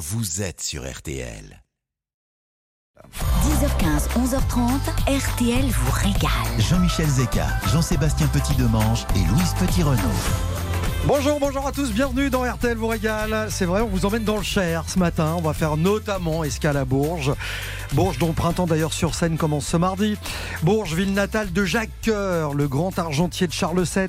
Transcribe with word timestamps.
vous 0.00 0.40
êtes 0.40 0.62
sur 0.62 0.90
RTL. 0.90 1.62
10h15, 3.12 4.08
11h30, 4.16 4.80
RTL 5.06 5.66
vous 5.66 5.90
régale. 5.90 6.58
Jean-Michel 6.58 7.06
Zeka, 7.06 7.46
Jean-Sébastien 7.70 8.26
Petit-Demange 8.28 9.04
et 9.14 9.18
Louise 9.18 9.54
Petit-Renaud. 9.58 10.00
Bonjour, 11.04 11.38
bonjour 11.38 11.66
à 11.66 11.72
tous, 11.72 11.92
bienvenue 11.92 12.30
dans 12.30 12.50
RTL 12.50 12.78
vous 12.78 12.86
régale. 12.86 13.48
C'est 13.50 13.66
vrai, 13.66 13.82
on 13.82 13.88
vous 13.88 14.06
emmène 14.06 14.24
dans 14.24 14.38
le 14.38 14.42
Cher 14.42 14.84
ce 14.88 14.98
matin. 14.98 15.34
On 15.36 15.42
va 15.42 15.52
faire 15.52 15.76
notamment 15.76 16.44
escale 16.44 16.78
à 16.78 16.86
Bourges. 16.86 17.34
Bourges 17.92 18.16
dont 18.16 18.28
le 18.28 18.32
printemps 18.32 18.66
d'ailleurs 18.66 18.94
sur 18.94 19.14
scène 19.14 19.36
commence 19.36 19.66
ce 19.66 19.76
mardi. 19.76 20.16
Bourges, 20.62 20.94
ville 20.94 21.12
natale 21.12 21.52
de 21.52 21.64
Jacques 21.66 21.90
Coeur, 22.06 22.54
le 22.54 22.68
grand 22.68 22.98
argentier 22.98 23.46
de 23.46 23.52
Charles 23.52 23.84
VII. 23.84 24.08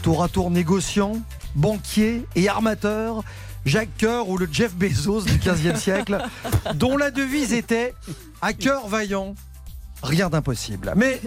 Tour 0.00 0.22
à 0.22 0.28
tour 0.28 0.50
négociant, 0.50 1.18
banquier 1.54 2.24
et 2.34 2.48
armateur. 2.48 3.24
Jacques 3.66 3.98
Coeur 4.00 4.28
ou 4.28 4.38
le 4.38 4.48
Jeff 4.50 4.74
Bezos 4.74 5.22
du 5.22 5.38
15e 5.38 5.76
siècle, 5.80 6.18
dont 6.74 6.96
la 6.96 7.10
devise 7.10 7.52
était 7.52 7.94
à 8.40 8.52
cœur 8.52 8.88
vaillant, 8.88 9.34
rien 10.02 10.30
d'impossible. 10.30 10.92
Mais 10.96 11.20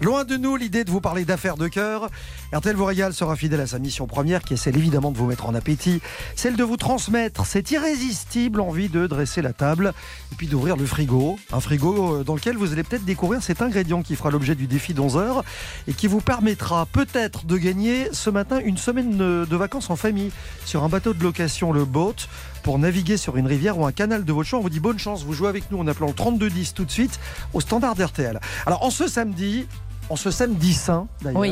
loin 0.00 0.24
de 0.24 0.36
nous 0.36 0.56
l'idée 0.56 0.84
de 0.84 0.90
vous 0.90 1.00
parler 1.00 1.24
d'affaires 1.24 1.56
de 1.56 1.68
cœur. 1.68 2.08
RTL 2.52 2.76
vous 2.76 2.84
régale 2.84 3.12
sera 3.12 3.36
fidèle 3.36 3.60
à 3.60 3.66
sa 3.66 3.78
mission 3.78 4.06
première, 4.06 4.42
qui 4.42 4.54
est 4.54 4.56
celle 4.56 4.76
évidemment 4.76 5.10
de 5.10 5.18
vous 5.18 5.26
mettre 5.26 5.46
en 5.46 5.54
appétit, 5.54 6.00
celle 6.36 6.56
de 6.56 6.64
vous 6.64 6.76
transmettre 6.76 7.46
cette 7.46 7.70
irrésistible 7.70 8.60
envie 8.60 8.88
de 8.88 9.06
dresser 9.06 9.42
la 9.42 9.52
table 9.52 9.92
et 10.32 10.36
puis 10.36 10.46
d'ouvrir 10.46 10.76
le 10.76 10.86
frigo. 10.86 11.38
Un 11.52 11.60
frigo 11.60 12.20
euh, 12.20 12.24
dans 12.24 12.34
lequel 12.34 12.56
vous 12.56 12.72
allez 12.72 12.84
peut-être 12.84 13.04
découvrir 13.04 13.42
cet 13.42 13.62
ingrédient 13.62 14.02
qui 14.02 14.14
fera 14.14 14.30
l'objet 14.30 14.54
du 14.54 14.66
défi 14.66 14.94
d'11 14.94 15.18
heures 15.18 15.44
et 15.86 15.92
qui 15.92 16.06
vous 16.06 16.20
permettra 16.20 16.86
peut-être 16.86 17.46
de 17.46 17.56
gagner 17.56 18.08
ce 18.12 18.30
matin 18.30 18.60
une 18.64 18.76
semaine 18.76 19.16
de 19.16 19.46
de 19.48 19.56
vacances 19.56 19.90
en 19.90 19.96
famille 19.96 20.30
sur 20.64 20.84
un 20.84 20.88
bateau 20.88 21.12
de 21.12 21.22
location, 21.22 21.72
le 21.72 21.84
Boat 21.84 22.14
pour 22.62 22.78
naviguer 22.78 23.16
sur 23.16 23.36
une 23.36 23.46
rivière 23.46 23.78
ou 23.78 23.86
un 23.86 23.92
canal 23.92 24.24
de 24.24 24.32
votre 24.32 24.48
choix. 24.48 24.58
On 24.58 24.62
vous 24.62 24.70
dit 24.70 24.80
bonne 24.80 24.98
chance, 24.98 25.24
vous 25.24 25.32
jouez 25.32 25.48
avec 25.48 25.70
nous 25.70 25.78
en 25.78 25.86
appelant 25.86 26.08
le 26.08 26.14
3210 26.14 26.74
tout 26.74 26.84
de 26.84 26.90
suite 26.90 27.18
au 27.54 27.60
standard 27.60 27.94
d'RTL. 27.94 28.40
Alors 28.66 28.84
en 28.84 28.90
ce 28.90 29.08
samedi, 29.08 29.66
en 30.10 30.16
ce 30.16 30.30
samedi 30.30 30.72
saint 30.74 31.06
d'ailleurs, 31.22 31.40
Oui. 31.40 31.50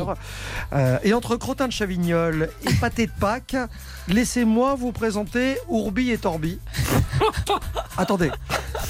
euh, 0.73 0.99
et 1.05 1.13
entre 1.15 1.37
crottin 1.37 1.69
de 1.69 1.73
Chavignol 1.73 2.49
et 2.69 2.73
pâté 2.75 3.07
de 3.07 3.13
Pâques, 3.19 3.57
laissez-moi 4.09 4.75
vous 4.77 4.93
présenter 4.93 5.59
Ourbi 5.69 6.11
et 6.11 6.19
Torbi. 6.19 6.59
Attendez, 7.99 8.31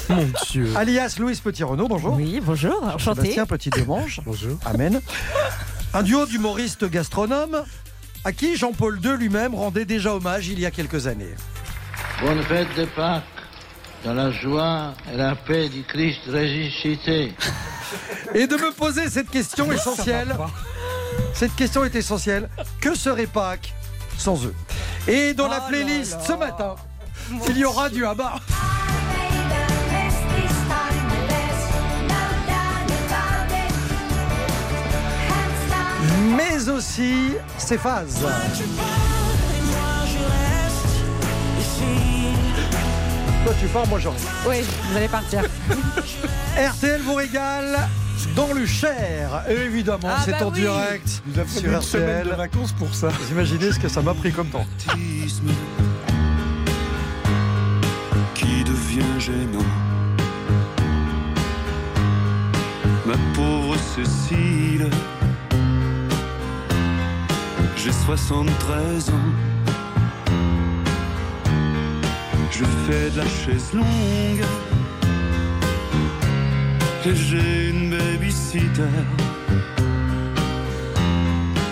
Mon 0.09 0.25
Dieu. 0.49 0.71
alias 0.75 1.15
Louise 1.19 1.39
Petit-Renaud, 1.41 1.87
bonjour. 1.87 2.13
Oui, 2.15 2.41
bonjour, 2.43 2.81
enchanté. 2.83 3.21
Sébastien 3.21 3.45
Petit-Demange. 3.45 4.21
Bonjour. 4.25 4.57
Amen. 4.65 5.01
Un 5.93 6.03
duo 6.03 6.25
d'humoristes 6.25 6.89
gastronomes 6.89 7.63
à 8.23 8.31
qui 8.31 8.57
Jean-Paul 8.57 8.99
II 9.03 9.17
lui-même 9.17 9.55
rendait 9.55 9.85
déjà 9.85 10.13
hommage 10.13 10.47
il 10.47 10.59
y 10.59 10.65
a 10.65 10.71
quelques 10.71 11.07
années. 11.07 11.35
Bonne 12.21 12.41
fête 12.43 12.67
de 12.77 12.85
Pâques, 12.85 13.23
dans 14.03 14.13
la 14.13 14.31
joie 14.31 14.93
et 15.13 15.17
la 15.17 15.35
paix 15.35 15.69
du 15.69 15.83
Christ 15.83 16.19
ressuscité. 16.27 17.33
Et 18.33 18.47
de 18.47 18.55
me 18.55 18.71
poser 18.71 19.09
cette 19.09 19.29
question 19.29 19.71
essentielle. 19.71 20.35
Cette 21.33 21.55
question 21.55 21.83
est 21.83 21.95
essentielle. 21.95 22.49
Que 22.81 22.95
serait 22.95 23.27
Pâques 23.27 23.73
sans 24.17 24.45
eux? 24.45 24.55
Et 25.07 25.33
dans 25.33 25.47
la 25.47 25.61
Oh 25.63 25.69
playlist 25.69 26.13
là 26.13 26.17
là. 26.17 26.23
ce 26.25 26.33
matin, 26.33 26.75
il 27.49 27.57
y 27.57 27.65
aura 27.65 27.89
du 27.89 28.05
Abba. 28.05 28.35
Mais 36.35 36.69
aussi 36.69 37.33
ses 37.57 37.77
phases. 37.77 38.25
Toi 43.47 43.55
tu 43.61 43.67
pars, 43.67 43.87
moi 43.87 43.97
je 43.97 44.09
reste. 44.09 44.27
Oui, 44.45 44.57
vous 44.91 44.97
allez 44.97 45.07
partir. 45.07 45.41
RTL 46.57 46.99
vous 47.01 47.13
régale 47.13 47.77
dans 48.35 48.51
le 48.51 48.65
Cher. 48.65 49.41
Et 49.49 49.53
évidemment, 49.53 50.09
Ah 50.09 50.21
c'est 50.25 50.31
bah 50.31 50.47
en 50.47 50.51
oui. 50.51 50.59
direct 50.59 51.21
Vous 51.25 51.39
avez 51.39 51.47
sur 51.49 51.71
une 51.71 51.81
semaine 51.81 52.23
de 52.23 52.29
RTL. 52.31 52.35
vacances 52.37 52.73
pour 52.73 52.93
ça. 52.93 53.07
Vous 53.07 53.31
imaginez 53.31 53.71
ce 53.71 53.79
que 53.79 53.87
ça 53.87 54.01
m'a 54.01 54.13
pris 54.13 54.33
comme 54.33 54.47
temps. 54.47 54.65
qui 58.33 58.63
devient 58.65 59.17
gênant? 59.17 59.63
Ma 63.05 63.13
pauvre 63.33 63.77
Cécile, 63.95 64.89
j'ai 67.77 67.93
73 67.93 69.09
ans. 69.11 69.13
Je 72.51 72.63
fais 72.85 73.09
de 73.11 73.17
la 73.17 73.27
chaise 73.27 73.71
longue 73.73 74.45
et 77.05 77.15
j'ai 77.15 77.69
une 77.69 77.89
babysitter. 77.91 78.83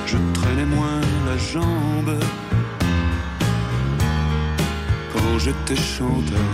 Je 0.06 0.18
traînais 0.34 0.66
moins 0.66 1.02
la 1.26 1.38
jambe 1.38 2.20
quand 5.14 5.40
j'étais 5.40 5.76
chanteur. 5.76 6.52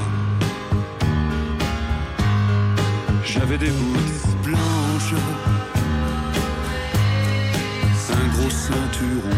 J'avais 3.25 3.57
des 3.57 3.71
boots 3.71 4.35
blanches, 4.43 5.15
un 8.11 8.27
gros 8.35 8.49
ceinturon, 8.49 9.37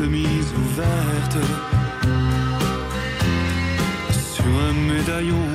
chemise 0.00 0.50
ouverte 0.62 1.36
sur 4.34 4.44
un 4.68 4.72
médaillon. 4.92 5.46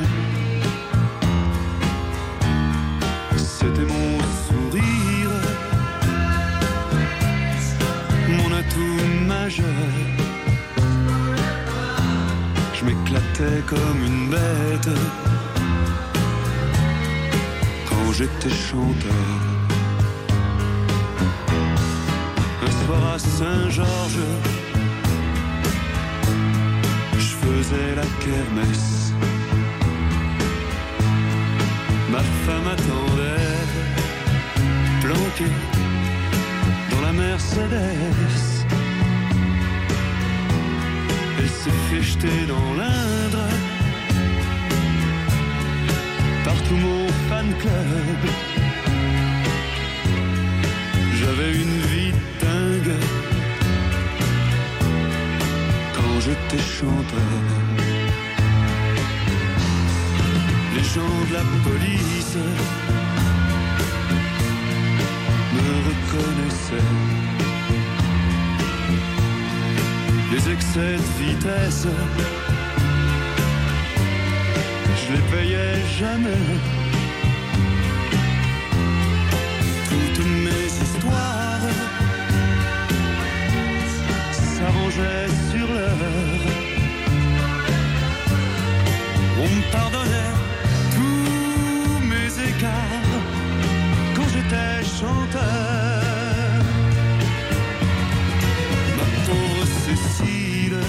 C'était 3.38 3.88
mon 3.94 4.20
sourire, 4.46 5.36
mon 8.38 8.50
atout 8.62 9.00
majeur. 9.28 9.84
Je 12.76 12.86
m'éclatais 12.86 13.62
comme 13.66 14.00
une 14.06 14.30
bête 14.30 14.96
quand 17.90 18.12
j'étais 18.14 18.56
chanteur. 18.70 19.45
Saint-Georges, 23.18 24.20
je 27.14 27.20
faisais 27.20 27.96
la 27.96 28.04
kermesse. 28.20 29.14
Ma 32.12 32.20
femme 32.20 32.68
attendait, 32.68 33.64
planquée 35.02 35.54
dans 36.92 37.02
la 37.02 37.14
Mercedes. 37.14 38.66
Elle 41.40 41.50
s'est 41.50 41.80
fait 41.90 42.02
jeter 42.02 42.46
dans 42.48 42.74
l'Indre 42.74 43.45
Les 60.76 60.84
gens 60.84 61.18
de 61.30 61.34
la 61.34 61.46
police 61.64 62.38
me 65.54 65.70
reconnaissaient. 65.88 66.92
Les 70.32 70.52
excès 70.52 70.98
de 70.98 71.24
vitesse, 71.24 71.88
je 75.00 75.14
les 75.14 75.24
payais 75.32 75.78
jamais. 76.00 76.44
Toutes 79.90 80.26
mes 80.46 80.66
histoires 80.84 81.70
s'arrangeaient 84.32 85.30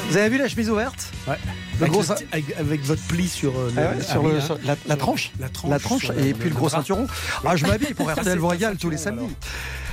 Vous 0.08 0.16
avez 0.16 0.28
vu 0.28 0.38
la 0.38 0.48
chemise 0.48 0.70
ouverte? 0.70 1.10
Ouais. 1.26 1.36
Le 1.78 1.82
Avec, 1.82 1.90
gros 1.92 2.00
le 2.00 2.06
sein- 2.06 2.14
sti- 2.14 2.26
avec, 2.32 2.56
avec 2.58 2.84
votre 2.84 3.02
pli 3.02 3.28
sur 3.28 3.52
le, 3.52 3.72
Ah 3.76 3.80
ouais, 3.96 4.02
sur, 4.02 4.14
ah 4.14 4.20
oui, 4.24 4.32
le- 4.32 4.40
sur 4.40 4.58
la, 4.64 4.76
la 4.86 4.96
tranche 4.96 5.32
La 5.38 5.48
tranche. 5.48 5.70
La 5.70 5.78
tranche 5.78 6.10
et 6.16 6.32
puis 6.32 6.48
le 6.48 6.54
gros 6.54 6.68
bras. 6.68 6.78
ceinturon. 6.78 7.06
Ah, 7.44 7.56
je 7.56 7.66
m'habille 7.66 7.92
pour 7.92 8.10
RTL 8.10 8.38
vous 8.38 8.46
régale 8.48 8.76
tous 8.78 8.88
les 8.88 8.96
samedis. 8.96 9.34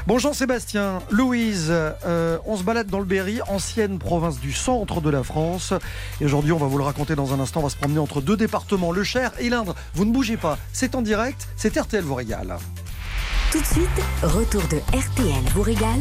Bon 0.05 0.19
Jean-Sébastien, 0.19 0.99
Louise, 1.11 1.67
euh, 1.71 2.37
on 2.45 2.57
se 2.57 2.63
balade 2.63 2.87
dans 2.87 2.99
le 2.99 3.05
Berry, 3.05 3.39
ancienne 3.47 3.99
province 3.99 4.39
du 4.39 4.51
centre 4.53 5.01
de 5.01 5.09
la 5.09 5.23
France. 5.23 5.73
Et 6.21 6.25
aujourd'hui, 6.25 6.51
on 6.51 6.57
va 6.57 6.67
vous 6.67 6.77
le 6.77 6.83
raconter 6.83 7.15
dans 7.15 7.33
un 7.33 7.39
instant, 7.39 7.61
on 7.61 7.63
va 7.63 7.69
se 7.69 7.77
promener 7.77 7.99
entre 7.99 8.21
deux 8.21 8.35
départements, 8.37 8.91
le 8.91 9.03
Cher 9.03 9.31
et 9.39 9.49
l'Indre. 9.49 9.75
Vous 9.95 10.03
ne 10.05 10.11
bougez 10.11 10.37
pas, 10.37 10.57
c'est 10.73 10.95
en 10.95 11.01
direct, 11.01 11.47
c'est 11.55 11.75
RTL 11.77 12.03
vous 12.03 12.15
régale. 12.15 12.57
Tout 13.51 13.61
de 13.61 13.65
suite, 13.65 13.87
retour 14.23 14.63
de 14.69 14.77
RTL 14.97 15.43
vous 15.53 15.61
régale 15.61 15.99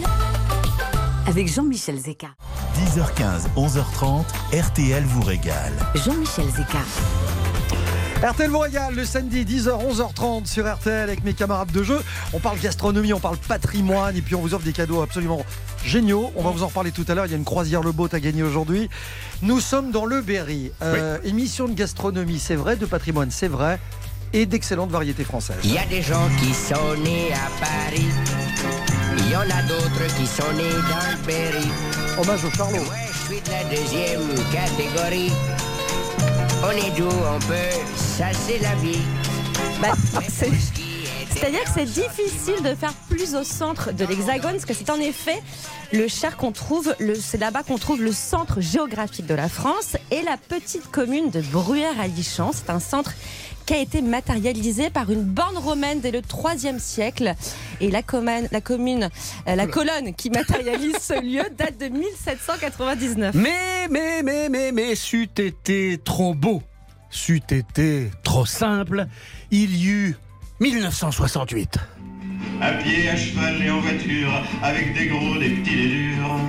avec 1.26 1.52
Jean-Michel 1.52 1.98
Zeka. 1.98 2.28
10h15, 2.76 3.48
11h30, 3.56 4.24
RTL 4.58 5.04
vous 5.04 5.22
régale. 5.22 5.72
Jean-Michel 5.94 6.46
Zeka. 6.50 6.78
RTL 8.28 8.50
vous 8.50 8.58
régale 8.58 8.94
le 8.94 9.04
samedi 9.04 9.44
10h 9.44 9.70
11h30 9.92 10.46
sur 10.46 10.72
RTL 10.72 11.08
avec 11.08 11.24
mes 11.24 11.32
camarades 11.34 11.72
de 11.72 11.82
jeu. 11.82 12.00
On 12.32 12.38
parle 12.38 12.58
gastronomie, 12.60 13.12
on 13.12 13.20
parle 13.20 13.36
patrimoine 13.36 14.16
et 14.16 14.22
puis 14.22 14.34
on 14.34 14.40
vous 14.40 14.54
offre 14.54 14.64
des 14.64 14.72
cadeaux 14.72 15.02
absolument 15.02 15.44
géniaux. 15.84 16.32
On 16.36 16.42
va 16.42 16.50
vous 16.50 16.62
en 16.62 16.68
reparler 16.68 16.92
tout 16.92 17.04
à 17.08 17.14
l'heure. 17.14 17.26
Il 17.26 17.32
y 17.32 17.34
a 17.34 17.38
une 17.38 17.44
croisière 17.44 17.82
Le 17.82 17.92
Boat 17.92 18.10
à 18.12 18.20
gagner 18.20 18.42
aujourd'hui. 18.44 18.88
Nous 19.42 19.60
sommes 19.60 19.90
dans 19.90 20.04
le 20.04 20.22
Berry. 20.22 20.70
Euh, 20.82 21.18
Émission 21.24 21.66
de 21.66 21.74
gastronomie, 21.74 22.38
c'est 22.38 22.54
vrai, 22.56 22.76
de 22.76 22.86
patrimoine, 22.86 23.30
c'est 23.30 23.48
vrai. 23.48 23.80
Et 24.32 24.46
d'excellentes 24.46 24.90
variétés 24.90 25.24
françaises. 25.24 25.56
Il 25.64 25.74
y 25.74 25.78
a 25.78 25.84
des 25.86 26.00
gens 26.00 26.28
qui 26.40 26.54
sont 26.54 26.94
nés 27.02 27.32
à 27.34 27.50
Paris. 27.60 28.06
Il 29.18 29.30
y 29.30 29.36
en 29.36 29.40
a 29.40 29.62
d'autres 29.62 30.06
qui 30.16 30.26
sont 30.26 30.52
nés 30.54 30.70
dans 30.88 31.10
le 31.10 31.26
Berry. 31.26 31.68
Hommage 32.18 32.44
au 32.44 32.50
Charlot. 32.50 32.82
Moi, 32.82 32.94
je 33.12 33.18
suis 33.34 33.40
de 33.40 33.50
la 33.50 33.64
deuxième 33.64 34.28
catégorie? 34.52 35.32
On 36.64 36.70
est 36.70 36.90
d'où 36.96 37.08
on 37.08 37.38
peut, 37.40 37.54
ça 37.96 38.26
c'est 38.32 38.58
la 38.58 38.74
vie. 38.76 39.00
Bah, 39.80 39.92
c'est- 40.28 40.50
C'est-à-dire 41.34 41.64
que 41.64 41.70
c'est 41.74 41.86
difficile 41.86 42.62
de 42.62 42.74
faire 42.76 42.92
plus 43.10 43.34
au 43.34 43.42
centre 43.42 43.90
de 43.92 44.04
l'Hexagone, 44.04 44.52
parce 44.52 44.64
que 44.64 44.74
c'est 44.74 44.90
en 44.90 45.00
effet 45.00 45.42
le 45.92 46.06
Cher 46.06 46.36
qu'on 46.36 46.52
trouve, 46.52 46.94
le- 47.00 47.16
c'est 47.16 47.38
là-bas 47.38 47.64
qu'on 47.64 47.78
trouve 47.78 48.00
le 48.00 48.12
centre 48.12 48.60
géographique 48.60 49.26
de 49.26 49.34
la 49.34 49.48
France 49.48 49.96
et 50.12 50.22
la 50.22 50.36
petite 50.36 50.88
commune 50.92 51.30
de 51.30 51.40
Bruyères-à-Lichamps. 51.40 52.52
C'est 52.54 52.70
un 52.70 52.78
centre 52.78 53.12
qui 53.64 53.74
a 53.74 53.78
été 53.78 54.02
matérialisé 54.02 54.90
par 54.90 55.10
une 55.10 55.22
borne 55.22 55.56
romaine 55.56 56.00
dès 56.00 56.10
le 56.10 56.20
IIIe 56.20 56.80
siècle. 56.80 57.34
Et 57.80 57.90
la, 57.90 58.02
commune, 58.02 58.48
la 58.50 58.60
commune, 58.60 59.08
euh, 59.48 59.54
la 59.54 59.66
colonne 59.66 60.14
qui 60.14 60.30
matérialise 60.30 60.96
ce 61.00 61.20
lieu 61.22 61.44
date 61.56 61.78
de 61.78 61.88
1799. 61.88 63.34
Mais, 63.34 63.88
mais, 63.90 64.22
mais, 64.22 64.48
mais, 64.48 64.72
mais, 64.72 64.94
c'eût 64.94 65.28
été 65.36 65.98
trop 66.02 66.34
beau. 66.34 66.62
C'eût 67.10 67.42
été 67.50 68.10
trop 68.22 68.46
simple. 68.46 69.06
Il 69.50 69.76
y 69.76 69.88
eut 69.88 70.16
1968. 70.60 71.78
À 72.60 72.72
pied, 72.72 73.08
à 73.08 73.16
cheval 73.16 73.62
et 73.62 73.70
en 73.70 73.80
voiture, 73.80 74.32
avec 74.62 74.96
des 74.96 75.06
gros, 75.06 75.38
des 75.38 75.50
petits, 75.50 75.76
des 75.76 75.88
durs. 75.88 76.40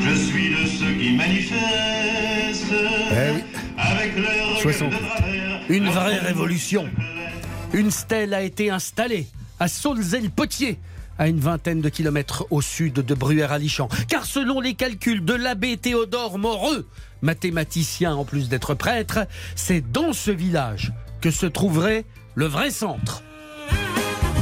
Je 0.00 0.14
suis 0.14 0.50
de 0.50 0.66
ceux 0.66 0.92
qui 0.98 1.12
manifestent. 1.16 2.74
Eh 3.10 3.32
oui. 3.36 3.53
Avec 4.04 4.16
leur 4.16 4.32
gueule 4.34 4.56
68. 4.60 4.98
de 4.98 5.06
travers. 5.08 5.60
Une 5.70 5.88
vraie 5.88 6.18
révolution. 6.18 6.90
Une 7.72 7.90
stèle 7.90 8.34
a 8.34 8.42
été 8.42 8.68
installée 8.68 9.26
à 9.58 9.66
Saulzel-Potier, 9.66 10.78
à 11.18 11.26
une 11.28 11.40
vingtaine 11.40 11.80
de 11.80 11.88
kilomètres 11.88 12.46
au 12.50 12.60
sud 12.60 12.94
de 12.94 13.14
Bruyères-à-Lichamps. 13.14 13.88
Car 14.08 14.26
selon 14.26 14.60
les 14.60 14.74
calculs 14.74 15.24
de 15.24 15.32
l'abbé 15.32 15.78
Théodore 15.78 16.38
Moreux, 16.38 16.86
mathématicien 17.22 18.14
en 18.14 18.26
plus 18.26 18.50
d'être 18.50 18.74
prêtre, 18.74 19.20
c'est 19.56 19.80
dans 19.80 20.12
ce 20.12 20.30
village 20.30 20.92
que 21.22 21.30
se 21.30 21.46
trouverait 21.46 22.04
le 22.34 22.44
vrai 22.44 22.70
centre. 22.70 23.22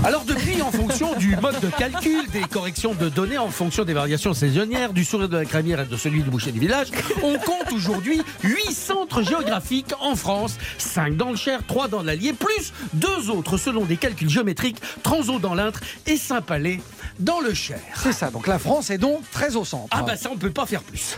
Alors 0.05 0.25
depuis, 0.25 0.61
en 0.63 0.73
fonction 0.73 1.15
du 1.15 1.37
mode 1.37 1.61
de 1.61 1.69
calcul, 1.69 2.29
des 2.33 2.43
corrections 2.43 2.93
de 2.93 3.09
données 3.09 3.39
en 3.39 3.51
fonction 3.51 3.85
des 3.85 3.93
variations 3.93 4.35
saisonnières, 4.35 4.93
du 4.93 5.05
sourire 5.05 5.29
de 5.29 5.37
la 5.37 5.45
crémière 5.45 5.81
et 5.81 5.87
de 5.87 5.97
celui 5.97 6.23
du 6.23 6.31
boucher 6.31 6.51
du 6.51 6.59
village, 6.59 6.89
on 7.23 7.39
compte 7.39 7.73
aujourd'hui 7.73 8.21
8 8.43 8.73
centres 8.73 9.23
géographiques 9.23 9.93
en 10.01 10.17
France, 10.17 10.57
5 10.79 11.17
dans 11.17 11.31
le 11.31 11.37
Cher, 11.37 11.61
3 11.67 11.87
dans 11.87 12.03
l'Allier, 12.03 12.33
plus 12.33 12.73
deux 12.95 13.31
autres 13.31 13.57
selon 13.57 13.85
des 13.85 13.97
calculs 13.97 14.31
géométriques, 14.31 14.79
Transo 15.05 15.39
dans 15.39 15.55
l'Intre 15.55 15.81
et 16.07 16.17
Saint-Palais 16.17 16.81
dans 17.21 17.41
le 17.41 17.55
Cher. 17.55 17.81
C'est 17.95 18.13
ça, 18.13 18.31
donc 18.31 18.49
la 18.49 18.59
France 18.59 18.91
est 18.91 18.99
donc 18.99 19.23
très 19.31 19.55
au 19.55 19.65
centre. 19.65 19.89
Ah 19.93 20.03
bah 20.03 20.17
ça, 20.17 20.31
on 20.33 20.37
peut 20.37 20.51
pas 20.51 20.67
faire 20.67 20.83
plus. 20.83 21.17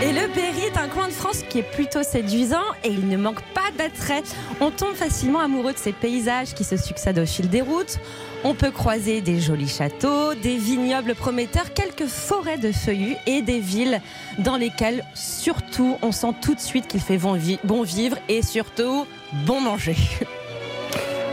Et 0.00 0.12
le 0.12 0.28
Berry 0.32 0.60
est 0.66 0.76
un 0.78 0.86
coin 0.88 1.08
de 1.08 1.12
France 1.12 1.42
qui 1.48 1.58
est 1.58 1.62
plutôt 1.72 2.04
séduisant 2.04 2.62
et 2.84 2.88
il 2.88 3.08
ne 3.08 3.16
manque 3.16 3.42
pas 3.52 3.70
d'attrait. 3.76 4.22
On 4.60 4.70
tombe 4.70 4.94
facilement 4.94 5.40
amoureux 5.40 5.72
de 5.72 5.78
ces 5.78 5.92
paysages 5.92 6.54
qui 6.54 6.62
se 6.62 6.76
succèdent 6.76 7.18
au 7.18 7.26
fil 7.26 7.48
des 7.48 7.62
routes. 7.62 7.98
On 8.44 8.54
peut 8.54 8.70
croiser 8.70 9.20
des 9.20 9.40
jolis 9.40 9.68
châteaux, 9.68 10.34
des 10.34 10.56
vignobles 10.56 11.16
prometteurs, 11.16 11.74
quelques 11.74 12.06
forêts 12.06 12.58
de 12.58 12.70
feuillus 12.70 13.16
et 13.26 13.42
des 13.42 13.58
villes 13.58 14.00
dans 14.38 14.56
lesquelles 14.56 15.04
surtout 15.14 15.96
on 16.00 16.12
sent 16.12 16.34
tout 16.42 16.54
de 16.54 16.60
suite 16.60 16.86
qu'il 16.86 17.00
fait 17.00 17.18
bon, 17.18 17.34
vi- 17.34 17.58
bon 17.64 17.82
vivre 17.82 18.16
et 18.28 18.42
surtout 18.42 19.04
bon 19.46 19.60
manger. 19.60 19.96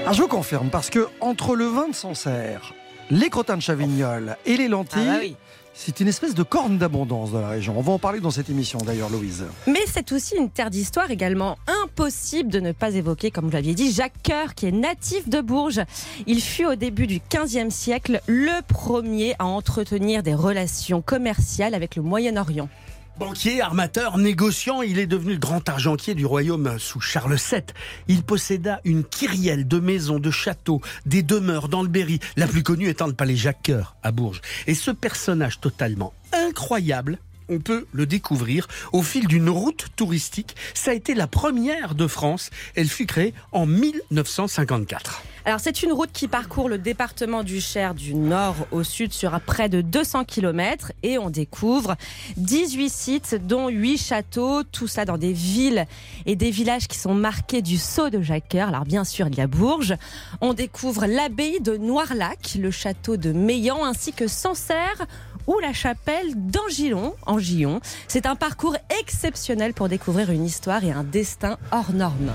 Ah, 0.08 0.14
je 0.14 0.22
vous 0.22 0.28
confirme, 0.28 0.70
parce 0.70 0.90
que 0.90 1.08
entre 1.20 1.56
le 1.56 1.66
vin 1.66 1.88
de 1.90 1.96
Sancerre, 1.96 2.74
les 3.12 3.30
crottins 3.30 3.58
de 3.58 3.62
Chavignol 3.62 4.38
et 4.48 4.58
les 4.58 4.68
lentilles, 4.68 5.02
Ah 5.08 5.14
bah 5.14 5.20
oui. 5.22 5.36
C'est 5.78 6.00
une 6.00 6.08
espèce 6.08 6.34
de 6.34 6.42
corne 6.42 6.78
d'abondance 6.78 7.32
dans 7.32 7.42
la 7.42 7.50
région. 7.50 7.78
On 7.78 7.82
va 7.82 7.92
en 7.92 8.00
parler 8.00 8.22
dans 8.22 8.32
cette 8.32 8.50
émission 8.50 8.80
d'ailleurs, 8.80 9.10
Louise. 9.10 9.44
Mais 9.68 9.84
c'est 9.92 10.14
aussi 10.14 10.36
une 10.38 10.50
terre 10.50 10.70
d'histoire 10.70 11.12
également. 11.12 11.58
Impossible 11.84 12.50
de 12.50 12.62
ne 12.62 12.72
pas 12.72 12.96
évoquer, 12.96 13.30
comme 13.30 13.46
vous 13.46 13.52
l'aviez 13.52 13.76
dit, 13.76 13.92
Jacques 13.92 14.24
Coeur, 14.26 14.56
qui 14.56 14.68
est 14.68 14.72
natif 14.72 15.28
de 15.28 15.42
Bourges. 15.42 15.82
Il 16.28 16.42
fut 16.42 16.66
au 16.66 16.76
début 16.76 17.08
du 17.08 17.20
XVe 17.30 17.70
siècle 17.70 18.22
le 18.26 18.62
premier 18.66 19.36
à 19.38 19.46
entretenir 19.46 20.24
des 20.24 20.34
relations 20.34 21.02
commerciales 21.02 21.76
avec 21.76 21.98
le 21.98 22.02
Moyen-Orient. 22.04 22.70
Banquier, 23.18 23.62
armateur, 23.62 24.18
négociant, 24.18 24.82
il 24.82 25.00
est 25.00 25.08
devenu 25.08 25.34
le 25.34 25.40
grand 25.40 25.70
argentier 25.70 26.16
du 26.16 26.26
royaume 26.26 26.78
sous 26.80 27.00
Charles 27.00 27.38
VII. 27.38 27.62
Il 28.10 28.24
posséda 28.24 28.82
une 28.84 29.06
kyrielle 29.06 29.66
de 29.66 29.80
maisons, 29.80 30.20
de 30.20 30.32
châteaux, 30.32 30.82
des 31.06 31.24
demeures 31.24 31.70
dans 31.70 31.82
le 31.82 31.88
Berry, 31.88 32.20
la 32.36 32.46
plus 32.46 32.62
connue 32.62 32.90
étant 32.90 33.08
le 33.08 33.14
palais 33.14 33.38
Jacques-Cœur 33.38 33.96
à 34.04 34.12
Bourges. 34.12 34.42
Et 34.68 34.76
ce 34.76 34.92
personnage 34.92 35.62
totalement 35.62 36.14
incroyable, 36.34 37.18
on 37.50 37.60
peut 37.60 37.86
le 37.92 38.06
découvrir 38.06 38.68
au 38.92 39.02
fil 39.02 39.28
d'une 39.28 39.50
route 39.50 39.88
touristique. 39.96 40.56
Ça 40.74 40.92
a 40.92 40.94
été 40.94 41.14
la 41.14 41.28
première 41.28 41.96
de 41.96 42.08
France. 42.08 42.50
Elle 42.76 42.90
fut 42.90 43.06
créée 43.06 43.34
en 43.52 43.66
1954. 43.66 45.24
Alors 45.48 45.60
c'est 45.60 45.84
une 45.84 45.92
route 45.92 46.12
qui 46.12 46.28
parcourt 46.28 46.70
le 46.70 46.80
département 46.80 47.44
du 47.44 47.62
Cher 47.62 47.94
du 47.94 48.16
nord 48.16 48.56
au 48.72 48.84
sud 48.84 49.14
sur 49.14 49.40
près 49.42 49.70
de 49.70 49.82
200 49.82 50.26
km 50.26 50.92
et 51.04 51.20
on 51.20 51.30
découvre 51.30 51.96
18 52.38 52.90
sites 52.90 53.36
dont 53.46 53.70
8 53.70 53.98
châteaux, 54.00 54.64
tout 54.64 54.88
ça 54.88 55.06
dans 55.06 55.20
des 55.20 55.34
villes 55.34 55.86
et 56.26 56.36
des 56.36 56.50
villages 56.50 56.88
qui 56.88 56.98
sont 56.98 57.14
marqués 57.14 57.62
du 57.62 57.78
sceau 57.78 58.10
de 58.10 58.24
Jacques. 58.24 58.56
Alors 58.56 58.86
bien 58.86 59.04
sûr 59.04 59.28
il 59.28 59.36
y 59.36 59.42
a 59.42 59.46
Bourges, 59.46 59.94
on 60.42 60.56
découvre 60.56 61.06
l'abbaye 61.06 61.60
de 61.62 61.78
Noirlac, 61.78 62.58
le 62.60 62.72
château 62.72 63.16
de 63.16 63.32
Meillan 63.32 63.86
ainsi 63.86 64.14
que 64.14 64.28
Sancerre 64.28 65.06
ou 65.48 65.60
la 65.60 65.74
chapelle 65.74 66.34
d'Angillon, 66.36 67.14
en 67.26 67.40
Gillon. 67.40 67.82
C'est 68.08 68.26
un 68.26 68.36
parcours 68.36 68.76
exceptionnel 69.02 69.74
pour 69.74 69.90
découvrir 69.90 70.32
une 70.32 70.46
histoire 70.46 70.84
et 70.84 70.92
un 70.92 71.04
destin 71.04 71.58
hors 71.72 71.92
norme. 71.94 72.32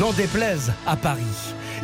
N'en 0.00 0.12
déplaise 0.12 0.72
à 0.86 0.96
Paris. 0.96 1.22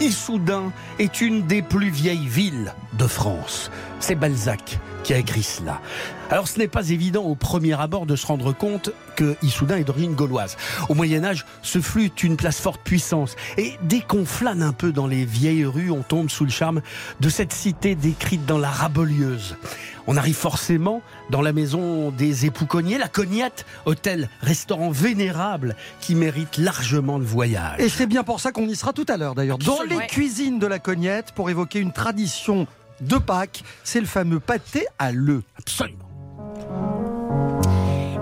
Issoudun 0.00 0.72
est 0.98 1.20
une 1.20 1.46
des 1.46 1.62
plus 1.62 1.90
vieilles 1.90 2.26
villes 2.26 2.72
de 2.98 3.06
France. 3.06 3.70
C'est 4.06 4.16
Balzac 4.16 4.78
qui 5.02 5.14
a 5.14 5.16
écrit 5.16 5.42
cela. 5.42 5.80
Alors 6.28 6.46
ce 6.46 6.58
n'est 6.58 6.68
pas 6.68 6.90
évident 6.90 7.22
au 7.22 7.34
premier 7.34 7.72
abord 7.80 8.04
de 8.04 8.16
se 8.16 8.26
rendre 8.26 8.52
compte 8.52 8.90
que 9.16 9.34
Issoudun 9.40 9.78
est 9.78 9.84
d'origine 9.84 10.14
gauloise. 10.14 10.58
Au 10.90 10.94
Moyen 10.94 11.24
Âge, 11.24 11.46
ce 11.62 11.80
fut 11.80 12.12
une 12.20 12.36
place 12.36 12.60
forte 12.60 12.82
puissance. 12.82 13.34
Et 13.56 13.78
dès 13.80 14.00
qu'on 14.00 14.26
flâne 14.26 14.62
un 14.62 14.74
peu 14.74 14.92
dans 14.92 15.06
les 15.06 15.24
vieilles 15.24 15.64
rues, 15.64 15.90
on 15.90 16.02
tombe 16.02 16.28
sous 16.28 16.44
le 16.44 16.50
charme 16.50 16.82
de 17.20 17.30
cette 17.30 17.54
cité 17.54 17.94
décrite 17.94 18.44
dans 18.44 18.58
la 18.58 18.68
Rabolieuse. 18.68 19.56
On 20.06 20.18
arrive 20.18 20.36
forcément 20.36 21.00
dans 21.30 21.40
la 21.40 21.54
maison 21.54 22.10
des 22.10 22.44
époux 22.44 22.66
Cognier, 22.66 22.98
la 22.98 23.08
Cognette, 23.08 23.64
hôtel, 23.86 24.28
restaurant 24.42 24.90
vénérable 24.90 25.76
qui 26.00 26.14
mérite 26.14 26.58
largement 26.58 27.16
le 27.16 27.24
voyage. 27.24 27.80
Et 27.80 27.88
c'est 27.88 28.06
bien 28.06 28.22
pour 28.22 28.38
ça 28.38 28.52
qu'on 28.52 28.68
y 28.68 28.76
sera 28.76 28.92
tout 28.92 29.06
à 29.08 29.16
l'heure 29.16 29.34
d'ailleurs. 29.34 29.56
Dans 29.56 29.80
les 29.80 30.06
cuisines 30.08 30.58
de 30.58 30.66
la 30.66 30.78
Cognette, 30.78 31.32
pour 31.32 31.48
évoquer 31.48 31.78
une 31.78 31.92
tradition 31.92 32.66
de 33.04 33.18
Pâques, 33.18 33.62
c'est 33.82 34.00
le 34.00 34.06
fameux 34.06 34.40
pâté 34.40 34.86
à 34.98 35.12
l'œuf. 35.12 35.42
Absolument. 35.58 36.04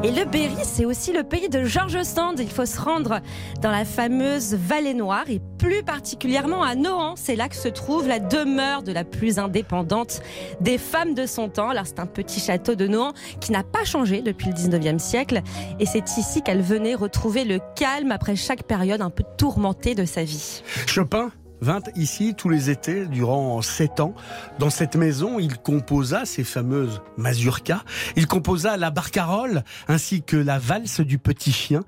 Et 0.05 0.11
le 0.11 0.25
Berry, 0.25 0.57
c'est 0.65 0.85
aussi 0.85 1.13
le 1.13 1.23
pays 1.23 1.49
de 1.49 1.63
George 1.63 2.03
Sand. 2.03 2.41
Il 2.41 2.51
faut 2.51 2.67
se 2.67 2.81
rendre 2.81 3.21
dans 3.61 3.71
la 3.71 3.85
fameuse 3.85 4.53
Vallée 4.53 4.95
Noire 4.95 5.27
et 5.29 5.41
plus 5.59 5.85
particulièrement 5.85 6.65
à 6.65 6.75
Nohant. 6.75 7.15
C'est 7.15 7.37
là 7.37 7.49
que 7.49 7.55
se 7.55 7.69
trouve 7.69 8.09
la 8.09 8.19
demeure 8.19 8.83
de 8.83 8.91
la 8.91 9.05
plus 9.05 9.39
indépendante 9.39 10.21
des 10.61 10.77
femmes 10.77 11.15
de 11.15 11.25
son 11.25 11.49
temps. 11.49 11.69
Alors 11.69 11.87
c'est 11.87 12.01
un 12.01 12.07
petit 12.07 12.41
château 12.41 12.75
de 12.75 12.89
Nohant 12.89 13.13
qui 13.41 13.53
n'a 13.53 13.63
pas 13.63 13.85
changé 13.85 14.23
depuis 14.23 14.49
le 14.49 14.55
19e 14.55 14.99
siècle. 14.99 15.41
Et 15.79 15.87
c'est 15.87 16.19
ici 16.19 16.43
qu'elle 16.43 16.63
venait 16.63 16.97
retrouver 16.97 17.45
le 17.45 17.61
calme 17.77 18.11
après 18.11 18.35
chaque 18.35 18.65
période 18.65 19.03
un 19.03 19.11
peu 19.11 19.23
tourmentée 19.39 19.95
de 19.95 20.05
sa 20.05 20.25
vie. 20.25 20.63
Chopin 20.89 21.31
vint 21.63 21.81
ici 21.95 22.35
tous 22.35 22.49
les 22.49 22.69
étés 22.69 23.07
durant 23.07 23.63
sept 23.63 24.01
ans. 24.01 24.15
Dans 24.59 24.69
cette 24.69 24.97
maison, 24.97 25.39
il 25.39 25.57
composa 25.57 26.27
ces 26.27 26.45
fameuses 26.45 27.01
mazurkas. 27.17 27.83
Il 28.17 28.27
composa 28.27 28.77
la 28.77 28.91
barcarolle 28.91 29.63
ainsi 29.89 30.23
que 30.23 30.37
la 30.37 30.59
valse 30.59 31.01
du 31.01 31.19
petit 31.19 31.53
chien. 31.53 31.85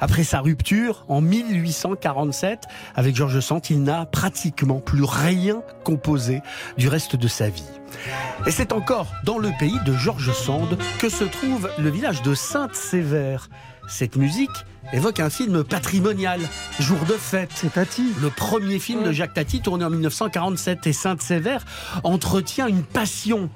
Après 0.00 0.24
sa 0.24 0.40
rupture 0.40 1.04
en 1.08 1.20
1847 1.20 2.64
avec 2.96 3.14
Georges 3.14 3.40
Sand, 3.40 3.68
il 3.70 3.82
n'a 3.82 4.06
pratiquement 4.06 4.80
plus 4.80 5.04
rien 5.04 5.62
composé 5.84 6.40
du 6.78 6.88
reste 6.88 7.14
de 7.14 7.28
sa 7.28 7.50
vie. 7.50 7.68
Et 8.46 8.50
c'est 8.50 8.72
encore 8.72 9.12
dans 9.24 9.38
le 9.38 9.50
pays 9.58 9.78
de 9.84 9.92
Georges 9.92 10.32
Sand 10.32 10.78
que 10.98 11.10
se 11.10 11.24
trouve 11.24 11.70
le 11.78 11.90
village 11.90 12.22
de 12.22 12.34
Sainte-Sévère. 12.34 13.48
Cette 13.88 14.16
musique 14.16 14.50
évoque 14.92 15.20
un 15.20 15.30
film 15.30 15.64
patrimonial, 15.64 16.40
Jour 16.80 16.98
de 17.08 17.14
fête. 17.14 17.50
C'est 17.54 17.74
Tati. 17.74 18.12
Le 18.20 18.30
premier 18.30 18.78
film 18.78 19.02
de 19.04 19.12
Jacques 19.12 19.34
Tati 19.34 19.60
tourné 19.60 19.84
en 19.84 19.90
1947 19.90 20.86
et 20.86 20.92
Sainte-Sévère 20.92 21.64
entretient 22.04 22.66
une 22.66 22.82
passion 22.82 23.50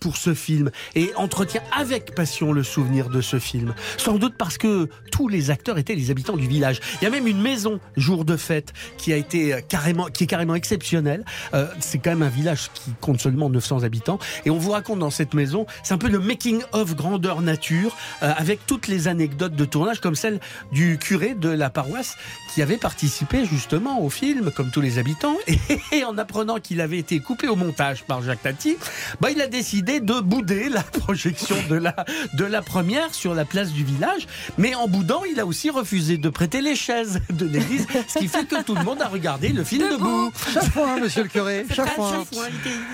pour 0.00 0.16
ce 0.16 0.34
film 0.34 0.70
et 0.94 1.10
entretient 1.16 1.62
avec 1.76 2.14
passion 2.14 2.52
le 2.52 2.62
souvenir 2.62 3.08
de 3.08 3.20
ce 3.20 3.38
film. 3.38 3.74
Sans 3.96 4.18
doute 4.18 4.34
parce 4.38 4.58
que 4.58 4.88
tous 5.10 5.28
les 5.28 5.50
acteurs 5.50 5.78
étaient 5.78 5.94
les 5.94 6.10
habitants 6.10 6.36
du 6.36 6.46
village. 6.46 6.80
Il 7.00 7.04
y 7.04 7.06
a 7.06 7.10
même 7.10 7.26
une 7.26 7.40
maison 7.40 7.80
jour 7.96 8.24
de 8.24 8.36
fête 8.36 8.72
qui 8.98 9.12
a 9.12 9.16
été 9.16 9.54
euh, 9.54 9.60
carrément, 9.66 10.06
qui 10.06 10.24
est 10.24 10.26
carrément 10.26 10.54
exceptionnelle. 10.54 11.24
Euh, 11.54 11.66
c'est 11.80 11.98
quand 11.98 12.10
même 12.10 12.22
un 12.22 12.28
village 12.28 12.70
qui 12.74 12.92
compte 13.00 13.20
seulement 13.20 13.48
900 13.48 13.84
habitants 13.84 14.18
et 14.44 14.50
on 14.50 14.58
vous 14.58 14.70
raconte 14.70 14.98
dans 14.98 15.10
cette 15.10 15.34
maison, 15.34 15.66
c'est 15.82 15.94
un 15.94 15.98
peu 15.98 16.08
le 16.08 16.18
making 16.18 16.62
of 16.72 16.94
grandeur 16.94 17.42
nature 17.42 17.96
euh, 18.22 18.32
avec 18.36 18.66
toutes 18.66 18.88
les 18.88 19.08
anecdotes 19.08 19.54
de 19.54 19.64
tournage 19.64 20.00
comme 20.00 20.14
celle 20.14 20.40
du 20.72 20.98
curé 20.98 21.34
de 21.34 21.48
la 21.48 21.70
paroisse 21.70 22.16
qui 22.56 22.62
avait 22.62 22.78
participé 22.78 23.44
justement 23.44 24.00
au 24.00 24.08
film 24.08 24.50
comme 24.50 24.70
tous 24.70 24.80
les 24.80 24.98
habitants 24.98 25.36
et 25.92 26.04
en 26.04 26.16
apprenant 26.16 26.58
qu'il 26.58 26.80
avait 26.80 26.96
été 26.96 27.20
coupé 27.20 27.48
au 27.48 27.54
montage 27.54 28.04
par 28.04 28.22
Jacques 28.22 28.42
Tati, 28.42 28.78
bah 29.20 29.30
il 29.30 29.42
a 29.42 29.46
décidé 29.46 30.00
de 30.00 30.20
bouder 30.20 30.70
la 30.70 30.82
projection 31.00 31.56
de 31.68 31.74
la, 31.74 31.94
de 32.32 32.44
la 32.46 32.62
première 32.62 33.12
sur 33.14 33.34
la 33.34 33.44
place 33.44 33.72
du 33.72 33.84
village. 33.84 34.26
Mais 34.56 34.74
en 34.74 34.88
boudant, 34.88 35.20
il 35.30 35.38
a 35.38 35.44
aussi 35.44 35.68
refusé 35.68 36.16
de 36.16 36.30
prêter 36.30 36.62
les 36.62 36.76
chaises 36.76 37.20
de 37.28 37.44
l'église, 37.44 37.86
ce 38.08 38.20
qui 38.20 38.26
fait 38.26 38.46
que 38.46 38.62
tout 38.62 38.74
le 38.74 38.84
monde 38.84 39.02
a 39.02 39.08
regardé 39.08 39.50
le 39.50 39.62
film 39.62 39.90
debout. 39.90 40.32
Chaque 40.54 40.72
fois, 40.72 40.96
monsieur 40.98 41.24
le 41.24 41.28
curé, 41.28 41.66
chaque 41.70 41.94
fois. 41.94 42.24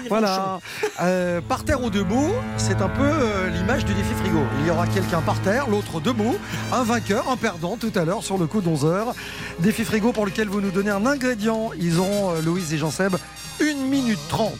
Voilà. 0.08 0.58
Euh, 1.00 1.40
par 1.40 1.62
terre 1.62 1.84
ou 1.84 1.90
debout, 1.90 2.32
c'est 2.56 2.82
un 2.82 2.88
peu 2.88 3.04
euh, 3.04 3.48
l'image 3.50 3.84
du 3.84 3.94
défi 3.94 4.12
frigo. 4.14 4.42
Il 4.62 4.66
y 4.66 4.70
aura 4.70 4.88
quelqu'un 4.88 5.20
par 5.20 5.40
terre, 5.42 5.68
l'autre 5.68 6.00
debout, 6.00 6.36
un 6.72 6.82
vainqueur, 6.82 7.28
un 7.28 7.36
perdant 7.36 7.76
tout 7.76 7.92
à 7.94 8.04
l'heure 8.04 8.24
sur 8.24 8.38
le 8.38 8.48
coup 8.48 8.60
d'11 8.60 8.86
heures. 8.86 9.14
Défi 9.60 9.84
frigo 9.84 10.12
pour 10.12 10.26
lequel 10.26 10.48
vous 10.48 10.60
nous 10.60 10.70
donnez 10.70 10.90
un 10.90 11.06
ingrédient. 11.06 11.70
Ils 11.78 12.00
ont, 12.00 12.30
euh, 12.32 12.40
Louise 12.42 12.72
et 12.72 12.78
Jean-Seb, 12.78 13.14
1 13.60 13.74
minute 13.88 14.18
30 14.28 14.52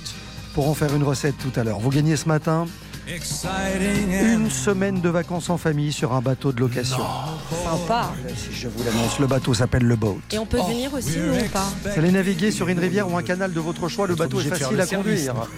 pour 0.55 0.69
en 0.69 0.75
faire 0.75 0.95
une 0.95 1.03
recette 1.03 1.35
tout 1.39 1.59
à 1.59 1.65
l'heure. 1.65 1.79
Vous 1.81 1.91
gagnez 1.91 2.17
ce 2.17 2.29
matin 2.29 2.67
une 3.09 4.49
semaine 4.51 5.01
de 5.01 5.09
vacances 5.09 5.51
en 5.51 5.57
famille 5.59 5.93
sur 5.93 6.13
un 6.13 6.21
bateau 6.21 6.53
de 6.53 6.61
location. 6.61 6.99
Sympa. 7.65 8.13
Si 8.37 8.53
je 8.53 8.69
vous 8.69 8.85
l'annonce, 8.85 9.19
le 9.19 9.27
bateau 9.27 9.55
s'appelle 9.55 9.83
le 9.83 9.97
boat. 9.97 10.19
Et 10.31 10.39
on 10.39 10.47
peut 10.47 10.61
venir 10.69 10.95
aussi, 10.95 11.19
nous, 11.19 11.35
ou 11.35 11.49
pas 11.49 11.67
Vous 11.85 11.99
allez 11.99 12.13
naviguer 12.13 12.53
sur 12.53 12.69
une 12.69 12.79
rivière 12.79 13.11
ou 13.11 13.17
un 13.17 13.23
canal 13.23 13.53
de 13.53 13.61
votre 13.61 13.89
choix, 13.89 14.07
le 14.07 14.15
bateau 14.15 14.41
est 14.41 14.45
facile 14.45 14.77
le 14.77 14.83
à 14.83 14.87
service. 14.87 15.27
conduire. 15.27 15.49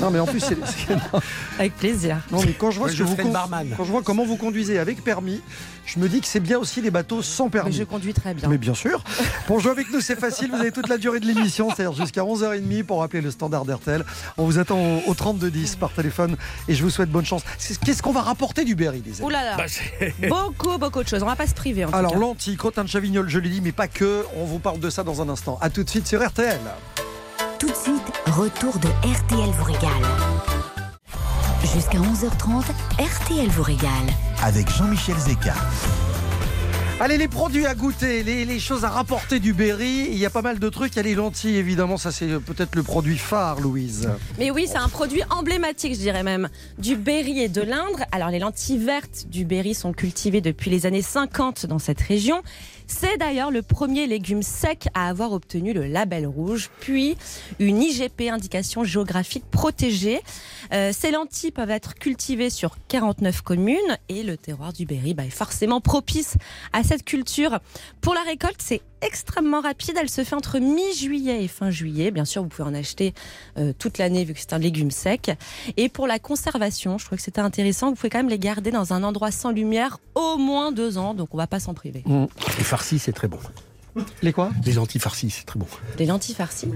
Non 0.00 0.10
mais 0.10 0.18
en 0.20 0.26
plus, 0.26 0.40
c'est- 0.40 0.56
Avec 1.58 1.74
plaisir. 1.76 2.18
non, 2.30 2.40
mais 2.44 2.52
quand 2.52 2.70
je 2.70 2.78
vois 2.78 2.88
je 2.88 2.98
que 3.02 3.08
vous 3.08 3.16
con- 3.16 3.32
quand 3.76 3.84
je 3.84 3.90
vois 3.90 4.02
comment 4.02 4.24
vous 4.24 4.36
conduisez 4.36 4.78
avec 4.78 5.02
permis, 5.02 5.40
je 5.86 5.98
me 5.98 6.08
dis 6.08 6.20
que 6.20 6.26
c'est 6.26 6.40
bien 6.40 6.58
aussi 6.58 6.80
les 6.80 6.90
bateaux 6.90 7.22
sans 7.22 7.44
Mais 7.46 7.50
permis. 7.50 7.72
je 7.72 7.82
conduis 7.84 8.12
très 8.14 8.34
bien. 8.34 8.48
Mais 8.48 8.58
bien 8.58 8.74
sûr. 8.74 9.02
Pour 9.46 9.58
jouer 9.60 9.72
avec 9.72 9.90
nous, 9.90 10.00
c'est 10.00 10.18
facile. 10.18 10.50
Vous 10.50 10.56
avez 10.60 10.70
toute 10.70 10.88
la 10.88 10.98
durée 10.98 11.18
de 11.18 11.26
l'émission, 11.26 11.68
c'est-à-dire 11.74 11.94
jusqu'à 11.96 12.22
11h30 12.22 12.84
pour 12.84 13.02
appeler 13.02 13.22
le 13.22 13.30
standard 13.30 13.64
d'RTL. 13.64 14.04
On 14.36 14.44
vous 14.44 14.58
attend 14.58 14.78
au, 14.78 15.02
au 15.10 15.14
3210 15.14 15.76
par 15.76 15.90
téléphone 15.90 16.36
et 16.68 16.74
je 16.74 16.82
vous 16.82 16.90
souhaite 16.90 17.10
bonne 17.10 17.24
chance. 17.26 17.42
Qu'est-ce 17.84 18.02
qu'on 18.02 18.12
va 18.12 18.22
rapporter 18.22 18.64
du 18.64 18.74
Berry, 18.74 19.02
les 19.04 19.16
amis 19.20 19.26
Ouh 19.26 19.30
là 19.30 19.44
là. 19.44 19.56
Bah, 19.56 20.28
Beaucoup, 20.28 20.78
beaucoup 20.78 21.02
de 21.02 21.08
choses. 21.08 21.22
On 21.22 21.26
va 21.26 21.36
pas 21.36 21.46
se 21.46 21.54
priver. 21.54 21.84
En 21.86 21.90
Alors, 21.90 22.16
lentilles, 22.16 22.56
crottin 22.56 22.84
de 22.84 22.88
chavignol, 22.88 23.28
je 23.28 23.38
l'ai 23.38 23.48
dit, 23.48 23.60
mais 23.62 23.72
pas 23.72 23.88
que. 23.88 24.24
On 24.36 24.44
vous 24.44 24.58
parle 24.58 24.78
de 24.80 24.90
ça 24.90 25.02
dans 25.02 25.22
un 25.22 25.28
instant. 25.28 25.58
A 25.60 25.70
tout 25.70 25.82
de 25.82 25.90
suite 25.90 26.06
sur 26.06 26.24
RTL. 26.24 26.58
Retour 28.38 28.78
de 28.78 28.86
RTL 28.86 29.50
vous 29.50 29.64
régale. 29.64 29.90
Jusqu'à 31.74 31.98
11h30, 31.98 32.66
RTL 32.96 33.48
vous 33.48 33.64
régale. 33.64 33.90
Avec 34.44 34.70
Jean-Michel 34.70 35.16
Zeka. 35.16 35.54
Allez, 37.00 37.18
les 37.18 37.26
produits 37.26 37.66
à 37.66 37.74
goûter, 37.74 38.22
les, 38.22 38.44
les 38.44 38.60
choses 38.60 38.84
à 38.84 38.90
rapporter 38.90 39.40
du 39.40 39.54
Berry. 39.54 40.06
Il 40.10 40.18
y 40.18 40.26
a 40.26 40.30
pas 40.30 40.42
mal 40.42 40.60
de 40.60 40.68
trucs. 40.68 40.94
Il 40.94 40.96
y 40.96 41.00
a 41.00 41.02
les 41.02 41.16
lentilles, 41.16 41.56
évidemment. 41.56 41.96
Ça, 41.96 42.12
c'est 42.12 42.38
peut-être 42.38 42.76
le 42.76 42.84
produit 42.84 43.18
phare, 43.18 43.60
Louise. 43.60 44.08
Mais 44.38 44.52
oui, 44.52 44.66
c'est 44.68 44.78
un 44.78 44.88
produit 44.88 45.22
emblématique, 45.30 45.94
je 45.94 46.00
dirais 46.00 46.22
même, 46.22 46.48
du 46.78 46.94
Berry 46.94 47.40
et 47.40 47.48
de 47.48 47.62
l'Indre. 47.62 48.04
Alors, 48.12 48.30
les 48.30 48.38
lentilles 48.38 48.78
vertes 48.78 49.26
du 49.28 49.44
Berry 49.44 49.74
sont 49.74 49.92
cultivées 49.92 50.40
depuis 50.40 50.70
les 50.70 50.86
années 50.86 51.02
50 51.02 51.66
dans 51.66 51.80
cette 51.80 52.00
région. 52.00 52.42
C'est 52.90 53.18
d'ailleurs 53.18 53.50
le 53.50 53.60
premier 53.60 54.06
légume 54.06 54.42
sec 54.42 54.88
à 54.94 55.08
avoir 55.08 55.32
obtenu 55.32 55.74
le 55.74 55.86
label 55.86 56.26
rouge, 56.26 56.70
puis 56.80 57.16
une 57.58 57.82
IGP, 57.82 58.22
indication 58.30 58.82
géographique 58.82 59.44
protégée. 59.50 60.20
Euh, 60.72 60.90
ces 60.92 61.10
lentilles 61.10 61.50
peuvent 61.50 61.70
être 61.70 61.94
cultivées 61.94 62.48
sur 62.48 62.76
49 62.88 63.42
communes 63.42 63.76
et 64.08 64.22
le 64.22 64.38
terroir 64.38 64.72
du 64.72 64.86
Berry 64.86 65.12
bah, 65.12 65.26
est 65.26 65.30
forcément 65.30 65.82
propice 65.82 66.36
à 66.72 66.82
cette 66.82 67.04
culture. 67.04 67.60
Pour 68.00 68.14
la 68.14 68.22
récolte, 68.22 68.56
c'est 68.58 68.80
extrêmement 69.02 69.60
rapide. 69.60 69.96
Elle 70.00 70.08
se 70.10 70.24
fait 70.24 70.34
entre 70.34 70.58
mi-juillet 70.58 71.44
et 71.44 71.48
fin 71.48 71.70
juillet. 71.70 72.10
Bien 72.10 72.24
sûr, 72.24 72.42
vous 72.42 72.48
pouvez 72.48 72.68
en 72.68 72.74
acheter 72.74 73.14
euh, 73.58 73.72
toute 73.78 73.98
l'année 73.98 74.24
vu 74.24 74.34
que 74.34 74.40
c'est 74.40 74.52
un 74.52 74.58
légume 74.58 74.90
sec. 74.90 75.30
Et 75.76 75.88
pour 75.88 76.06
la 76.06 76.18
conservation, 76.18 76.98
je 76.98 77.04
trouvais 77.04 77.16
que 77.18 77.22
c'était 77.22 77.40
intéressant. 77.40 77.90
Vous 77.90 77.94
pouvez 77.96 78.10
quand 78.10 78.18
même 78.18 78.28
les 78.28 78.38
garder 78.38 78.70
dans 78.70 78.92
un 78.92 79.02
endroit 79.02 79.30
sans 79.30 79.50
lumière 79.50 79.98
au 80.14 80.36
moins 80.36 80.72
deux 80.72 80.98
ans. 80.98 81.14
Donc 81.14 81.28
on 81.34 81.36
va 81.36 81.46
pas 81.46 81.60
s'en 81.60 81.74
priver. 81.74 82.02
Les 82.58 82.64
farcis, 82.64 82.98
c'est 82.98 83.12
très 83.12 83.28
bon. 83.28 83.38
Les 84.22 84.32
quoi? 84.32 84.50
Les 84.64 84.74
lentilles 84.74 85.00
farcies, 85.00 85.30
c'est 85.30 85.44
très 85.44 85.58
bon. 85.58 85.66
Des 85.96 86.06
lentilles 86.06 86.34
farcies. 86.34 86.68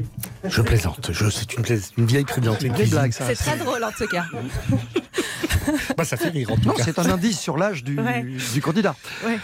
Je 0.44 0.60
plaisante. 0.60 1.10
Je, 1.12 1.30
c'est 1.30 1.54
une, 1.54 1.64
une 1.98 2.06
vieille 2.06 2.24
ça. 3.12 3.26
C'est 3.26 3.34
très 3.34 3.56
drôle 3.58 3.84
en 3.84 3.92
tout 3.92 4.08
cas. 4.08 4.24
Bah, 5.96 6.04
ça 6.04 6.16
fait 6.16 6.30
rire 6.30 6.50
en 6.50 6.56
tout 6.56 6.68
Non, 6.68 6.74
cas. 6.74 6.82
c'est 6.84 6.98
un 6.98 7.08
indice 7.08 7.38
sur 7.38 7.56
l'âge 7.56 7.84
du, 7.84 7.96
Ouais. 7.98 8.24
du 8.52 8.60
candidat. 8.60 8.96
Ouais. 9.24 9.38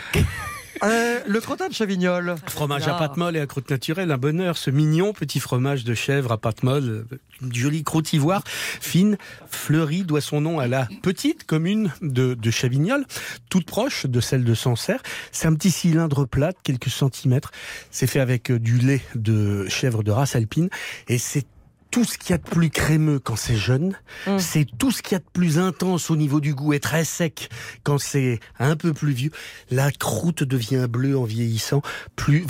Euh, 0.82 1.20
le 1.26 1.40
crottin 1.40 1.68
de 1.68 1.74
chavignol. 1.74 2.36
Fromage 2.46 2.88
à 2.88 2.94
pâte 2.94 3.16
molle 3.16 3.36
et 3.36 3.40
à 3.40 3.46
croûte 3.46 3.70
naturelle, 3.70 4.10
un 4.10 4.18
bonheur. 4.18 4.56
Ce 4.56 4.70
mignon 4.70 5.12
petit 5.12 5.40
fromage 5.40 5.84
de 5.84 5.94
chèvre 5.94 6.32
à 6.32 6.38
pâte 6.38 6.62
molle, 6.62 7.06
une 7.42 7.54
jolie 7.54 7.84
croûte 7.84 8.12
ivoire, 8.12 8.42
fine, 8.46 9.16
fleurie, 9.48 10.02
doit 10.02 10.20
son 10.20 10.40
nom 10.40 10.58
à 10.58 10.66
la 10.66 10.88
petite 11.02 11.44
commune 11.44 11.92
de, 12.02 12.34
de 12.34 12.50
Chavignol, 12.50 13.04
toute 13.50 13.66
proche 13.66 14.06
de 14.06 14.20
celle 14.20 14.44
de 14.44 14.54
Sancerre. 14.54 15.02
C'est 15.32 15.48
un 15.48 15.54
petit 15.54 15.70
cylindre 15.70 16.24
plat, 16.24 16.52
de 16.52 16.58
quelques 16.62 16.90
centimètres. 16.90 17.52
C'est 17.90 18.06
fait 18.06 18.20
avec 18.20 18.52
du 18.52 18.78
lait 18.78 19.02
de 19.14 19.68
chèvre 19.68 20.02
de 20.02 20.10
race 20.10 20.36
alpine 20.36 20.68
et 21.08 21.18
c'est 21.18 21.46
tout 21.90 22.04
ce 22.04 22.18
qu'il 22.18 22.30
y 22.30 22.32
a 22.34 22.38
de 22.38 22.42
plus 22.42 22.70
crémeux 22.70 23.18
quand 23.18 23.36
c'est 23.36 23.56
jeune, 23.56 23.94
Mm. 24.26 24.38
c'est 24.38 24.66
tout 24.78 24.90
ce 24.90 25.02
qu'il 25.02 25.12
y 25.12 25.16
a 25.16 25.18
de 25.20 25.24
plus 25.32 25.58
intense 25.58 26.10
au 26.10 26.16
niveau 26.16 26.40
du 26.40 26.54
goût 26.54 26.72
et 26.72 26.80
très 26.80 27.04
sec 27.04 27.48
quand 27.82 27.98
c'est 27.98 28.40
un 28.58 28.76
peu 28.76 28.92
plus 28.92 29.12
vieux. 29.12 29.30
La 29.70 29.90
croûte 29.90 30.42
devient 30.42 30.86
bleue 30.88 31.16
en 31.18 31.24
vieillissant. 31.24 31.82
Plus 32.16 32.44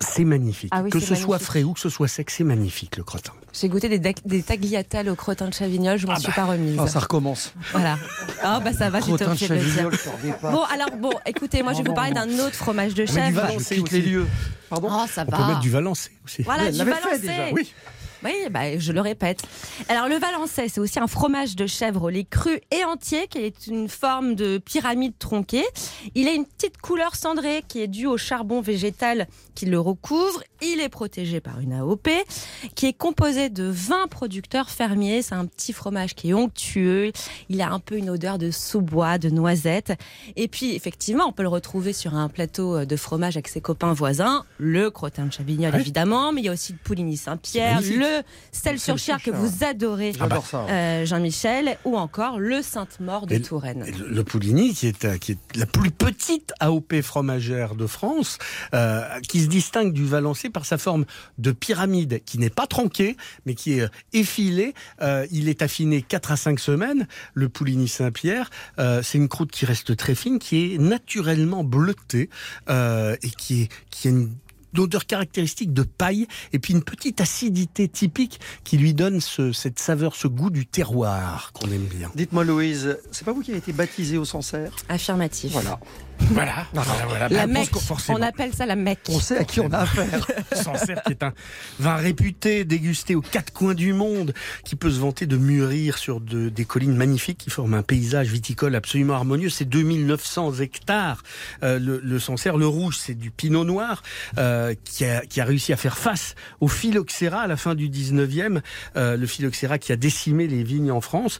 c'est 0.00 0.24
magnifique. 0.24 0.70
Ah 0.72 0.82
oui, 0.82 0.90
que 0.90 1.00
ce 1.00 1.14
soit 1.16 1.40
frais 1.40 1.64
ou 1.64 1.72
que 1.72 1.80
ce 1.80 1.88
soit 1.88 2.06
sec, 2.06 2.30
c'est 2.30 2.44
magnifique 2.44 2.96
le 2.96 3.02
crottin. 3.02 3.32
J'ai 3.52 3.68
goûté 3.68 3.88
des, 3.88 4.14
des 4.24 4.42
tagliatelles 4.42 5.08
au 5.08 5.16
crottin 5.16 5.48
de 5.48 5.54
Chavignol. 5.54 5.98
Je 5.98 6.06
m'en 6.06 6.14
suis 6.16 6.30
pas 6.30 6.44
remise. 6.44 6.76
Ah, 6.78 6.86
ça 6.86 7.00
recommence. 7.00 7.52
Voilà. 7.72 7.98
Ah 8.42 8.60
bah 8.64 8.72
ça 8.72 8.90
va, 8.90 9.00
de 9.00 9.06
je 9.06 9.16
t'en 9.16 9.30
reviens 9.32 10.32
pas. 10.34 10.50
Bon 10.52 10.62
alors 10.72 10.90
bon, 11.00 11.10
écoutez, 11.26 11.62
moi 11.64 11.72
je 11.72 11.78
vais 11.82 11.88
vous 11.88 11.94
parler 11.94 12.12
d'un 12.12 12.28
autre 12.38 12.54
fromage 12.54 12.94
de 12.94 13.02
Mais 13.02 13.06
du 13.08 13.12
chèvre. 13.12 13.46
Quitte 13.58 13.90
les 13.90 14.02
lieux. 14.02 14.26
Pardon 14.70 14.88
Oh 14.92 15.04
ça 15.12 15.24
On 15.26 15.30
va. 15.30 15.36
peut 15.38 15.46
mettre 15.48 15.60
du 15.60 15.70
Valençay 15.70 16.10
aussi. 16.24 16.42
Voilà, 16.42 16.70
du 16.70 16.78
déjà, 16.78 17.48
Oui. 17.52 17.72
Oui, 18.24 18.32
bah, 18.50 18.76
je 18.78 18.92
le 18.92 19.00
répète. 19.00 19.42
Alors, 19.88 20.08
le 20.08 20.16
Valençay, 20.16 20.68
c'est 20.68 20.80
aussi 20.80 20.98
un 20.98 21.06
fromage 21.06 21.54
de 21.56 21.66
chèvre 21.66 22.10
lait 22.10 22.24
cru 22.24 22.58
et 22.70 22.84
entier, 22.84 23.26
qui 23.28 23.38
est 23.38 23.66
une 23.68 23.88
forme 23.88 24.34
de 24.34 24.58
pyramide 24.58 25.14
tronquée. 25.18 25.64
Il 26.14 26.26
a 26.28 26.32
une 26.32 26.44
petite 26.44 26.78
couleur 26.78 27.14
cendrée 27.14 27.62
qui 27.68 27.80
est 27.80 27.86
due 27.88 28.06
au 28.06 28.16
charbon 28.16 28.60
végétal 28.60 29.28
qui 29.54 29.66
le 29.66 29.78
recouvre. 29.78 30.42
Il 30.62 30.80
est 30.80 30.88
protégé 30.88 31.40
par 31.40 31.60
une 31.60 31.72
AOP, 31.72 32.08
qui 32.74 32.86
est 32.86 32.92
composé 32.92 33.48
de 33.48 33.64
20 33.64 34.08
producteurs 34.08 34.70
fermiers. 34.70 35.22
C'est 35.22 35.34
un 35.36 35.46
petit 35.46 35.72
fromage 35.72 36.14
qui 36.16 36.30
est 36.30 36.34
onctueux. 36.34 37.12
Il 37.48 37.60
a 37.62 37.70
un 37.70 37.78
peu 37.78 37.96
une 37.96 38.10
odeur 38.10 38.38
de 38.38 38.50
sous-bois, 38.50 39.18
de 39.18 39.30
noisettes. 39.30 39.92
Et 40.36 40.48
puis, 40.48 40.74
effectivement, 40.74 41.26
on 41.28 41.32
peut 41.32 41.42
le 41.42 41.48
retrouver 41.48 41.92
sur 41.92 42.14
un 42.16 42.28
plateau 42.28 42.84
de 42.84 42.96
fromage 42.96 43.36
avec 43.36 43.46
ses 43.48 43.60
copains 43.60 43.92
voisins. 43.92 44.44
Le 44.58 44.90
crottin 44.90 45.26
de 45.26 45.32
Chavignol, 45.32 45.72
Ouais. 45.72 45.80
évidemment, 45.80 46.32
mais 46.32 46.40
il 46.40 46.44
y 46.44 46.48
a 46.48 46.52
aussi 46.52 46.72
le 46.72 46.78
Pouligny 46.82 47.16
Saint-Pierre, 47.16 47.80
le 47.80 48.07
le 48.08 48.22
sel 48.52 48.78
sur 48.80 48.98
chair 48.98 49.22
que 49.22 49.30
vous 49.30 49.64
adorez, 49.64 50.12
J'adore 50.18 50.46
ça. 50.46 50.66
euh, 50.68 51.04
Jean-Michel, 51.04 51.76
ou 51.84 51.96
encore 51.96 52.38
le 52.38 52.62
Sainte-Mort 52.62 53.26
de 53.26 53.34
Et- 53.34 53.42
Touraine. 53.42 53.84
Le, 53.98 54.08
le 54.08 54.24
Pouligny, 54.24 54.74
qui 54.74 54.86
est, 54.86 55.04
euh, 55.04 55.16
qui 55.18 55.32
est 55.32 55.38
la 55.56 55.66
plus 55.66 55.90
petite 55.90 56.52
AOP 56.60 57.00
fromagère 57.02 57.74
de 57.74 57.86
France, 57.86 58.38
euh, 58.74 59.02
qui 59.28 59.40
se 59.42 59.46
distingue 59.48 59.92
du 59.92 60.04
Valençay 60.06 60.50
par 60.50 60.64
sa 60.66 60.78
forme 60.78 61.04
de 61.38 61.52
pyramide, 61.52 62.22
qui 62.24 62.38
n'est 62.38 62.50
pas 62.50 62.66
tronquée, 62.66 63.16
mais 63.46 63.54
qui 63.54 63.78
est 63.78 63.88
effilée. 64.12 64.74
Euh, 65.02 65.26
il 65.30 65.48
est 65.48 65.62
affiné 65.62 66.02
4 66.02 66.32
à 66.32 66.36
5 66.36 66.58
semaines. 66.60 67.06
Le 67.34 67.48
Pouligny 67.48 67.88
Saint-Pierre, 67.88 68.50
c'est 68.78 69.18
une 69.18 69.28
croûte 69.28 69.50
qui 69.50 69.66
reste 69.66 69.96
très 69.96 70.14
fine, 70.14 70.38
qui 70.38 70.74
est 70.74 70.78
naturellement 70.78 71.64
bleutée 71.64 72.28
et 72.68 73.30
qui, 73.36 73.62
est, 73.62 73.68
qui 73.90 74.08
a 74.08 74.10
une 74.10 74.32
odeur 74.76 75.06
caractéristique 75.06 75.72
de 75.72 75.82
paille 75.82 76.26
et 76.52 76.58
puis 76.58 76.74
une 76.74 76.82
petite 76.82 77.20
acidité 77.20 77.88
typique 77.88 78.40
qui 78.64 78.76
lui 78.78 78.94
donne 78.94 79.20
ce- 79.20 79.52
cette 79.52 79.78
saveur, 79.78 80.14
ce 80.14 80.28
goût 80.28 80.50
du 80.50 80.66
terroir 80.66 81.52
qu'on 81.52 81.70
aime 81.70 81.86
bien. 81.86 82.10
Dites-moi, 82.14 82.44
Louise, 82.44 82.98
c'est 83.10 83.24
pas 83.24 83.32
vous 83.32 83.42
qui 83.42 83.50
avez 83.50 83.58
été 83.58 83.72
baptisé 83.72 84.18
au 84.18 84.24
Sancerre? 84.24 84.72
Affirmatif. 84.88 85.52
Voilà. 85.52 85.78
Voilà. 86.30 86.66
La 87.30 87.46
que 87.46 87.78
forcément, 87.78 88.18
on 88.18 88.22
appelle 88.22 88.52
ça 88.54 88.66
la 88.66 88.76
Mecque. 88.76 89.00
On 89.08 89.20
sait 89.20 89.38
à 89.38 89.44
qui 89.44 89.60
on 89.60 89.70
a 89.72 89.78
affaire. 89.78 90.26
Sancerre, 90.52 91.02
qui 91.04 91.12
est 91.12 91.22
un 91.22 91.32
vin 91.78 91.96
réputé, 91.96 92.64
dégusté 92.64 93.14
aux 93.14 93.20
quatre 93.20 93.52
coins 93.52 93.74
du 93.74 93.92
monde, 93.92 94.34
qui 94.64 94.76
peut 94.76 94.90
se 94.90 94.98
vanter 94.98 95.26
de 95.26 95.36
mûrir 95.36 95.96
sur 95.98 96.20
de- 96.20 96.48
des 96.48 96.64
collines 96.64 96.96
magnifiques 96.96 97.38
qui 97.38 97.50
forment 97.50 97.74
un 97.74 97.82
paysage 97.82 98.28
viticole 98.28 98.74
absolument 98.74 99.14
harmonieux. 99.14 99.48
C'est 99.48 99.64
2900 99.64 100.54
hectares. 100.60 101.22
Euh, 101.62 101.78
le, 101.78 102.00
le 102.02 102.18
Sancerre, 102.18 102.56
le 102.56 102.66
rouge, 102.66 102.98
c'est 102.98 103.14
du 103.14 103.30
pinot 103.30 103.64
noir 103.64 104.02
euh, 104.38 104.74
qui, 104.84 105.04
a, 105.04 105.22
qui 105.24 105.40
a 105.40 105.44
réussi 105.44 105.72
à 105.72 105.76
faire 105.76 105.96
face 105.98 106.34
au 106.60 106.68
phylloxéra 106.68 107.40
à 107.42 107.46
la 107.46 107.56
fin 107.56 107.74
du 107.74 107.88
19e. 107.88 108.60
Euh, 108.96 109.16
le 109.16 109.26
phylloxéra 109.26 109.78
qui 109.78 109.92
a 109.92 109.96
décimé 109.96 110.46
les 110.46 110.62
vignes 110.62 110.90
en 110.90 111.00
France. 111.00 111.38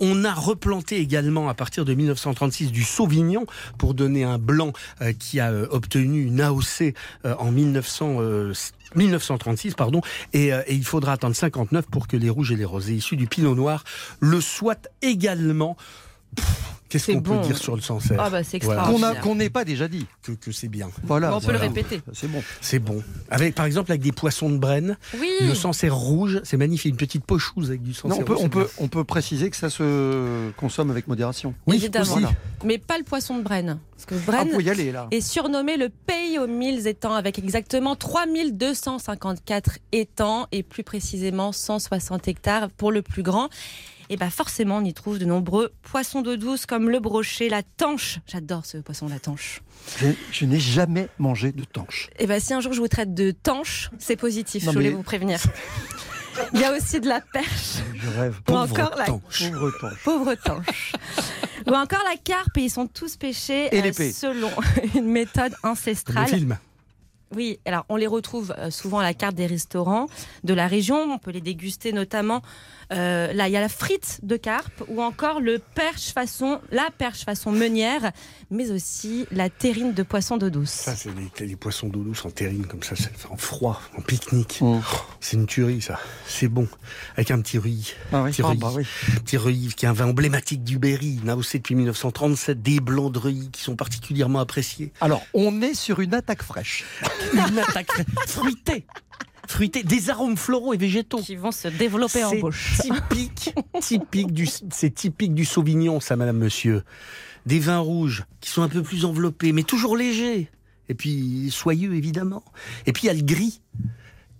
On 0.00 0.24
a 0.24 0.32
replanté 0.32 0.96
également 0.96 1.48
à 1.48 1.54
partir 1.54 1.84
de 1.84 1.94
1936 1.94 2.72
du 2.72 2.82
Sauvignon 2.82 3.46
pour 3.78 3.94
donner 3.94 4.24
un 4.24 4.38
blanc 4.38 4.72
euh, 5.00 5.12
qui 5.12 5.40
a 5.40 5.50
euh, 5.50 5.66
obtenu 5.70 6.24
une 6.24 6.40
AOC 6.40 6.94
euh, 7.24 7.34
en 7.38 7.50
1900, 7.50 8.16
euh, 8.20 8.52
1936 8.94 9.74
pardon 9.74 10.00
et, 10.32 10.48
et 10.48 10.74
il 10.74 10.84
faudra 10.84 11.12
attendre 11.12 11.36
59 11.36 11.86
pour 11.86 12.08
que 12.08 12.16
les 12.16 12.30
rouges 12.30 12.52
et 12.52 12.56
les 12.56 12.64
rosés 12.64 12.94
issus 12.94 13.16
du 13.16 13.26
Pinot 13.26 13.54
Noir 13.54 13.84
le 14.20 14.40
soient 14.40 14.76
également. 15.02 15.76
Qu'est-ce 16.88 17.10
qu'on 17.10 17.18
bon. 17.22 17.40
peut 17.40 17.46
dire 17.46 17.56
sur 17.56 17.74
le 17.74 17.80
Sancerre 17.80 18.18
Ah 18.20 18.28
bah 18.28 18.40
Voilà. 18.60 19.14
Qu'on 19.22 19.34
n'ait 19.34 19.48
pas 19.48 19.64
déjà 19.64 19.88
dit. 19.88 20.06
que, 20.22 20.32
que 20.32 20.52
c'est 20.52 20.68
bien. 20.68 20.90
Voilà. 21.04 21.34
on 21.34 21.40
peut 21.40 21.52
le 21.52 21.56
répéter. 21.56 22.02
C'est 22.12 22.28
bon. 22.30 22.42
C'est 22.60 22.80
bon. 22.80 23.02
Avec 23.30 23.54
par 23.54 23.64
exemple 23.64 23.90
avec 23.92 24.02
des 24.02 24.12
poissons 24.12 24.50
de 24.50 24.58
Brenne, 24.58 24.98
Oui. 25.18 25.30
le 25.40 25.54
Sancerre 25.54 25.96
rouge, 25.96 26.42
c'est 26.44 26.58
magnifique, 26.58 26.90
une 26.90 26.98
petite 26.98 27.24
pochouse 27.24 27.70
avec 27.70 27.82
du 27.82 27.94
Sancerre. 27.94 28.18
Non, 28.18 28.20
on 28.20 28.24
peut, 28.26 28.34
rouge, 28.34 28.44
on, 28.44 28.48
peut, 28.50 28.64
bien. 28.64 28.68
on 28.80 28.88
peut 28.88 29.04
préciser 29.04 29.48
que 29.48 29.56
ça 29.56 29.70
se 29.70 30.50
consomme 30.58 30.90
avec 30.90 31.08
modération. 31.08 31.54
Oui, 31.66 31.76
Évidemment. 31.76 32.02
aussi. 32.02 32.12
Voilà. 32.20 32.32
Mais 32.62 32.76
pas 32.76 32.98
le 32.98 33.04
poisson 33.04 33.38
de 33.38 33.42
Brenne. 33.42 33.78
Parce 33.96 34.04
que 34.04 34.14
Ah, 34.28 34.44
Brenne 34.44 34.60
y 34.60 34.68
aller 34.68 34.92
là. 34.92 35.06
est 35.12 35.20
surnommé 35.22 35.78
le 35.78 35.88
pays 35.88 36.38
aux 36.38 36.46
mille 36.46 36.86
étangs 36.86 37.14
avec 37.14 37.38
exactement 37.38 37.96
3254 37.96 39.78
étangs 39.92 40.46
et 40.52 40.62
plus 40.62 40.82
précisément 40.82 41.52
160 41.52 42.28
hectares 42.28 42.68
pour 42.68 42.92
le 42.92 43.00
plus 43.00 43.22
grand. 43.22 43.48
Et 44.12 44.16
bah 44.18 44.28
forcément, 44.28 44.76
on 44.76 44.84
y 44.84 44.92
trouve 44.92 45.18
de 45.18 45.24
nombreux 45.24 45.72
poissons 45.80 46.20
d'eau 46.20 46.36
douce 46.36 46.66
comme 46.66 46.90
le 46.90 47.00
brochet, 47.00 47.48
la 47.48 47.62
tanche. 47.62 48.18
J'adore 48.26 48.66
ce 48.66 48.76
poisson, 48.76 49.08
la 49.08 49.18
tanche. 49.18 49.62
Je, 49.98 50.08
je 50.30 50.44
n'ai 50.44 50.60
jamais 50.60 51.08
mangé 51.18 51.50
de 51.50 51.64
tanche. 51.64 52.10
Et 52.18 52.26
bah 52.26 52.38
si 52.38 52.52
un 52.52 52.60
jour 52.60 52.74
je 52.74 52.80
vous 52.80 52.88
traite 52.88 53.14
de 53.14 53.30
tanche, 53.30 53.88
c'est 53.98 54.16
positif, 54.16 54.64
Non, 54.64 54.72
je 54.72 54.76
voulais 54.76 54.90
mais- 54.90 54.96
vous 54.96 55.02
prévenir. 55.02 55.40
Il 56.52 56.60
y 56.60 56.64
a 56.64 56.72
aussi 56.76 57.00
de 57.00 57.08
la 57.08 57.22
perche, 57.22 57.78
Je 57.94 58.08
rêve. 58.20 58.36
ou 58.40 58.42
Pauvre 58.42 58.60
encore 58.80 58.98
la 58.98 59.06
tanche. 59.06 59.50
Pauvre 59.50 59.72
tanche. 59.80 60.02
pauvre 60.04 60.34
tanche. 60.34 60.92
Ou 61.66 61.70
encore 61.72 62.02
la 62.10 62.16
carpe, 62.22 62.56
et 62.58 62.64
ils 62.64 62.70
sont 62.70 62.86
tous 62.88 63.16
pêchés 63.16 63.74
Et 63.74 63.82
euh, 63.82 63.92
selon 64.12 64.50
une 64.94 65.06
méthode 65.08 65.52
Comme 65.52 65.70
le 65.70 65.70
ancestrale. 65.70 66.28
film. 66.28 66.58
Oui, 67.34 67.58
alors 67.64 67.86
on 67.88 67.96
les 67.96 68.06
retrouve 68.06 68.54
euh, 68.58 68.70
souvent 68.70 68.98
à 68.98 69.02
la 69.02 69.14
carte 69.14 69.34
des 69.34 69.46
restaurants 69.46 70.06
de 70.44 70.52
la 70.52 70.66
région. 70.66 70.98
On 71.10 71.16
peut 71.18 71.30
les 71.30 71.40
déguster 71.40 71.94
notamment. 71.94 72.42
Euh, 72.92 73.32
là, 73.32 73.48
il 73.48 73.52
y 73.52 73.56
a 73.56 73.60
la 73.60 73.68
frite 73.68 74.20
de 74.22 74.36
carpe 74.36 74.82
ou 74.88 75.02
encore 75.02 75.40
le 75.40 75.58
perche 75.58 76.12
façon, 76.12 76.60
la 76.70 76.90
perche 76.96 77.24
façon 77.24 77.50
meunière, 77.50 78.12
mais 78.50 78.70
aussi 78.70 79.26
la 79.30 79.48
terrine 79.48 79.94
de 79.94 80.02
poisson 80.02 80.36
d'eau 80.36 80.50
douce. 80.50 80.70
Ça, 80.70 80.94
c'est 80.94 81.10
les, 81.14 81.46
les 81.46 81.56
poissons 81.56 81.88
d'eau 81.88 82.02
douce 82.02 82.24
en 82.24 82.30
terrine, 82.30 82.66
comme 82.66 82.82
ça, 82.82 82.94
en 83.30 83.36
froid, 83.36 83.80
en 83.96 84.02
pique-nique. 84.02 84.60
Mm. 84.60 84.80
C'est 85.20 85.36
une 85.36 85.46
tuerie, 85.46 85.80
ça. 85.80 85.98
C'est 86.26 86.48
bon. 86.48 86.68
Avec 87.16 87.30
un 87.30 87.40
petit 87.40 87.58
riz. 87.58 87.94
Ah 88.12 88.22
oui, 88.22 88.30
Petit 88.30 88.42
ah 88.44 88.52
bah 88.56 88.70
oui. 88.74 88.86
Petit 89.24 89.38
qui 89.74 89.86
est 89.86 89.88
un 89.88 89.92
vin 89.92 90.08
emblématique 90.08 90.64
du 90.64 90.78
Berry, 90.78 91.20
naocé 91.24 91.58
depuis 91.58 91.74
1937. 91.74 92.62
Des 92.62 92.80
blancs 92.80 93.12
de 93.12 93.18
Reuilly 93.18 93.50
qui 93.50 93.62
sont 93.62 93.76
particulièrement 93.76 94.40
appréciés. 94.40 94.92
Alors, 95.00 95.22
on 95.34 95.62
est 95.62 95.74
sur 95.74 96.00
une 96.00 96.14
attaque 96.14 96.42
fraîche. 96.42 96.84
Une 97.32 97.58
attaque 97.58 97.90
fruitée. 98.26 98.84
Fruitée. 99.48 99.82
Des 99.82 100.10
arômes 100.10 100.36
floraux 100.36 100.72
et 100.72 100.76
végétaux. 100.76 101.18
Qui 101.20 101.36
vont 101.36 101.52
se 101.52 101.68
développer 101.68 102.24
en 102.24 102.30
C'est 102.30 102.40
bouche. 102.40 102.78
typique, 102.80 103.54
typique 103.80 104.32
du, 104.32 104.46
c'est 104.70 104.94
typique 104.94 105.34
du 105.34 105.44
Sauvignon, 105.44 106.00
ça, 106.00 106.16
madame, 106.16 106.38
monsieur. 106.38 106.82
Des 107.46 107.58
vins 107.58 107.78
rouges 107.78 108.24
qui 108.40 108.50
sont 108.50 108.62
un 108.62 108.68
peu 108.68 108.82
plus 108.82 109.04
enveloppés, 109.04 109.52
mais 109.52 109.64
toujours 109.64 109.96
légers. 109.96 110.48
Et 110.88 110.94
puis 110.94 111.48
soyeux, 111.50 111.94
évidemment. 111.94 112.44
Et 112.86 112.92
puis 112.92 113.04
il 113.04 113.06
y 113.06 113.10
a 113.10 113.14
le 113.14 113.22
gris. 113.22 113.60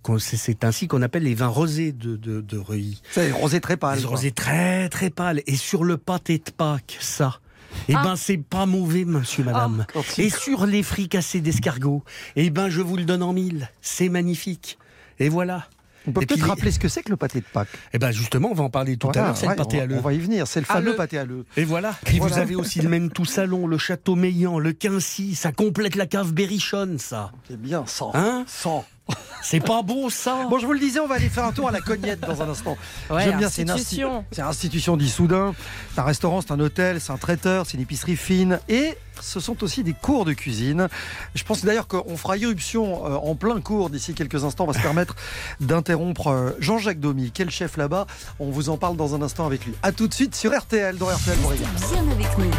Qu'on- 0.03 0.19
C'est 0.19 0.37
c'est 0.37 0.65
ainsi 0.65 0.87
qu'on 0.89 1.03
appelle 1.03 1.23
les 1.25 1.35
vins 1.35 1.47
rosés 1.49 1.93
de, 1.93 2.17
de, 2.17 2.41
de 2.41 2.59
Reuilly. 2.59 3.01
C'est 3.11 3.31
rosé 3.33 3.61
très 3.61 3.77
pâle. 3.77 3.99
Des 4.01 4.05
rosés 4.05 4.33
très, 4.33 4.89
très 4.89 5.11
pâles. 5.11 5.43
Et 5.47 5.57
sur 5.57 5.85
le 5.85 5.97
pâté 5.97 6.39
de 6.39 6.51
Pâques, 6.51 6.97
ça. 7.01 7.41
Eh 7.89 7.95
Ah. 7.97 8.03
ben, 8.05 8.17
c'est 8.17 8.37
pas 8.39 8.67
mauvais, 8.67 9.05
monsieur, 9.05 9.45
madame. 9.45 9.87
Oh, 9.95 10.03
Et 10.19 10.29
sur 10.29 10.67
les 10.67 10.83
fricassés 10.83 11.41
d'escargot, 11.41 12.03
eh 12.37 12.51
ben, 12.51 12.69
je 12.69 12.81
vous 12.83 12.97
le 12.97 13.05
donne 13.05 13.23
en 13.23 13.33
mille. 13.33 13.71
C'est 13.81 14.09
magnifique. 14.11 14.77
Et 15.19 15.29
voilà. 15.29 15.67
On 16.07 16.11
peut 16.11 16.23
Et 16.23 16.27
peut-être 16.27 16.49
rappeler 16.49 16.73
ce 16.73 16.81
que 16.81 16.89
c'est 16.89 17.03
que 17.05 17.11
le 17.11 17.17
pâté 17.17 17.39
de 17.39 17.45
Pâques. 17.45 17.69
Eh 17.93 17.99
ben, 18.01 18.11
justement, 18.11 18.49
on 18.51 18.55
va 18.55 18.65
en 18.65 18.71
parler 18.71 18.97
tout 18.97 19.09
à 19.11 19.13
l'heure. 19.15 19.37
C'est 19.37 19.47
ouais, 19.47 19.53
le 19.53 19.57
pâté 19.57 19.81
à 19.81 19.87
l'œuf. 19.87 19.99
on 19.99 20.03
va 20.03 20.13
y 20.13 20.19
venir. 20.19 20.49
C'est 20.49 20.59
le 20.59 20.67
À 20.69 20.75
fameux 20.75 20.97
pâté 20.97 21.17
à 21.17 21.25
l'œuf. 21.25 21.45
Et 21.57 21.63
voilà. 21.65 21.95
Puis 22.05 22.19
Voilà. 22.19 22.35
vous 22.35 22.41
avez 22.41 22.57
aussi 22.57 22.81
le 22.81 22.89
Mentou 22.89 23.25
Salon, 23.25 23.69
le 23.69 23.79
Château 23.79 24.17
Meillan, 24.17 24.59
le 24.59 24.73
Quincy. 24.73 25.37
Ça 25.37 25.53
complète 25.53 25.95
la 25.95 26.07
cave 26.07 26.33
Berrichonne, 26.33 26.99
ça. 26.99 27.31
C'est 27.49 27.61
bien, 27.61 27.85
100. 27.87 28.11
Hein? 28.15 28.45
100. 28.49 28.85
C'est 29.43 29.61
pas 29.61 29.83
beau, 29.83 30.09
ça 30.09 30.47
Bon, 30.49 30.59
je 30.61 30.67
vous 30.67 30.73
le 30.73 30.79
disais, 30.79 31.01
on 31.01 31.09
va 31.09 31.17
aller 31.17 31.29
faire 31.29 31.45
un 31.45 31.53
tour 31.53 31.69
à 31.69 31.73
la 31.73 31.81
Cognette 31.81 32.21
dans 32.21 32.43
un 32.43 32.49
instant. 32.49 32.77
Ouais, 33.11 33.25
J'aime 33.25 33.39
bien, 33.39 33.49
c'est 33.49 33.63
une 33.63 33.69
insti- 33.71 33.73
institution. 33.73 34.25
C'est 34.31 34.41
une 34.41 34.47
institution 34.47 34.97
d'Issoudun. 34.97 35.55
C'est 35.93 36.01
un 36.01 36.05
restaurant, 36.05 36.41
c'est 36.41 36.53
un 36.53 36.61
hôtel, 36.61 37.01
c'est 37.01 37.11
un 37.13 37.17
traiteur, 37.19 37.67
c'est 37.67 37.75
une 37.75 37.83
épicerie 37.83 38.15
fine. 38.17 38.61
Et 38.69 38.97
ce 39.21 39.41
sont 39.41 39.63
aussi 39.65 39.83
des 39.83 39.95
cours 39.95 40.25
de 40.25 40.33
cuisine. 40.33 40.89
Je 41.35 41.43
pense 41.43 41.65
d'ailleurs 41.65 41.89
qu'on 41.89 42.17
fera 42.17 42.37
irruption 42.37 43.05
euh, 43.05 43.15
en 43.17 43.35
plein 43.35 43.61
cours 43.61 43.91
d'ici 43.91 44.15
quelques 44.15 44.45
instants. 44.45 44.65
On 44.65 44.69
va 44.71 44.79
se 44.79 44.83
permettre 44.83 45.17
d'interrompre 45.61 46.29
euh, 46.29 46.51
Jean-Jacques 46.61 47.01
Domy. 47.01 47.33
Quel 47.35 47.51
chef 47.51 47.77
là-bas 47.77 48.07
On 48.39 48.51
vous 48.51 48.69
en 48.69 48.77
parle 48.77 48.97
dans 48.97 49.17
un 49.17 49.23
instant 49.23 49.45
avec 49.45 49.65
lui. 49.67 49.75
A 49.83 49.91
tout 49.91 50.07
de 50.07 50.15
suite 50.15 50.37
sur 50.37 50.57
RTL, 50.57 50.97
dans 50.99 51.07
RTL 51.07 51.37
vous 51.39 51.49
régale. 51.49 51.69
Bien 51.93 52.13
avec 52.13 52.39
nous. 52.39 52.51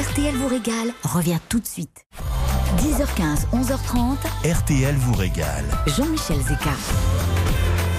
RTL 0.00 0.34
vous 0.36 0.48
régale 0.48 0.94
revient 1.04 1.38
tout 1.50 1.60
de 1.60 1.66
suite. 1.66 2.06
10h15, 2.78 3.46
11h30, 3.52 4.16
RTL 4.48 4.94
vous 4.94 5.12
régale. 5.14 5.64
Jean-Michel 5.88 6.36
Zeka. 6.38 6.70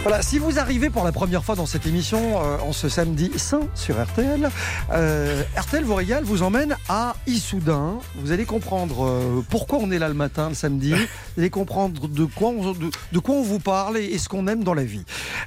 Voilà, 0.04 0.22
si 0.22 0.40
vous 0.40 0.60
arrivez 0.60 0.90
pour 0.90 1.04
la 1.04 1.12
première 1.12 1.44
fois 1.44 1.56
dans 1.56 1.66
cette 1.66 1.86
émission 1.86 2.42
euh, 2.42 2.58
en 2.60 2.72
ce 2.72 2.88
samedi 2.88 3.32
saint 3.36 3.68
sur 3.76 4.02
RTL, 4.02 4.50
euh, 4.94 5.44
RTL 5.58 5.84
vous 5.84 5.94
régale 5.94 6.24
vous 6.24 6.42
emmène 6.42 6.78
à 6.88 7.16
Issoudun. 7.28 7.98
Vous 8.16 8.32
allez 8.32 8.46
comprendre 8.46 9.06
euh, 9.06 9.44
pourquoi 9.50 9.78
on 9.80 9.92
est 9.92 10.00
là 10.00 10.08
le 10.08 10.14
matin, 10.16 10.50
le 10.50 10.56
samedi. 10.56 10.94
Vous 11.36 11.42
allez 11.42 11.50
comprendre 11.50 12.08
de 12.08 12.26
quoi 12.26 12.50
on, 12.50 12.72
de, 12.72 12.90
de 13.12 13.20
quoi 13.20 13.36
on 13.36 13.44
vous 13.44 13.60
parle 13.60 13.98
et, 13.98 14.06
et 14.06 14.18
ce 14.18 14.30
qu'on 14.30 14.48
aime 14.48 14.64
dans 14.64 14.74
la 14.74 14.84
vie. 14.86 15.04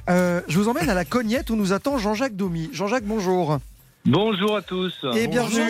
Euh, 0.09 0.41
je 0.47 0.57
vous 0.59 0.69
emmène 0.69 0.89
à 0.89 0.93
la 0.93 1.05
Cognette 1.05 1.49
où 1.49 1.55
nous 1.55 1.73
attend 1.73 1.97
Jean-Jacques 1.97 2.35
Domy. 2.35 2.69
Jean-Jacques, 2.73 3.05
bonjour. 3.05 3.59
Bonjour 4.05 4.55
à 4.55 4.61
tous. 4.61 4.93
Et 5.15 5.27
bienvenue, 5.27 5.63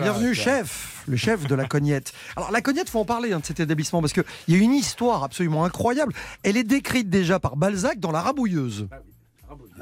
bienvenue 0.00 0.34
chef, 0.34 1.04
le 1.06 1.16
chef 1.16 1.46
de 1.46 1.54
la 1.54 1.66
Cognette. 1.66 2.14
Alors 2.36 2.50
la 2.50 2.62
Cognette, 2.62 2.88
faut 2.88 3.00
en 3.00 3.04
parler 3.04 3.32
hein, 3.32 3.40
de 3.40 3.44
cet 3.44 3.60
établissement 3.60 4.00
parce 4.00 4.14
qu'il 4.14 4.24
y 4.48 4.54
a 4.54 4.58
une 4.58 4.72
histoire 4.72 5.22
absolument 5.24 5.64
incroyable. 5.64 6.14
Elle 6.42 6.56
est 6.56 6.64
décrite 6.64 7.10
déjà 7.10 7.38
par 7.38 7.56
Balzac 7.56 8.00
dans 8.00 8.10
La 8.10 8.22
Rabouilleuse. 8.22 8.88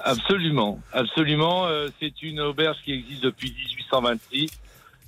Absolument, 0.03 0.81
absolument. 0.93 1.67
Euh, 1.67 1.89
c'est 2.01 2.23
une 2.23 2.41
auberge 2.41 2.79
qui 2.85 2.93
existe 2.93 3.23
depuis 3.23 3.53
1826, 3.53 4.51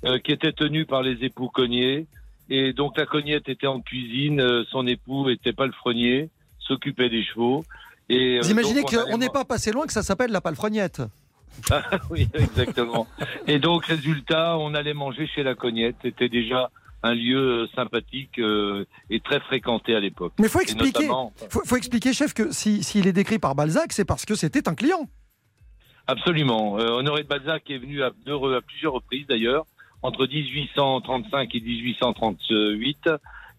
euh, 0.05 0.19
qui 0.21 0.31
était 0.31 0.53
tenue 0.53 0.87
par 0.87 1.03
les 1.03 1.25
époux 1.25 1.49
Cognier. 1.49 2.07
Et 2.51 2.73
donc 2.73 2.97
la 2.97 3.07
cognette 3.07 3.49
était 3.49 3.67
en 3.67 3.81
cuisine, 3.81 4.41
euh, 4.41 4.65
son 4.71 4.87
époux 4.87 5.29
était 5.29 5.53
palefrenier, 5.53 6.29
s'occupait 6.61 7.09
des 7.09 7.25
chevaux. 7.25 7.65
Et, 8.09 8.37
euh, 8.37 8.41
Vous 8.43 8.51
imaginez 8.51 8.83
qu'on 8.83 9.19
n'est 9.19 9.29
pas 9.29 9.45
passé 9.45 9.73
loin 9.73 9.87
que 9.87 9.93
ça 9.93 10.03
s'appelle 10.03 10.31
la 10.31 10.41
palefreniette 10.41 11.03
oui, 12.11 12.29
exactement. 12.35 13.07
Et 13.47 13.59
donc 13.59 13.87
résultat, 13.87 14.57
on 14.59 14.75
allait 14.75 14.95
manger 14.95 15.27
chez 15.27 15.43
la 15.43 15.55
cognette. 15.55 15.97
C'était 16.03 16.29
déjà 16.29 16.71
un 17.05 17.15
lieu 17.15 17.39
euh, 17.65 17.67
sympathique 17.75 18.39
euh, 18.39 18.85
et 19.11 19.21
très 19.21 19.41
fréquenté 19.41 19.95
à 19.95 20.01
l'époque. 20.01 20.33
Mais 20.39 20.49
faut 20.49 20.61
expliquer, 20.61 21.09
notamment- 21.09 21.33
faut, 21.51 21.63
faut 21.65 21.77
expliquer, 21.77 22.13
chef, 22.13 22.33
que 22.35 22.53
si- 22.53 22.83
s'il 22.85 23.07
est 23.09 23.13
décrit 23.13 23.39
par 23.39 23.55
Balzac, 23.55 23.93
c'est 23.93 24.05
parce 24.05 24.25
que 24.25 24.35
c'était 24.35 24.69
un 24.69 24.75
client. 24.75 25.09
Absolument. 26.07 26.79
Euh, 26.79 26.89
Honoré 26.91 27.23
de 27.23 27.29
Balzac 27.29 27.69
est 27.71 27.79
venu 27.79 28.03
à, 28.03 28.11
plusieurs 28.67 28.93
reprises 28.93 29.27
d'ailleurs, 29.27 29.67
entre 30.03 30.27
1835 30.27 31.55
et 31.55 31.61
1838, 31.61 33.11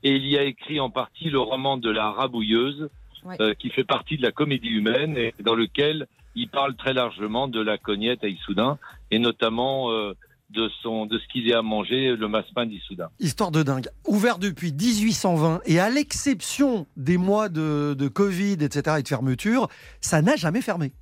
et 0.03 0.15
il 0.15 0.25
y 0.27 0.37
a 0.37 0.43
écrit 0.43 0.79
en 0.79 0.89
partie 0.89 1.29
le 1.29 1.39
roman 1.39 1.77
de 1.77 1.89
la 1.89 2.11
Rabouilleuse, 2.11 2.89
Ouais. 3.25 3.37
euh, 3.39 3.53
qui 3.53 3.69
fait 3.69 3.85
partie 3.85 4.17
de 4.17 4.21
la 4.21 4.33
comédie 4.33 4.67
humaine 4.67 5.15
et 5.17 5.33
dans 5.39 5.55
lequel 5.55 6.07
il 6.35 6.49
parle 6.49 6.75
très 6.75 6.93
largement 6.93 7.47
de 7.47 7.61
la 7.61 7.77
cognette 7.77 8.23
à 8.23 8.27
Issoudun 8.27 8.77
et 9.11 9.19
notamment 9.19 9.91
euh, 9.91 10.13
de 10.49 10.69
son 10.81 11.05
de 11.05 11.17
ce 11.17 11.27
qu'il 11.27 11.47
y 11.47 11.53
a 11.53 11.59
à 11.59 11.61
manger, 11.61 12.15
le 12.15 12.27
massepain 12.27 12.65
d'Issoudun. 12.65 13.09
Histoire 13.19 13.51
de 13.51 13.63
dingue. 13.63 13.87
Ouvert 14.07 14.37
depuis 14.37 14.71
1820 14.71 15.61
et 15.65 15.79
à 15.79 15.89
l'exception 15.89 16.87
des 16.95 17.17
mois 17.17 17.49
de, 17.49 17.95
de 17.97 18.07
Covid, 18.07 18.57
etc. 18.61 18.97
et 18.99 19.03
de 19.03 19.07
fermeture, 19.07 19.67
ça 19.99 20.21
n'a 20.21 20.35
jamais 20.35 20.61
fermé. 20.61 20.93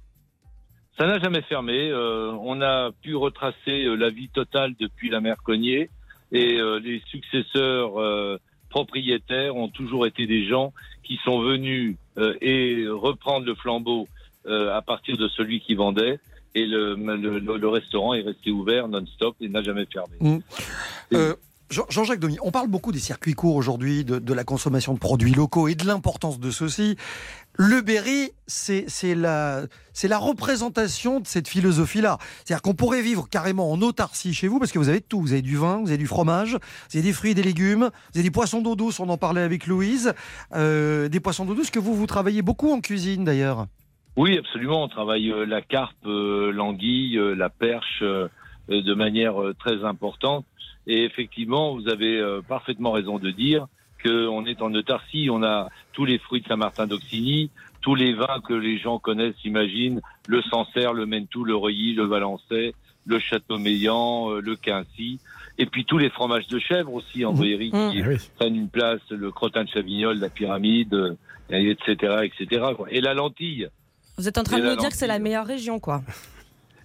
Ça 0.98 1.08
n'a 1.08 1.20
jamais 1.20 1.42
fermé. 1.42 1.90
euh, 1.90 2.32
on 2.42 2.62
a 2.62 2.92
pu 3.02 3.16
retracer 3.16 3.86
euh, 3.86 3.96
la 3.96 4.10
vie 4.10 4.30
totale 4.30 4.76
depuis 4.80 5.10
la 5.10 5.20
mère 5.20 5.38
Cognier 5.44 5.90
et 6.32 6.60
euh, 6.60 6.80
les 6.80 7.02
successeurs 7.08 8.40
propriétaires 8.70 9.56
ont 9.56 9.68
toujours 9.68 10.06
été 10.06 10.28
des 10.28 10.48
gens 10.48 10.74
qui 11.04 11.20
sont 11.26 11.42
venus 11.42 11.98
et 12.42 12.86
reprendre 12.88 13.46
le 13.46 13.56
flambeau 13.56 14.08
euh, 14.46 14.76
à 14.76 14.82
partir 14.82 15.18
de 15.18 15.28
celui 15.30 15.62
qui 15.62 15.76
vendait. 15.76 16.20
Et 16.54 16.66
le, 16.66 17.68
restaurant 17.68 18.14
est 18.14 18.22
resté 18.22 18.52
ouvert 18.52 18.88
non-stop 18.88 19.36
et 19.40 19.48
n'a 19.48 19.64
jamais 19.64 19.86
fermé. 19.86 20.42
Euh, 21.14 21.34
Jean- 21.72 21.86
Jean-Jacques 21.90 22.20
Domy, 22.20 22.38
on 22.42 22.52
parle 22.52 22.68
beaucoup 22.68 22.92
des 22.92 23.00
circuits 23.00 23.34
courts 23.34 23.56
aujourd'hui, 23.56 24.04
de, 24.04 24.34
la 24.34 24.44
consommation 24.44 24.94
de 24.94 25.00
produits 25.00 25.34
locaux 25.34 25.70
et 25.70 25.76
de 25.76 25.86
l'importance 25.86 26.40
de 26.40 26.52
ceux-ci. 26.52 26.98
Le 27.54 27.80
Berry, 27.82 28.32
c'est 28.46 28.86
la, 29.16 29.68
représentation 30.18 31.22
de 31.22 31.28
cette 31.28 31.48
philosophie-là. 31.48 32.18
C'est-à-dire 32.44 32.62
qu'on 32.62 32.74
pourrait 32.74 33.02
vivre 33.02 33.30
carrément 33.30 33.72
en 33.72 33.82
autarcie 33.82 34.34
chez 34.34 34.50
vous 34.50 34.60
parce 34.60 34.74
que 34.74 34.80
vous 34.80 34.90
avez 34.90 35.00
tout. 35.00 35.22
Vous 35.22 35.32
avez 35.32 35.42
du 35.42 35.56
vin, 35.56 35.78
vous 35.78 35.88
avez 35.88 35.98
du 35.98 36.08
fromage, 36.08 36.56
vous 36.56 36.98
avez 36.98 37.04
des 37.04 37.14
fruits 37.14 37.36
des 37.36 37.44
légumes, 37.44 37.90
vous 38.14 38.20
avez 38.20 38.24
des 38.24 38.32
poissons 38.32 38.62
d'eau 38.62 38.76
douce, 38.76 39.00
on 39.00 39.08
en 39.08 39.18
parlait 39.18 39.42
avec 39.42 39.66
Louise. 39.66 40.14
Euh, 40.54 41.08
des 41.08 41.22
poissons 41.22 41.46
d'eau 41.46 41.56
douce 41.56 41.72
que 41.72 41.80
vous, 41.80 41.96
vous 41.96 42.08
travaillez 42.08 42.42
beaucoup 42.42 42.72
en 42.72 42.82
cuisine 42.82 43.24
d'ailleurs. 43.24 43.68
Oui, 44.18 44.38
absolument. 44.38 44.84
On 44.84 44.88
travaille 44.88 45.32
euh, 45.32 45.46
la 45.46 45.62
carpe, 45.62 46.06
euh, 46.06 46.52
l'anguille, 46.52 47.18
euh, 47.18 47.34
la 47.34 47.50
perche 47.50 48.04
de 48.70 48.94
manière 48.94 49.42
euh, 49.42 49.54
très 49.54 49.84
importante. 49.84 50.46
Et 50.88 51.04
effectivement, 51.04 51.76
vous 51.76 51.88
avez 51.90 52.18
euh, 52.20 52.42
parfaitement 52.42 52.92
raison 52.92 53.20
de 53.20 53.32
dire 53.32 53.68
qu'on 54.04 54.46
est 54.46 54.62
en 54.62 54.74
autarcie. 54.74 55.30
On 55.32 55.44
a 55.44 55.70
tous 55.94 56.06
les 56.06 56.18
fruits 56.18 56.42
de 56.42 56.48
Saint-Martin 56.48 56.88
d'Auxigny, 56.88 57.52
tous 57.82 57.96
les 57.96 58.14
vins 58.14 58.42
que 58.48 58.54
les 58.54 58.78
gens 58.80 58.98
connaissent, 59.00 59.44
imaginent, 59.46 60.02
le 60.28 60.42
Sancerre, 60.44 60.94
le 60.94 61.06
Mentou, 61.06 61.44
le 61.44 61.56
Reuilly, 61.56 61.94
le 61.94 62.06
Valençay, 62.06 62.74
le 63.06 63.20
Châteaumeillan, 63.20 64.32
euh, 64.32 64.42
le 64.42 64.56
Quincy, 64.56 65.20
et 65.58 65.66
puis 65.66 65.86
tous 65.86 65.98
les 65.98 66.10
fromages 66.10 66.48
de 66.48 66.60
chèvre 66.60 66.94
aussi 66.94 67.26
en 67.26 67.34
Mmh. 67.74 67.92
qui 67.92 68.02
prennent 68.38 68.56
une 68.56 68.70
place, 68.70 69.02
le 69.10 69.32
crottin 69.32 69.64
de 69.66 69.70
Chavignol, 69.70 70.18
la 70.18 70.30
pyramide, 70.30 70.94
euh, 70.94 71.16
etc., 71.52 72.24
etc. 72.24 72.62
quoi. 72.76 72.88
Et 72.92 73.02
la 73.02 73.14
lentille. 73.14 73.68
Vous 74.18 74.28
êtes 74.28 74.38
en 74.38 74.44
train 74.44 74.58
Et 74.58 74.62
de 74.62 74.70
nous 74.70 74.76
dire 74.76 74.90
que 74.90 74.98
c'est 74.98 75.08
la 75.08 75.20
meilleure 75.26 75.46
région, 75.48 75.80
quoi. 75.80 76.04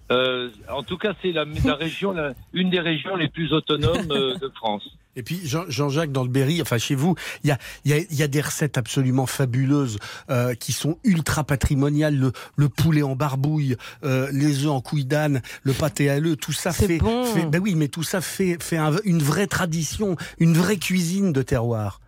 Euh, 0.09 0.49
en 0.71 0.83
tout 0.83 0.97
cas, 0.97 1.13
c'est 1.21 1.33
la, 1.33 1.43
la 1.65 1.75
région, 1.75 2.13
la- 2.13 2.33
une 2.53 2.69
des 2.69 2.79
régions 2.79 3.15
les 3.17 3.27
plus 3.27 3.51
autonomes 3.51 4.09
euh, 4.11 4.37
de 4.37 4.49
France. 4.55 4.87
Et 5.17 5.23
puis 5.23 5.41
Jean- 5.43 5.65
Jean-Jacques 5.67 6.11
dans 6.13 6.23
le 6.23 6.29
Berry, 6.29 6.61
enfin 6.61 6.77
chez 6.77 6.95
vous, 6.95 7.15
il 7.43 7.47
y 7.49 7.51
a, 7.51 7.57
il 7.83 7.91
y, 7.91 7.93
a, 7.93 7.97
il 7.97 8.15
y 8.15 8.23
a 8.23 8.27
des 8.29 8.39
recettes 8.39 8.77
absolument 8.77 9.25
fabuleuses 9.25 9.97
euh, 10.29 10.53
qui 10.53 10.71
sont 10.71 10.97
ultra 11.03 11.43
patrimoniales. 11.43 12.15
Le, 12.15 12.31
le 12.55 12.69
poulet 12.69 13.01
en 13.01 13.15
barbouille, 13.17 13.75
euh, 14.05 14.29
les 14.31 14.63
œufs 14.63 14.71
en 14.71 14.79
couille 14.79 15.03
d'âne, 15.05 15.41
le 15.63 15.73
pâté 15.73 16.09
à 16.09 16.19
l'œuf, 16.21 16.37
tout 16.37 16.53
ça 16.53 16.71
fait, 16.71 16.99
bon. 16.99 17.25
fait- 17.25 17.45
ben 17.47 17.59
oui, 17.61 17.75
mais 17.75 17.87
tout 17.89 18.03
ça 18.03 18.21
fait, 18.21 18.63
fait 18.63 18.77
un- 18.77 18.95
une 19.03 19.21
vraie 19.21 19.47
tradition, 19.47 20.15
une 20.39 20.53
vraie 20.53 20.77
cuisine 20.77 21.33
de 21.33 21.41
terroir. 21.41 21.99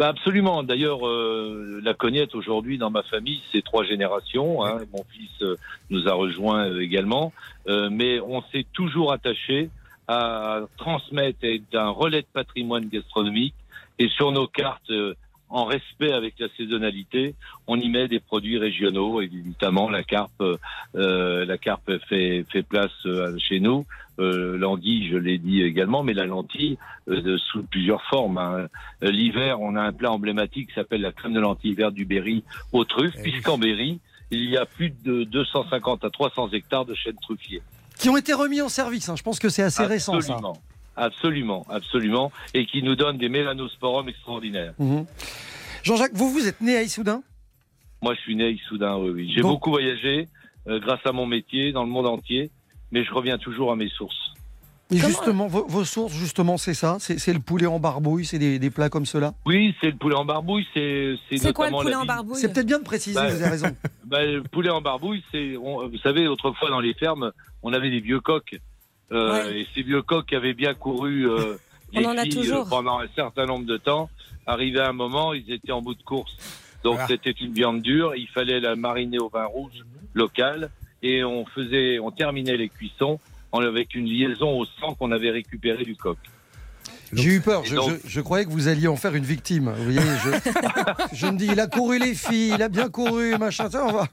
Bah 0.00 0.08
absolument. 0.08 0.62
D'ailleurs, 0.62 1.06
euh, 1.06 1.78
la 1.84 1.92
cognette 1.92 2.34
aujourd'hui 2.34 2.78
dans 2.78 2.88
ma 2.88 3.02
famille, 3.02 3.42
c'est 3.52 3.62
trois 3.62 3.84
générations. 3.84 4.64
hein. 4.64 4.78
Mon 4.94 5.04
fils 5.12 5.42
euh, 5.42 5.56
nous 5.90 6.08
a 6.08 6.14
rejoint 6.14 6.70
euh, 6.70 6.80
également, 6.80 7.34
Euh, 7.68 7.90
mais 7.92 8.18
on 8.20 8.40
s'est 8.50 8.64
toujours 8.72 9.12
attaché 9.12 9.68
à 10.08 10.60
transmettre 10.78 11.44
et 11.44 11.56
être 11.56 11.74
un 11.74 11.90
relais 11.90 12.22
de 12.22 12.26
patrimoine 12.32 12.88
gastronomique. 12.88 13.52
Et 13.98 14.08
sur 14.08 14.32
nos 14.32 14.46
cartes, 14.46 14.90
euh, 14.90 15.12
en 15.50 15.64
respect 15.64 16.12
avec 16.12 16.34
la 16.38 16.46
saisonnalité, 16.56 17.34
on 17.66 17.78
y 17.78 17.88
met 17.88 18.08
des 18.08 18.20
produits 18.20 18.56
régionaux. 18.58 19.20
Évidemment, 19.20 19.90
la 19.90 20.02
carpe, 20.04 20.42
euh, 20.94 21.44
la 21.44 21.58
carpe 21.58 21.90
fait, 22.08 22.44
fait 22.50 22.62
place 22.62 22.90
euh, 23.06 23.36
chez 23.38 23.60
nous. 23.60 23.84
Euh, 24.18 24.56
l'anguille, 24.58 25.08
je 25.10 25.16
l'ai 25.16 25.38
dit 25.38 25.62
également, 25.62 26.02
mais 26.02 26.12
la 26.14 26.26
lentille 26.26 26.78
euh, 27.08 27.20
de- 27.22 27.36
sous 27.38 27.62
plusieurs 27.64 28.02
formes. 28.04 28.38
hein. 28.38 28.68
L'hiver, 29.02 29.60
on 29.60 29.76
a 29.76 29.82
un 29.82 29.92
plat 29.92 30.12
emblématique 30.12 30.68
qui 30.68 30.74
s'appelle 30.74 31.00
la 31.00 31.12
crème 31.12 31.32
de 31.32 31.40
lentilles 31.40 31.74
verte 31.74 31.94
du 31.94 32.04
Berry 32.04 32.44
aux 32.72 32.84
truffes, 32.84 33.16
puisqu'en 33.22 33.58
Berry, 33.58 33.98
il 34.30 34.44
y 34.48 34.56
a 34.56 34.66
plus 34.66 34.90
de 35.04 35.24
250 35.24 36.04
à 36.04 36.10
300 36.10 36.50
hectares 36.52 36.84
de 36.84 36.94
chênes 36.94 37.16
truffiers. 37.20 37.62
Qui 37.98 38.08
ont 38.08 38.16
été 38.16 38.32
remis 38.32 38.60
en 38.60 38.68
service. 38.68 39.08
hein. 39.08 39.16
Je 39.16 39.22
pense 39.22 39.38
que 39.38 39.48
c'est 39.48 39.62
assez 39.62 39.82
récent 39.88 40.12
ça. 40.20 40.34
Absolument. 41.00 41.66
Absolument, 41.68 42.30
et 42.54 42.66
qui 42.66 42.82
nous 42.82 42.94
donnent 42.96 43.18
des 43.18 43.28
mélanosporums 43.28 44.08
extraordinaires. 44.08 44.74
Mhm. 44.78 45.06
Jean-Jacques, 45.82 46.12
vous, 46.14 46.30
vous 46.30 46.46
êtes 46.46 46.60
né 46.60 46.76
à 46.76 46.82
Issoudun? 46.82 47.22
Moi, 48.02 48.14
je 48.14 48.20
suis 48.20 48.36
né 48.36 48.44
à 48.44 48.48
Issoudun, 48.50 48.96
oui, 48.98 49.10
oui. 49.10 49.32
J'ai 49.34 49.40
Donc- 49.40 49.52
beaucoup 49.52 49.70
voyagé 49.70 50.28
euh, 50.68 50.78
grâce 50.78 51.00
à 51.06 51.12
mon 51.12 51.26
métier 51.26 51.72
dans 51.72 51.84
le 51.84 51.90
monde 51.90 52.06
entier, 52.06 52.50
mais 52.92 53.04
je 53.04 53.12
reviens 53.12 53.38
toujours 53.38 53.72
à 53.72 53.76
mes 53.76 53.88
sources. 53.88 54.16
Et 54.92 54.96
justement, 54.98 55.46
vos, 55.46 55.64
vos 55.68 55.84
sources, 55.84 56.12
justement, 56.14 56.58
c'est 56.58 56.74
ça? 56.74 56.96
C'est 56.98 57.18
c'est 57.20 57.32
le 57.32 57.38
poulet 57.38 57.66
en 57.66 57.78
barbouille, 57.78 58.24
c'est 58.26 58.40
des, 58.40 58.58
des 58.58 58.70
plats 58.70 58.88
comme 58.88 59.06
cela? 59.06 59.34
Oui, 59.46 59.72
c'est 59.80 59.86
le 59.92 59.96
poulet 59.96 60.16
en 60.16 60.24
barbouille, 60.24 60.66
c'est 60.74 61.14
C'est 61.30 61.52
quoi 61.52 61.66
le 61.66 61.70
notamment 61.70 61.78
poulet 61.82 61.90
la 61.92 62.00
en 62.00 62.04
barbouille? 62.06 62.40
C'est 62.40 62.52
peut-être 62.52 62.66
bien 62.66 62.80
de 62.80 62.84
préciser, 62.84 63.14
Bah, 63.14 63.28
vous 63.28 63.40
avez 63.40 63.50
raison. 63.50 63.76
Bah, 64.04 64.24
le 64.26 64.42
poulet 64.42 64.70
en 64.70 64.80
barbouille, 64.80 65.22
c'est, 65.30 65.56
on- 65.56 65.86
vous 65.88 65.98
savez, 65.98 66.26
autrefois 66.26 66.70
dans 66.70 66.80
les 66.80 66.94
fermes, 66.94 67.30
on 67.62 67.72
avait 67.72 67.90
des 67.90 68.00
vieux 68.00 68.18
coqs. 68.18 68.58
Euh, 69.12 69.44
Ouais. 69.44 69.60
Et 69.60 69.66
ces 69.74 69.82
vieux 69.82 70.02
coqs 70.02 70.32
avaient 70.32 70.54
bien 70.54 70.74
couru 70.74 71.28
euh, 71.28 71.56
les 71.92 72.00
filles, 72.30 72.52
euh, 72.52 72.64
pendant 72.68 72.98
un 73.00 73.08
certain 73.16 73.46
nombre 73.46 73.66
de 73.66 73.76
temps. 73.76 74.08
Arrivé 74.46 74.80
à 74.80 74.88
un 74.88 74.92
moment, 74.92 75.32
ils 75.34 75.50
étaient 75.52 75.72
en 75.72 75.82
bout 75.82 75.94
de 75.94 76.02
course. 76.02 76.36
Donc 76.82 76.94
Voilà. 76.94 77.08
c'était 77.08 77.30
une 77.32 77.52
viande 77.52 77.82
dure. 77.82 78.14
Il 78.16 78.28
fallait 78.28 78.60
la 78.60 78.74
mariner 78.76 79.18
au 79.18 79.28
vin 79.28 79.44
rouge 79.44 79.84
local 80.14 80.70
et 81.02 81.24
on 81.24 81.44
faisait, 81.46 81.98
on 81.98 82.10
terminait 82.10 82.56
les 82.56 82.68
cuissons 82.68 83.18
en- 83.52 83.60
avec 83.60 83.94
une 83.94 84.06
liaison 84.06 84.58
au 84.58 84.64
sang 84.64 84.94
qu'on 84.94 85.12
avait 85.12 85.30
récupéré 85.30 85.84
du 85.84 85.96
coq. 85.96 86.18
J'ai 87.12 87.30
eu 87.30 87.40
peur, 87.40 87.64
je, 87.64 87.74
donc- 87.74 87.90
je- 88.04 88.08
je 88.08 88.20
croyais 88.20 88.44
que 88.44 88.50
vous 88.50 88.68
alliez 88.68 88.86
en 88.88 88.96
faire 88.96 89.14
une 89.14 89.24
victime. 89.24 89.72
Vous 89.76 89.84
voyez, 89.84 90.00
je, 90.00 90.30
je 91.16 91.26
me 91.26 91.36
dis, 91.36 91.46
il 91.46 91.58
a 91.58 91.66
couru 91.66 91.98
les 91.98 92.14
filles, 92.14 92.52
il 92.54 92.62
a 92.62 92.68
bien 92.68 92.88
couru, 92.88 93.36
machin. 93.38 93.68
ça, 93.70 93.84
on 93.86 93.92
va- 93.92 94.08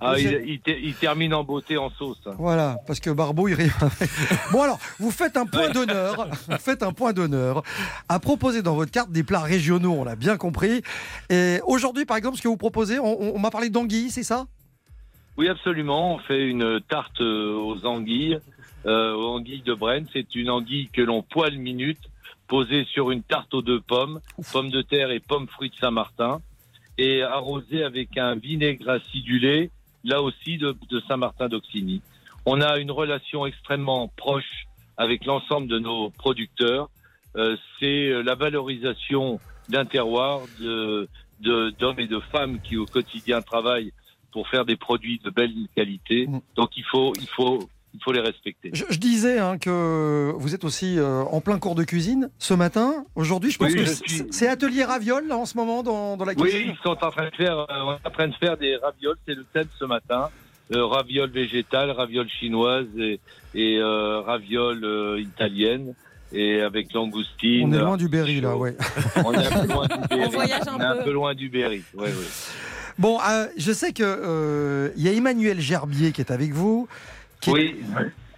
Ah, 0.00 0.14
il, 0.18 0.60
il 0.66 0.74
il 0.84 0.94
termine 0.94 1.32
en 1.34 1.44
beauté 1.44 1.76
en 1.78 1.90
sauce. 1.90 2.18
Voilà, 2.38 2.78
parce 2.86 3.00
que 3.00 3.10
Barbouille 3.10 3.54
rime. 3.54 3.70
avec- 3.80 4.10
Bon 4.52 4.62
alors, 4.62 4.78
vous 4.98 5.10
faites 5.10 5.36
un 5.36 5.46
point 5.46 5.70
d'honneur, 5.70 6.28
vous 6.48 6.58
faites 6.58 6.82
un 6.82 6.92
point 6.92 7.12
d'honneur 7.12 7.62
à 8.08 8.18
proposer 8.18 8.62
dans 8.62 8.74
votre 8.74 8.90
carte 8.90 9.10
des 9.10 9.22
plats 9.22 9.40
régionaux, 9.40 9.92
on 9.98 10.04
l'a 10.04 10.16
bien 10.16 10.36
compris. 10.36 10.82
Et 11.30 11.60
aujourd'hui, 11.66 12.04
par 12.04 12.16
exemple, 12.16 12.36
ce 12.36 12.42
que 12.42 12.48
vous 12.48 12.56
proposez, 12.56 12.98
on, 12.98 13.38
m'a 13.38 13.50
parlé 13.50 13.70
d'anguille, 13.70 14.10
c'est 14.10 14.22
ça? 14.22 14.46
Oui, 15.38 15.48
absolument. 15.48 16.14
On 16.14 16.18
fait 16.18 16.46
une 16.46 16.80
tarte 16.88 17.20
euh, 17.22 17.54
aux 17.54 17.86
anguilles, 17.86 18.38
euh, 18.86 19.14
aux 19.14 19.36
anguilles 19.36 19.62
de 19.62 19.72
Brenne. 19.72 20.06
C'est 20.12 20.34
une 20.34 20.50
anguille 20.50 20.88
que 20.92 21.00
l'on 21.00 21.22
poêle 21.22 21.56
minute, 21.58 21.98
posée 22.52 22.84
sur 22.92 23.10
une 23.10 23.22
tarte 23.22 23.54
aux 23.54 23.62
deux 23.62 23.80
pommes, 23.80 24.20
pommes 24.52 24.70
de 24.70 24.82
terre 24.82 25.10
et 25.10 25.20
pommes 25.20 25.48
fruits 25.48 25.70
de 25.70 25.74
Saint-Martin, 25.76 26.42
et 26.98 27.22
arrosée 27.22 27.82
avec 27.82 28.18
un 28.18 28.34
vinaigre 28.34 28.90
acidulé, 28.90 29.70
là 30.04 30.20
aussi 30.20 30.58
de, 30.58 30.76
de 30.90 31.00
Saint-Martin 31.08 31.48
d'Auxigny. 31.48 32.02
On 32.44 32.60
a 32.60 32.76
une 32.76 32.90
relation 32.90 33.46
extrêmement 33.46 34.06
proche 34.18 34.66
avec 34.98 35.24
l'ensemble 35.24 35.66
de 35.66 35.78
nos 35.78 36.10
producteurs. 36.10 36.90
Euh, 37.36 37.56
C'est 37.80 38.22
la 38.22 38.34
valorisation 38.34 39.40
d'un 39.70 39.86
terroir 39.86 40.40
de 40.60 41.08
de- 41.40 41.70
d'hommes 41.78 41.98
et 41.98 42.06
de 42.06 42.20
femmes 42.32 42.60
qui 42.60 42.76
au 42.76 42.84
quotidien 42.84 43.40
travaillent 43.40 43.92
pour 44.30 44.46
faire 44.48 44.64
des 44.66 44.76
produits 44.76 45.20
de 45.24 45.30
belle 45.30 45.54
qualité. 45.74 46.26
Mm. 46.26 46.40
Donc 46.58 46.76
il 46.76 46.84
faut, 46.84 47.14
il 47.18 47.28
faut, 47.36 47.66
il 47.94 48.00
faut 48.02 48.12
les 48.12 48.20
respecter. 48.20 48.70
je, 48.72 48.84
je 48.90 48.98
disais 48.98 49.38
hein, 49.38 49.58
que 49.58 50.32
vous 50.36 50.54
êtes 50.54 50.64
aussi 50.64 50.98
euh, 50.98 51.22
en 51.22 51.40
plein 51.40 51.58
cours 51.58 51.74
de 51.74 51.84
cuisine 51.84 52.30
ce 52.38 52.54
matin. 52.54 53.04
Aujourd'hui, 53.14 53.50
je 53.50 53.58
pense 53.58 53.68
Oui, 53.68 53.74
que 53.74 53.80
je 53.80 53.86
c'est- 53.86 54.08
suis- 54.08 54.26
c'est 54.30 54.48
atelier 54.48 54.84
raviole 54.84 55.26
là, 55.28 55.36
en 55.36 55.46
ce 55.46 55.56
moment 55.56 55.82
dans, 55.82 56.16
dans 56.16 56.24
la 56.24 56.32
Oui, 56.36 56.50
cuisine. 56.50 56.70
ils 56.74 56.82
sont 56.82 56.90
en 57.02 57.10
train 57.10 57.28
de 57.28 57.34
faire, 57.36 57.58
euh, 57.58 57.66
on 57.84 57.92
est 57.92 58.06
en 58.06 58.10
train 58.10 58.28
de 58.28 58.34
faire 58.34 58.56
des 58.56 58.76
ravioles. 58.76 59.16
C'est 59.26 59.34
le 59.34 59.44
thème 59.52 59.68
ce 59.78 59.84
matin. 59.84 60.30
Euh, 60.74 60.86
ravioles 60.86 61.30
végétales, 61.30 61.90
ravioles 61.90 62.30
chinoises 62.40 62.86
et, 62.96 63.20
et 63.54 63.76
euh, 63.78 64.20
ravioles 64.20 64.84
euh, 64.84 65.20
italiennes. 65.20 65.94
et 66.34 66.62
avec 66.62 66.94
langoustine. 66.94 67.68
On 67.68 67.72
est 67.78 67.78
loin 67.78 67.96
du 67.98 68.08
Berry, 68.08 68.40
là, 68.40 68.56
ouais. 68.56 68.74
On 69.22 69.34
est 69.34 69.46
un 69.46 69.66
peu 69.66 69.72
loin 69.72 69.86
du 69.86 70.08
Berry. 70.16 70.30
voyage 70.32 70.62
un 70.66 70.76
On 70.76 70.80
est 70.80 70.84
un 70.84 70.96
peu. 70.96 71.04
peu 71.04 71.12
loin 71.12 71.34
du 71.34 71.50
Berry. 71.50 71.82
Ouais, 71.94 72.04
ouais. 72.04 72.12
Bon, 72.98 73.18
euh, 73.28 73.46
je 73.58 73.70
sais 73.72 73.92
que 73.92 74.02
euh, 74.02 74.88
il 74.96 75.02
y 75.02 75.08
a 75.08 75.12
Emmanuel 75.12 75.60
Gerbier 75.60 76.12
qui 76.12 76.22
est 76.22 76.30
avec 76.30 76.52
vous, 76.52 76.88
qui, 77.42 77.50
est, 77.50 77.52
Oui, 77.52 77.76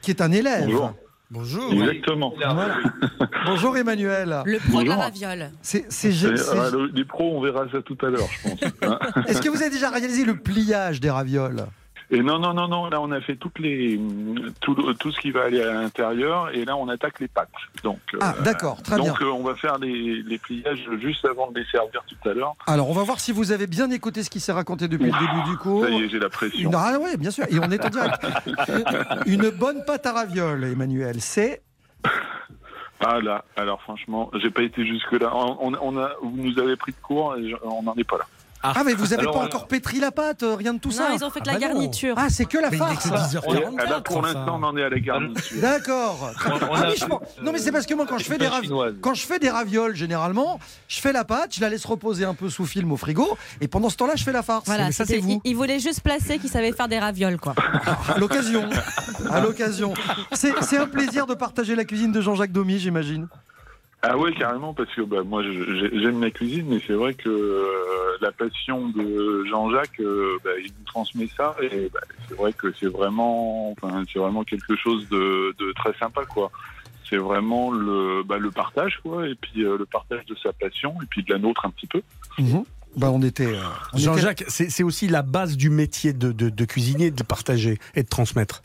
qui 0.02 0.10
est 0.10 0.20
un 0.20 0.32
élève. 0.32 0.64
Bonjour. 0.66 0.94
Bonjour. 1.30 1.72
Exactement. 1.72 2.34
Voilà. 2.36 2.76
Bonjour 3.46 3.76
Emmanuel. 3.76 4.42
Le 4.44 4.58
pro 4.58 4.82
de 4.82 4.88
la 4.88 4.96
raviole. 4.96 5.50
C'est, 5.62 5.86
c'est, 5.88 6.12
C'est- 6.12 6.36
c'est- 6.36 6.50
ah, 6.58 6.70
le- 6.70 6.86
les 6.94 7.04
pros, 7.04 7.36
on 7.36 7.40
verra 7.40 7.64
ça 7.72 7.80
tout 7.82 7.96
à 8.02 8.10
l'heure, 8.10 8.28
je 8.30 8.48
pense. 8.48 8.60
Est-ce 9.28 9.40
que 9.40 9.48
vous 9.48 9.60
avez 9.62 9.70
déjà 9.70 9.90
réalisé 9.90 10.24
le 10.24 10.36
pliage 10.36 11.00
des 11.00 11.10
ravioles? 11.10 11.64
Et 12.14 12.22
non, 12.22 12.38
non, 12.38 12.54
non, 12.54 12.68
non, 12.68 12.88
là, 12.88 13.00
on 13.00 13.10
a 13.10 13.20
fait 13.20 13.34
toutes 13.34 13.58
les, 13.58 14.00
tout, 14.60 14.76
ce 15.10 15.18
qui 15.20 15.32
va 15.32 15.46
aller 15.46 15.60
à 15.60 15.72
l'intérieur, 15.72 16.48
et 16.54 16.64
là, 16.64 16.76
on 16.76 16.88
attaque 16.88 17.18
les 17.18 17.26
pâtes. 17.26 17.48
Donc, 17.82 17.98
euh, 18.14 18.18
Ah, 18.20 18.36
d'accord, 18.44 18.80
très 18.84 18.96
donc 18.96 19.18
bien. 19.18 19.26
euh, 19.26 19.32
on 19.32 19.42
va 19.42 19.56
faire 19.56 19.78
les, 19.78 20.22
les 20.22 20.38
pliages 20.38 20.88
juste 21.02 21.24
avant 21.24 21.50
de 21.50 21.58
les 21.58 21.66
servir 21.66 22.04
tout 22.06 22.28
à 22.28 22.32
l'heure. 22.32 22.54
Alors, 22.68 22.88
on 22.88 22.92
va 22.92 23.02
voir 23.02 23.18
si 23.18 23.32
vous 23.32 23.50
avez 23.50 23.66
bien 23.66 23.90
écouté 23.90 24.22
ce 24.22 24.30
qui 24.30 24.38
s'est 24.38 24.52
raconté 24.52 24.86
depuis 24.86 25.06
le 25.10 25.18
début 25.18 25.50
du 25.50 25.56
cours. 25.56 25.82
Ça 25.82 25.90
y 25.90 26.04
est, 26.04 26.08
j'ai 26.08 26.20
la 26.20 26.28
pression. 26.30 26.70
Une, 26.70 26.74
ah 26.76 26.96
ouais, 27.00 27.16
bien 27.16 27.32
sûr, 27.32 27.46
et 27.50 27.58
on 27.58 27.68
est 27.72 27.84
en 27.84 27.90
direct. 27.90 28.24
Une 29.26 29.50
bonne 29.50 29.84
pâte 29.84 30.06
à 30.06 30.12
ravioles, 30.12 30.62
Emmanuel, 30.62 31.16
c'est 31.20 31.62
Ah 33.00 33.18
là, 33.20 33.44
alors 33.56 33.82
franchement, 33.82 34.30
j'ai 34.40 34.50
pas 34.50 34.62
été 34.62 34.86
jusque-là. 34.86 35.32
On, 35.34 35.74
a, 35.98 36.12
vous 36.22 36.36
nous 36.36 36.58
avez 36.60 36.76
pris 36.76 36.92
de 36.92 36.96
court, 37.02 37.34
et 37.36 37.54
on 37.64 37.82
n'en 37.82 37.94
est 37.96 38.08
pas 38.08 38.18
là. 38.18 38.26
Ah, 38.74 38.82
mais 38.84 38.94
vous 38.94 39.12
avez 39.12 39.22
Alors, 39.22 39.34
pas 39.34 39.44
encore 39.44 39.66
pétri 39.66 40.00
la 40.00 40.10
pâte, 40.10 40.42
euh, 40.42 40.54
rien 40.54 40.74
de 40.74 40.78
tout 40.78 40.88
non, 40.88 40.94
ça. 40.94 41.08
ils 41.14 41.24
ont 41.24 41.30
fait 41.30 41.40
que 41.40 41.48
Ah 41.48 41.52
la 41.52 41.58
bah 41.58 41.66
garniture. 41.68 42.14
Ah, 42.16 42.28
c'est 42.30 42.46
que 42.46 42.58
la 42.58 42.70
farce. 42.70 43.04
que 43.04 43.08
10h44. 43.14 43.74
Ah, 43.78 43.84
là, 43.84 44.00
pour 44.00 44.22
l'instant, 44.22 44.58
on 44.60 44.62
en 44.62 44.76
est 44.76 44.82
à 44.84 44.88
la 44.88 44.98
garniture. 44.98 45.60
D'accord. 45.60 46.30
Ah 46.76 46.88
Non, 47.42 47.52
mais 47.52 47.58
c'est 47.58 47.72
parce 47.72 47.86
que 47.86 47.94
moi, 47.94 48.06
quand 48.08 48.18
je 48.18 48.24
fais 48.24 48.38
des 48.38 48.48
chinoise. 48.62 48.94
quand 49.00 49.14
je 49.14 49.26
fais 49.26 49.38
des 49.38 49.50
ravioles, 49.50 49.94
généralement, 49.94 50.58
je 50.88 51.00
fais 51.00 51.12
la 51.12 51.24
pâte, 51.24 51.54
je 51.54 51.60
la 51.60 51.68
laisse 51.68 51.84
reposer 51.84 52.24
un 52.24 52.34
peu 52.34 52.48
sous 52.48 52.64
film 52.66 52.92
au 52.92 52.96
frigo, 52.96 53.36
et 53.60 53.68
pendant 53.68 53.90
ce 53.90 53.96
temps-là, 53.96 54.14
je 54.16 54.24
fais 54.24 54.32
la 54.32 54.42
farce. 54.42 54.64
Voilà, 54.66 54.86
mais 54.86 54.92
ça, 54.92 55.04
c'était- 55.04 55.20
c'est 55.20 55.24
vous. 55.24 55.40
il, 55.44 55.50
il 55.50 55.56
voulait 55.56 55.78
juste 55.78 56.00
placer 56.00 56.38
qu'il 56.38 56.50
savait 56.50 56.72
faire 56.72 56.88
des 56.88 56.98
ravioles, 56.98 57.38
quoi. 57.38 57.54
À 58.08 58.18
l'occasion. 58.18 58.68
À 59.30 59.40
l'occasion. 59.40 59.94
C'est 60.32 60.52
c'est 60.62 60.78
un 60.78 60.86
plaisir 60.86 61.26
de 61.26 61.34
partager 61.34 61.74
la 61.76 61.84
cuisine 61.84 62.12
de 62.12 62.20
Jean-Jacques 62.20 62.52
Domy, 62.52 62.78
j'imagine. 62.78 63.28
Ah 64.06 64.18
ouais, 64.18 64.32
carrément, 64.34 64.74
parce 64.74 64.92
que 64.94 65.00
bah, 65.00 65.22
moi 65.24 65.42
j'aime 65.42 66.20
la 66.20 66.30
cuisine, 66.30 66.66
mais 66.68 66.78
c'est 66.86 66.92
vrai 66.92 67.14
que 67.14 67.28
euh, 67.30 68.18
la 68.20 68.32
passion 68.32 68.88
de 68.88 69.44
Jean-Jacques, 69.46 70.00
euh, 70.00 70.36
bah, 70.44 70.50
il 70.58 70.66
nous 70.78 70.84
transmet 70.84 71.26
ça, 71.34 71.56
et 71.62 71.88
bah, 71.92 72.00
c'est 72.28 72.34
vrai 72.36 72.52
que 72.52 72.70
c'est 72.78 72.86
vraiment, 72.88 73.70
enfin, 73.72 74.02
c'est 74.12 74.18
vraiment 74.18 74.44
quelque 74.44 74.76
chose 74.76 75.08
de, 75.08 75.54
de 75.58 75.72
très 75.72 75.94
sympa, 75.98 76.24
quoi. 76.26 76.50
C'est 77.08 77.16
vraiment 77.16 77.70
le, 77.70 78.22
bah, 78.24 78.36
le 78.38 78.50
partage, 78.50 78.98
quoi, 79.02 79.26
et 79.26 79.34
puis 79.36 79.64
euh, 79.64 79.78
le 79.78 79.86
partage 79.86 80.26
de 80.26 80.34
sa 80.42 80.52
passion, 80.52 80.94
et 81.02 81.06
puis 81.06 81.22
de 81.22 81.32
la 81.32 81.38
nôtre 81.38 81.64
un 81.64 81.70
petit 81.70 81.86
peu. 81.86 82.02
Bah, 82.96 83.10
on 83.10 83.22
était. 83.22 83.46
euh, 83.46 83.60
Jean-Jacques, 83.94 84.44
c'est 84.48 84.82
aussi 84.84 85.08
la 85.08 85.22
base 85.22 85.56
du 85.56 85.70
métier 85.70 86.12
de, 86.12 86.30
de- 86.30 86.50
de 86.50 86.64
cuisinier, 86.66 87.10
de 87.10 87.22
partager 87.22 87.78
et 87.94 88.02
de 88.02 88.08
transmettre. 88.08 88.62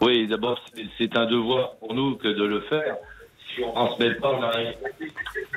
Oui, 0.00 0.26
d'abord, 0.28 0.60
c'est- 0.74 0.84
c'est 0.98 1.16
un 1.16 1.26
devoir 1.26 1.76
pour 1.76 1.94
nous 1.94 2.16
que 2.16 2.28
de 2.28 2.44
le 2.44 2.60
faire. 2.62 2.96
Si 3.58 3.64
on 3.64 3.68
ne 3.68 3.72
transmet 3.72 4.14
pas, 4.14 4.28
on 4.30 4.42
arrive. 4.42 4.74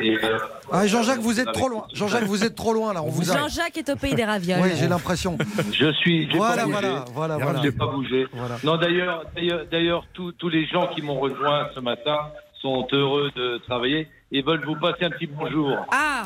Et, 0.02 0.18
euh, 0.24 0.38
Ah, 0.72 0.88
Jean-Jacques, 0.88 1.20
vous 1.20 1.40
êtes 1.40 1.52
trop 1.52 1.70
loin. 1.70 1.86
Jean-Jacques, 1.94 2.24
vous 2.24 2.44
êtes 2.44 2.56
trop 2.56 2.74
loin 2.74 2.94
là. 2.94 3.04
On 3.04 3.10
vous 3.10 3.32
a. 3.32 3.38
Jean-Jacques 3.38 3.78
est 3.78 3.90
au 3.90 3.96
pays 3.96 4.16
des 4.16 4.26
ravioles. 4.26 4.60
Oui, 4.64 4.70
j'ai 4.76 4.88
l'impression. 4.88 5.38
Je 5.72 5.92
suis. 5.94 6.28
Voilà, 6.36 6.64
pas 6.64 6.66
bougé. 6.66 6.74
voilà, 6.80 7.06
voilà, 7.14 7.38
voilà. 7.38 7.60
Je 7.60 7.66
n'ai 7.68 7.72
pas 7.72 7.88
bougé. 7.88 8.28
Voilà. 8.34 8.56
Non, 8.64 8.78
d'ailleurs, 8.78 9.24
d'ailleurs, 9.72 10.06
tous 10.14 10.50
les 10.50 10.66
gens 10.66 10.88
qui 10.88 11.02
m'ont 11.04 11.20
rejoint 11.20 11.68
ce 11.76 11.80
matin 11.80 12.18
sont 12.62 12.88
heureux 12.91 13.32
de 13.36 13.58
travailler 13.67 14.08
et 14.32 14.41
veulent 14.41 14.65
vous 14.65 14.76
passer 14.80 15.06
un 15.06 15.10
petit 15.10 15.28
bonjour. 15.28 15.76
Ah 15.91 16.26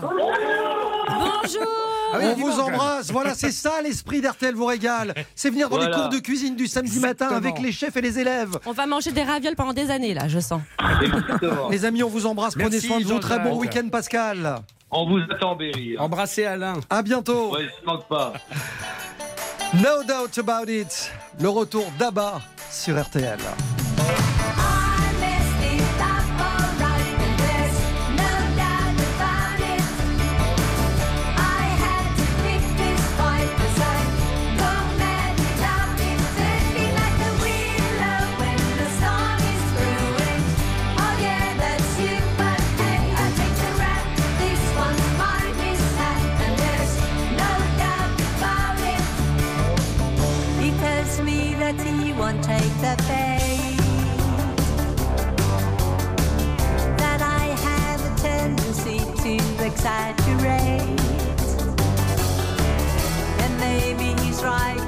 Bonjour 1.08 1.68
Ah 2.14 2.18
oui, 2.20 2.26
On 2.32 2.36
vous 2.36 2.60
embrasse. 2.60 3.12
Voilà, 3.12 3.34
c'est 3.34 3.52
ça 3.52 3.82
l'esprit 3.82 4.22
d'RTL 4.22 4.54
vous 4.56 4.66
régale. 4.66 5.14
C'est 5.36 5.50
venir 5.50 5.70
dans 5.70 5.78
les 5.78 5.84
Voilà. 5.86 5.98
cours 6.02 6.10
de 6.10 6.20
cuisine 6.20 6.56
du 6.56 6.68
samedi 6.68 7.00
matin 7.00 7.30
avec 7.30 7.60
les 7.60 7.72
chefs 7.72 7.96
et 7.98 8.02
les 8.02 8.20
élèves. 8.20 8.58
On 8.66 8.72
va 8.74 8.86
manger 8.86 9.12
des 9.12 9.24
ravioles 9.24 9.56
pendant 9.56 9.74
des 9.74 9.92
années, 9.92 10.14
là, 10.14 10.28
je 10.28 10.40
sens. 10.40 10.62
Exactement. 11.02 11.70
Les 11.72 11.86
amis, 11.86 12.04
on 12.04 12.10
vous 12.10 12.26
embrasse. 12.26 12.54
Prenez 12.56 12.70
Merci, 12.72 12.88
soin 12.88 13.00
de 13.00 13.06
vous. 13.06 13.20
Très 13.20 13.40
bon 13.40 13.56
week-end, 13.58 13.88
Pascal. 13.92 14.56
On 14.92 15.08
vous 15.08 15.20
attend, 15.32 15.56
Berry. 15.56 15.98
Embrassez 15.98 16.46
Alain. 16.46 16.74
À 16.90 17.02
bientôt. 17.02 17.54
Ouais, 17.54 17.68
je 17.82 17.86
manque 17.86 18.08
pas. 18.08 18.34
No 19.74 20.04
doubt 20.08 20.38
about 20.38 20.70
it. 20.72 21.12
Le 21.40 21.50
retour 21.50 21.86
d'Abba 22.00 22.40
sur 22.72 23.00
RTL. 23.02 23.40
try 64.46 64.85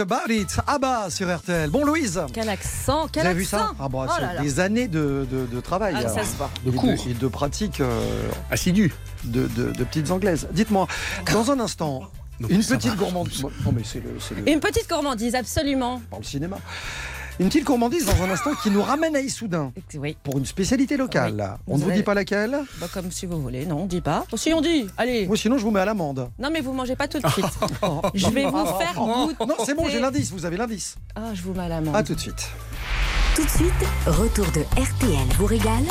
About 0.00 0.30
It 0.30 0.58
Ah 0.66 0.78
bah 0.78 1.06
sur 1.10 1.34
RTL. 1.34 1.70
Bon 1.70 1.84
Louise 1.84 2.20
Quel 2.32 2.48
accent, 2.48 3.06
quel 3.12 3.22
Vous 3.24 3.28
avez 3.30 3.40
accent 3.42 3.56
vu 3.58 3.64
ça 3.64 3.72
Ah 3.78 3.88
bah, 3.88 4.06
Oh 4.08 4.12
c'est 4.16 4.22
là 4.22 4.34
là. 4.34 4.40
des 4.42 4.60
années 4.60 4.88
de, 4.88 5.26
de- 5.30 5.46
de 5.46 5.60
travail. 5.60 5.94
Ah, 5.96 6.02
ça 6.02 6.10
alors. 6.14 6.24
se 6.26 6.36
voit. 6.36 6.50
De 6.64 6.70
cours. 6.70 6.90
et 7.08 7.14
de 7.14 7.28
pratiques 7.28 7.80
euh, 7.80 8.28
Assidu. 8.50 8.92
de, 9.24 9.46
de- 9.48 9.70
de 9.72 9.84
petites 9.84 10.10
anglaises. 10.10 10.48
Dites-moi, 10.52 10.86
dans 11.32 11.50
un 11.50 11.60
instant, 11.60 12.02
Non, 12.40 12.48
une 12.48 12.64
petite 12.64 12.90
va. 12.92 12.96
gourmandise. 12.96 13.42
Non 13.42 13.72
mais 13.74 13.82
c'est 13.84 14.00
le, 14.00 14.16
c'est 14.18 14.34
le- 14.34 14.48
Une 14.48 14.60
petite 14.60 14.88
gourmandise, 14.88 15.34
absolument. 15.34 16.00
par 16.10 16.20
le 16.20 16.24
cinéma. 16.24 16.56
Une 17.40 17.46
petite 17.48 17.64
gourmandise 17.64 18.04
dans 18.04 18.22
un 18.22 18.30
instant 18.30 18.50
qui 18.62 18.70
nous 18.70 18.82
ramène 18.82 19.16
à 19.16 19.20
Issoudun 19.20 19.72
Oui, 19.94 20.14
pour 20.22 20.36
une 20.36 20.44
spécialité 20.44 20.98
locale. 20.98 21.56
Oui. 21.66 21.72
On 21.74 21.78
ne 21.78 21.84
Vous 21.84 21.90
dit 21.90 22.02
pas 22.02 22.12
laquelle 22.12 22.64
bah, 22.78 22.86
comme 22.92 23.10
si 23.10 23.24
vous 23.24 23.40
voulez. 23.40 23.64
Non, 23.64 23.78
on 23.78 23.86
dit 23.86 24.02
pas. 24.02 24.26
Oh, 24.30 24.36
si 24.36 24.52
on 24.52 24.60
dit, 24.60 24.86
allez. 24.98 25.26
Moi 25.26 25.38
sinon 25.38 25.56
je 25.56 25.62
vous 25.62 25.70
mets 25.70 25.80
à 25.80 25.86
l'amende. 25.86 26.30
Non, 26.38 26.50
mais 26.52 26.60
vous 26.60 26.74
mangez 26.74 26.96
pas 26.96 27.08
tout 27.08 27.18
de 27.18 27.26
suite. 27.28 27.46
Je 28.14 28.26
vais 28.28 28.44
vous 28.44 28.66
faire 28.66 28.94
goûter. 28.94 29.46
Non 29.48 29.54
c'est 29.64 29.74
bon 29.74 29.88
j'ai 29.88 30.00
l'indice, 30.00 30.30
vous 30.32 30.44
avez 30.44 30.58
l'indice. 30.58 30.96
Ah, 31.16 31.32
je 31.32 31.40
vous 31.40 31.54
mets 31.54 31.62
à 31.62 31.68
la 31.68 31.80
main. 31.80 31.94
A 31.94 32.02
tout 32.02 32.14
de 32.14 32.20
suite. 32.20 32.50
Tout 33.34 33.44
de 33.44 33.48
suite, 33.48 33.72
retour 34.06 34.44
de 34.52 34.60
RTL 34.78 35.26
vous 35.38 35.46
régale 35.46 35.84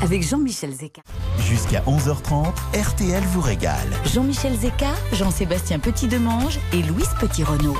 avec 0.00 0.22
Jean-Michel 0.22 0.72
Zeka. 0.72 1.02
Jusqu'à 1.40 1.80
11h30, 1.82 2.52
RTL 2.80 3.22
vous 3.24 3.40
régale. 3.40 3.90
Jean-Michel 4.14 4.56
Zeka, 4.56 4.92
Jean-Sébastien 5.12 5.80
Petit-Demange 5.80 6.60
et 6.72 6.82
Louise 6.82 7.10
Petit-Renault. 7.18 7.76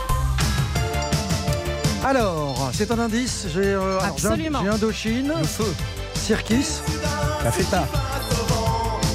Alors, 2.11 2.70
c'est 2.75 2.90
un 2.90 2.99
indice, 2.99 3.46
j'ai 3.55 3.61
euh, 3.62 4.01
alors, 4.01 4.18
j'ai 4.18 4.27
un- 4.27 4.31
Absolument. 4.33 4.59
j'ai 4.64 4.68
Indochine, 4.68 5.29
Le 5.38 5.44
feu. 5.46 5.73
Circus, 6.14 6.81
La 7.44 7.53
feta. 7.53 7.87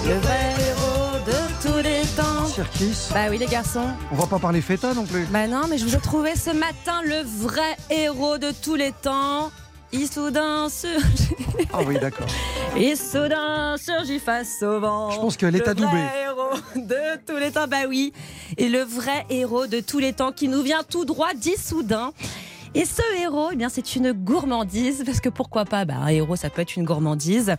Le 0.08 0.14
vrai 0.20 0.54
héros 0.66 1.20
de 1.28 1.68
tous 1.68 1.84
les 1.84 2.02
temps. 2.16 2.46
Circus. 2.48 3.10
Bah 3.14 3.26
oui, 3.30 3.38
les 3.38 3.48
garçons. 3.48 3.88
On 4.14 4.16
va 4.16 4.28
pas 4.28 4.40
parler 4.40 4.62
feta 4.62 4.94
non 4.94 5.04
plus. 5.04 5.26
Bah 5.26 5.46
non, 5.46 5.64
mais 5.70 5.78
je 5.78 5.84
vous 5.86 5.94
ai 5.94 6.00
trouvé 6.00 6.38
ce 6.38 6.52
matin 6.52 7.02
le 7.04 7.22
vrai 7.26 7.76
héros 7.90 8.38
de 8.38 8.52
tous 8.64 8.76
les 8.76 8.94
temps. 8.94 9.52
Issoudun 9.92 10.70
surgit. 10.70 11.36
Ah 11.74 11.80
oui 11.86 12.00
d'accord. 12.00 12.28
Issoudun 12.78 13.76
surgit 13.78 14.20
face 14.20 14.62
au 14.64 14.80
vent. 14.80 15.12
Je 15.12 15.18
pense 15.20 15.36
qu'elle 15.36 15.56
est 15.58 15.60
Le 15.60 15.70
adoubée. 15.70 15.88
vrai 15.90 16.24
héros 16.24 16.60
de 16.78 17.26
tous 17.28 17.38
les 17.38 17.52
temps, 17.52 17.68
bah 17.68 17.88
oui. 17.90 18.14
Et 18.58 18.70
le 18.70 18.84
vrai 18.84 19.26
héros 19.30 19.68
de 19.68 19.82
tous 19.82 20.00
les 20.00 20.14
temps 20.14 20.32
qui 20.32 20.48
nous 20.48 20.62
vient 20.62 20.82
tout 20.90 21.04
droit 21.04 21.34
d'Issoudun. 21.36 22.12
Et 22.76 22.84
ce 22.84 23.02
héros, 23.22 23.52
eh 23.54 23.56
bien, 23.56 23.70
c'est 23.70 23.96
une 23.96 24.12
gourmandise, 24.12 25.04
parce 25.06 25.22
que 25.22 25.30
pourquoi 25.30 25.64
pas, 25.64 25.86
bah, 25.86 25.96
un 25.96 26.08
héros, 26.08 26.36
ça 26.36 26.50
peut 26.50 26.62
être 26.62 26.76
une 26.76 26.84
gourmandise, 26.84 27.56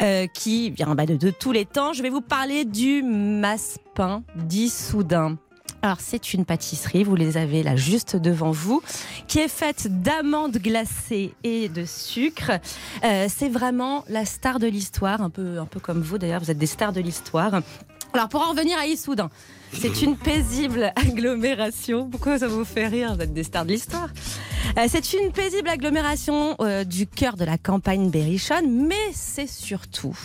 euh, 0.00 0.28
qui 0.28 0.70
vient 0.70 0.94
bah, 0.94 1.04
de, 1.04 1.30
tous 1.30 1.50
les 1.50 1.64
temps. 1.64 1.92
Je 1.92 2.00
vais 2.00 2.10
vous 2.10 2.20
parler 2.20 2.64
du 2.64 3.02
masse-pain 3.02 4.22
d'Issoudun. 4.36 5.36
Alors, 5.82 5.96
c'est 5.98 6.32
une 6.32 6.44
pâtisserie, 6.44 7.02
vous 7.02 7.16
les 7.16 7.38
avez 7.38 7.64
là 7.64 7.74
juste 7.74 8.14
devant 8.14 8.52
vous, 8.52 8.80
qui 9.26 9.40
est 9.40 9.48
faite 9.48 9.88
d'amandes 10.00 10.58
glacées 10.58 11.34
et 11.42 11.68
de 11.68 11.84
sucre. 11.84 12.52
Euh, 13.02 13.26
c'est 13.28 13.48
vraiment 13.48 14.04
la 14.08 14.24
star 14.24 14.60
de 14.60 14.68
l'histoire, 14.68 15.22
un 15.22 15.30
peu, 15.30 15.58
un 15.58 15.66
peu 15.66 15.80
comme 15.80 16.00
vous 16.00 16.18
d'ailleurs, 16.18 16.40
vous 16.40 16.52
êtes 16.52 16.58
des 16.58 16.66
stars 16.66 16.92
de 16.92 17.00
l'histoire. 17.00 17.62
Alors, 18.12 18.28
pour 18.28 18.42
en 18.42 18.50
revenir 18.50 18.78
à 18.78 18.86
Issoudun, 18.86 19.28
c'est 19.72 20.02
une 20.02 20.16
paisible 20.16 20.92
agglomération. 20.96 22.08
Pourquoi 22.08 22.38
ça 22.38 22.48
vous 22.48 22.64
fait 22.64 22.86
rire 22.86 23.14
Vous 23.16 23.22
êtes 23.22 23.32
des 23.32 23.42
stars 23.44 23.64
de 23.64 23.72
l'histoire? 23.72 24.08
Euh, 24.78 24.86
c'est 24.88 25.12
une 25.14 25.32
paisible 25.32 25.68
agglomération 25.68 26.54
euh, 26.60 26.84
du 26.84 27.06
cœur 27.06 27.36
de 27.36 27.44
la 27.44 27.58
campagne 27.58 28.10
berrichonne, 28.10 28.86
mais 28.86 28.94
c'est 29.12 29.48
surtout 29.48 30.16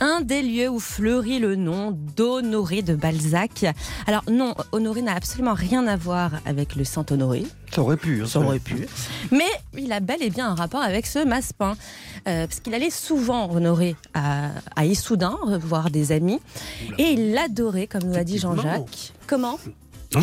un 0.00 0.20
des 0.22 0.42
lieux 0.42 0.68
où 0.68 0.80
fleurit 0.80 1.38
le 1.38 1.54
nom 1.56 1.92
d'Honoré 2.16 2.82
de 2.82 2.94
Balzac. 2.94 3.64
Alors 4.06 4.24
non, 4.30 4.54
Honoré 4.72 5.02
n'a 5.02 5.14
absolument 5.14 5.54
rien 5.54 5.86
à 5.86 5.96
voir 5.96 6.32
avec 6.46 6.74
le 6.74 6.84
Saint-Honoré, 6.84 7.44
Ça 7.72 7.82
aurait 7.82 7.96
pu. 7.96 8.22
hein, 8.22 8.26
ça 8.26 8.40
aurait 8.40 8.58
pu. 8.58 8.86
Mais 9.30 9.44
il 9.78 9.92
a 9.92 10.00
bel 10.00 10.22
et 10.22 10.30
bien 10.30 10.48
un 10.50 10.54
rapport 10.54 10.82
avec 10.82 11.06
ce 11.06 11.24
massepain. 11.24 11.76
Euh, 12.28 12.46
parce 12.48 12.58
qu'il 12.58 12.74
allait 12.74 12.90
souvent 12.90 13.48
honorer 13.52 13.94
à, 14.14 14.50
à 14.74 14.84
Issoudun, 14.84 15.38
voir 15.60 15.90
des 15.90 16.10
amis. 16.10 16.40
Et 16.98 17.12
il 17.12 17.32
l'adorait, 17.32 17.86
comme 17.86 18.02
nous 18.02 18.12
l'a 18.12 18.24
dit 18.24 18.36
Effectivement. 18.36 18.85
Comment? 19.26 19.58
On, 20.14 20.20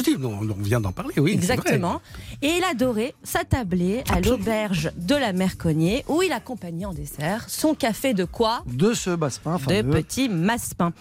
vient 0.61 0.79
d'en 0.79 0.91
parler, 0.91 1.13
oui. 1.17 1.33
Exactement. 1.33 2.01
Et 2.41 2.57
il 2.57 2.63
adorait 2.63 3.13
s'attabler 3.23 4.03
à 4.09 4.21
l'auberge 4.21 4.91
de 4.95 5.15
la 5.15 5.33
Merconnier, 5.33 6.03
où 6.07 6.21
il 6.21 6.31
accompagnait 6.31 6.85
en 6.85 6.93
dessert 6.93 7.45
son 7.49 7.75
café 7.75 8.13
de 8.13 8.25
quoi? 8.25 8.63
De 8.65 8.93
ce 8.93 9.11
basse-pain 9.11 9.57
de 9.57 9.61
fameux. 9.61 9.91
petits 9.91 10.29
massepains. 10.29 10.93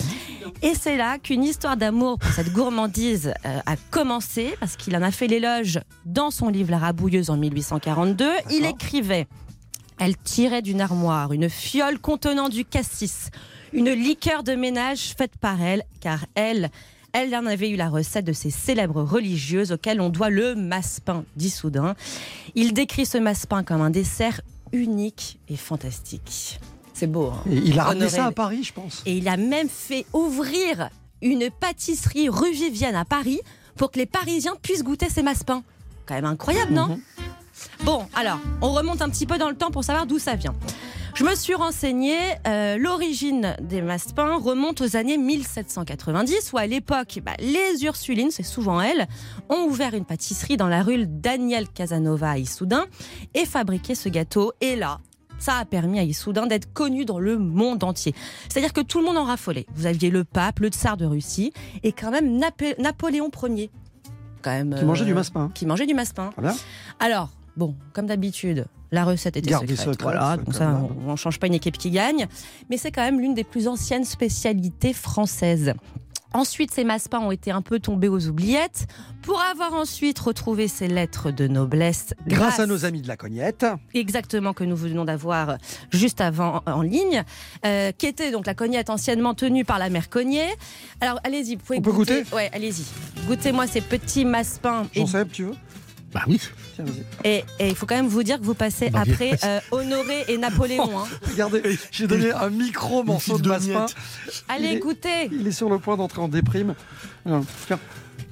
Et 0.63 0.75
c'est 0.75 0.97
là 0.97 1.19
qu'une 1.19 1.45
histoire 1.45 1.77
d'amour 1.77 2.19
pour 2.19 2.31
cette 2.33 2.53
gourmandise 2.53 3.33
euh, 3.47 3.61
a 3.65 3.77
commencé, 3.91 4.55
parce 4.61 4.77
qu'il 4.77 4.97
en 4.97 5.03
a 5.03 5.11
fait 5.11 5.27
l'éloge 5.27 5.81
dans 6.05 6.31
son 6.31 6.49
livre 6.49 6.71
La 6.71 6.79
Rabouilleuse 6.79 7.31
en 7.31 7.37
1842. 7.37 8.31
Il 8.51 8.67
écrivait 8.67 9.27
Elle 9.99 10.17
tirait 10.17 10.63
d'une 10.63 10.81
armoire 10.81 11.33
une 11.33 11.49
fiole 11.49 11.99
contenant 11.99 12.49
du 12.49 12.65
cassis, 12.65 13.31
une 13.73 13.91
liqueur 13.91 14.43
de 14.43 14.55
ménage 14.55 15.15
faite 15.17 15.37
par 15.41 15.63
elle, 15.63 15.85
car 16.01 16.27
elle. 16.35 16.71
Elle 17.13 17.35
en 17.37 17.45
avait 17.47 17.69
eu 17.71 17.77
la 17.77 17.89
recette 17.89 18.25
de 18.25 18.33
ces 18.33 18.51
célèbres 18.51 19.03
religieuses 19.03 19.73
auxquelles 19.73 20.01
on 20.01 20.09
doit 20.09 20.31
le 20.31 20.55
massepain 20.55 21.25
d'Issoudun. 21.37 21.95
Il 22.55 22.73
décrit 22.73 23.05
ce 23.07 23.19
massepain 23.19 23.63
comme 23.65 23.83
un 23.83 23.91
dessert 23.91 24.41
unique 24.73 25.39
et 25.49 25.57
fantastique. 25.57 26.59
C'est 26.95 27.07
beau. 27.07 27.27
hein 27.27 27.43
Et 27.51 27.57
il 27.57 27.79
a 27.79 27.85
ramené 27.85 28.09
ça 28.09 28.27
à 28.27 28.33
Paris, 28.33 28.65
je 28.65 28.73
pense. 28.73 29.03
et 29.07 29.17
il 29.17 29.29
a 29.29 29.37
même 29.37 29.69
fait 29.69 30.07
ouvrir 30.13 30.89
une 31.21 31.51
pâtisserie 31.51 32.29
rue 32.29 32.53
Vivienne 32.53 32.95
à 32.97 33.05
Paris 33.05 33.41
pour 33.77 33.91
que 33.91 33.99
les 33.99 34.07
Parisiens 34.07 34.55
puissent 34.61 34.83
goûter 34.83 35.09
ces 35.09 35.23
massepains. 35.23 35.63
Quand 36.07 36.15
même 36.15 36.25
incroyable, 36.25 36.73
non 36.73 36.99
Bon, 37.85 38.07
alors, 38.15 38.39
on 38.61 38.73
remonte 38.73 39.03
un 39.03 39.09
petit 39.09 39.27
peu 39.27 39.39
dans 39.39 39.49
le 39.51 39.55
temps 39.55 39.71
pour 39.71 39.85
savoir 39.85 40.07
d'où 40.07 40.19
ça 40.19 40.35
vient. 40.35 40.55
Je 41.15 41.25
me 41.25 41.35
suis 41.35 41.55
renseignée, 41.55 42.17
euh, 42.47 42.79
l'origine 42.79 43.55
des 43.61 43.83
massepains 43.83 44.39
remonte 44.39 44.81
aux 44.81 44.97
années 44.97 45.19
1790, 45.19 46.53
où 46.53 46.59
à 46.59 46.67
l'époque, 46.67 47.21
bah, 47.25 47.33
les 47.39 47.85
Ursulines, 47.85 48.31
c'est 48.31 48.43
souvent 48.43 48.81
elles, 48.81 49.07
ont 49.51 49.67
ouvert 49.69 49.93
une 49.95 50.07
pâtisserie 50.07 50.57
dans 50.57 50.69
la 50.69 50.83
rue 50.83 51.07
Daniel 51.07 51.69
Casanova 51.69 52.31
à 52.31 52.39
Issoudun 52.39 52.87
et 53.35 53.45
fabriqué 53.45 53.95
ce 53.95 54.09
gâteau. 54.09 54.53
Et 54.63 54.75
là, 54.75 55.01
ça 55.39 55.57
a 55.59 55.65
permis 55.67 55.99
à 55.99 56.03
Issoudun 56.03 56.47
d'être 56.47 56.73
connu 56.73 57.05
dans 57.05 57.19
le 57.19 57.37
monde 57.37 57.85
entier. 57.85 58.15
C'est-à-dire 58.49 58.73
que 58.73 58.81
tout 58.81 58.99
le 58.99 59.05
monde 59.05 59.19
en 59.19 59.25
raffolait. 59.25 59.67
Vous 59.75 59.85
aviez 59.85 60.09
le 60.11 60.25
pape, 60.25 60.61
le 60.61 60.69
tsar 60.69 60.97
de 60.97 61.05
Russie 61.05 61.53
et 61.83 61.93
quand 61.93 62.11
même 62.11 62.39
Napo- 62.39 62.81
Napoléon 62.81 63.31
Ier. 63.49 63.71
Quand 64.41 64.51
même, 64.53 64.75
Qui 64.79 64.85
mangeait 64.87 65.03
euh, 65.03 65.07
du 65.07 65.15
massepain. 65.15 65.51
Qui 65.55 65.67
mangeait 65.67 65.87
du. 65.87 65.95
Voilà. 66.37 66.55
Alors, 67.01 67.29
bon, 67.57 67.77
comme 67.93 68.07
d'habitude, 68.07 68.67
la 68.93 69.05
recette 69.05 69.37
était 69.37 69.51
Gardée 69.51 69.75
secrète. 69.75 70.03
voilà, 70.03 70.37
donc 70.37 70.55
ça, 70.55 70.81
on 71.07 71.13
ne 71.13 71.17
change 71.17 71.41
pas 71.41 71.47
une 71.49 71.55
équipe 71.55 71.79
qui 71.79 71.91
gagne. 71.91 72.29
Mais 72.71 72.77
c'est 72.77 72.93
quand 72.93 73.03
même 73.03 73.21
l'une 73.21 73.35
des 73.35 73.45
plus 73.45 73.67
anciennes 73.67 74.05
spécialités 74.05 74.93
françaises. 74.93 75.75
Ensuite, 76.35 76.71
ces 76.73 76.85
massepains 76.85 77.19
ont 77.21 77.31
été 77.31 77.51
un 77.51 77.61
peu 77.61 77.79
tombés 77.79 78.09
aux 78.09 78.27
oubliettes 78.27 78.87
pour 79.21 79.41
avoir 79.41 79.75
ensuite 79.75 80.19
retrouvé 80.19 80.67
ces 80.67 80.89
lettres 80.89 81.31
de 81.31 81.47
noblesse 81.47 82.15
Grâce 82.27 82.59
à 82.59 82.67
nos 82.67 82.85
amis 82.87 83.03
de 83.03 83.09
la 83.09 83.17
cognette. 83.19 83.67
exactement 83.93 84.55
que 84.55 84.65
nous 84.65 84.77
venons 84.77 85.05
d'avoir 85.05 85.59
juste 85.91 86.23
avant 86.23 86.63
en 86.67 86.81
ligne, 86.81 87.23
euh, 87.67 87.93
qui 87.93 88.07
était 88.07 88.31
donc 88.31 88.47
la 88.47 88.55
cognette 88.55 88.89
anciennement 88.89 89.35
tenue 89.35 89.65
par 89.67 89.79
la 89.79 89.91
mère 89.91 90.09
Cognier. 90.09 90.49
Alors 91.03 91.21
allez-y, 91.25 91.57
vous 91.57 91.63
pouvez 91.63 91.79
On 91.79 91.83
peut 91.83 91.93
goûter 91.93 92.25
Ouais, 92.33 92.51
allez-y. 92.55 92.85
Goûtez-moi 93.27 93.67
ces 93.67 93.83
petits 93.83 94.25
massepains. 94.25 94.87
J'en 94.95 95.07
sais, 95.07 95.27
tu 95.27 95.45
veux? 95.45 95.55
Bah 96.13 96.23
oui. 96.27 96.41
Et- 97.25 97.45
et 97.59 97.69
il 97.69 97.75
faut 97.75 97.87
quand 97.87 97.95
même 97.95 98.07
vous 98.09 98.23
dire 98.23 98.39
que 98.39 98.45
vous 98.45 98.55
passez 98.55 98.91
Bah, 98.91 99.01
après 99.09 99.39
euh, 99.45 99.61
Honoré 99.71 100.25
et 100.29 100.37
Napoléon. 100.37 100.99
hein. 101.01 101.05
Regardez, 101.31 101.79
j'ai 101.91 102.07
donné 102.07 102.31
un 102.33 102.51
micro 102.51 103.03
morceau 103.03 103.39
de 103.39 103.49
miettes. 103.49 103.95
Allez, 104.49 104.69
Il 104.69 104.77
est- 104.77 104.79
goûtez. 104.81 105.29
Il 105.33 105.47
est 105.47 105.53
sur 105.53 105.71
le 105.71 105.79
point 105.79 105.97
d'entrer 105.97 106.21
en 106.21 106.29
déprime. 106.29 106.75
Tiens. 107.67 107.79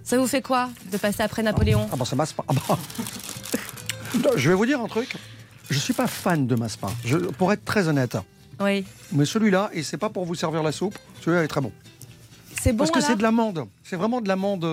Ça 0.05 0.19
vous 0.19 0.27
fait 0.27 0.43
quoi 0.43 0.69
de 0.93 0.97
passer 0.99 1.23
après 1.23 1.43
Napoléon 1.43 1.89
Ah 1.93 1.97
bah 1.97 2.05
ça 2.05 2.17
masse 2.17 2.33
pas. 2.33 2.45
Ah 2.49 2.53
bah. 2.53 2.79
Non, 4.25 4.31
Je 4.37 4.49
vais 4.51 4.57
vous 4.57 4.67
dire 4.67 4.81
un 4.81 4.89
truc. 4.89 5.15
Je 5.71 5.79
suis 5.79 5.93
pas 5.95 6.09
fan 6.09 6.47
de 6.47 6.57
massepain. 6.57 6.91
Je, 7.05 7.17
pour 7.17 7.53
être 7.53 7.65
très 7.65 7.87
honnête. 7.89 8.17
Oui. 8.61 8.85
Mais 9.13 9.25
celui-là, 9.25 9.71
et 9.73 9.83
c'est 9.85 9.97
pas 9.97 10.11
pour 10.11 10.25
vous 10.27 10.35
servir 10.35 10.63
la 10.65 10.73
soupe, 10.73 10.99
celui-là 11.25 11.45
est 11.45 11.49
très 11.49 11.61
bon. 11.61 11.73
C'est 12.61 12.73
bon 12.73 12.79
Parce 12.79 12.91
que 12.91 13.01
c'est 13.01 13.15
de 13.17 13.23
l'amande. 13.23 13.65
C'est 13.85 13.97
vraiment 13.97 14.21
de 14.21 14.29
l'amande. 14.29 14.65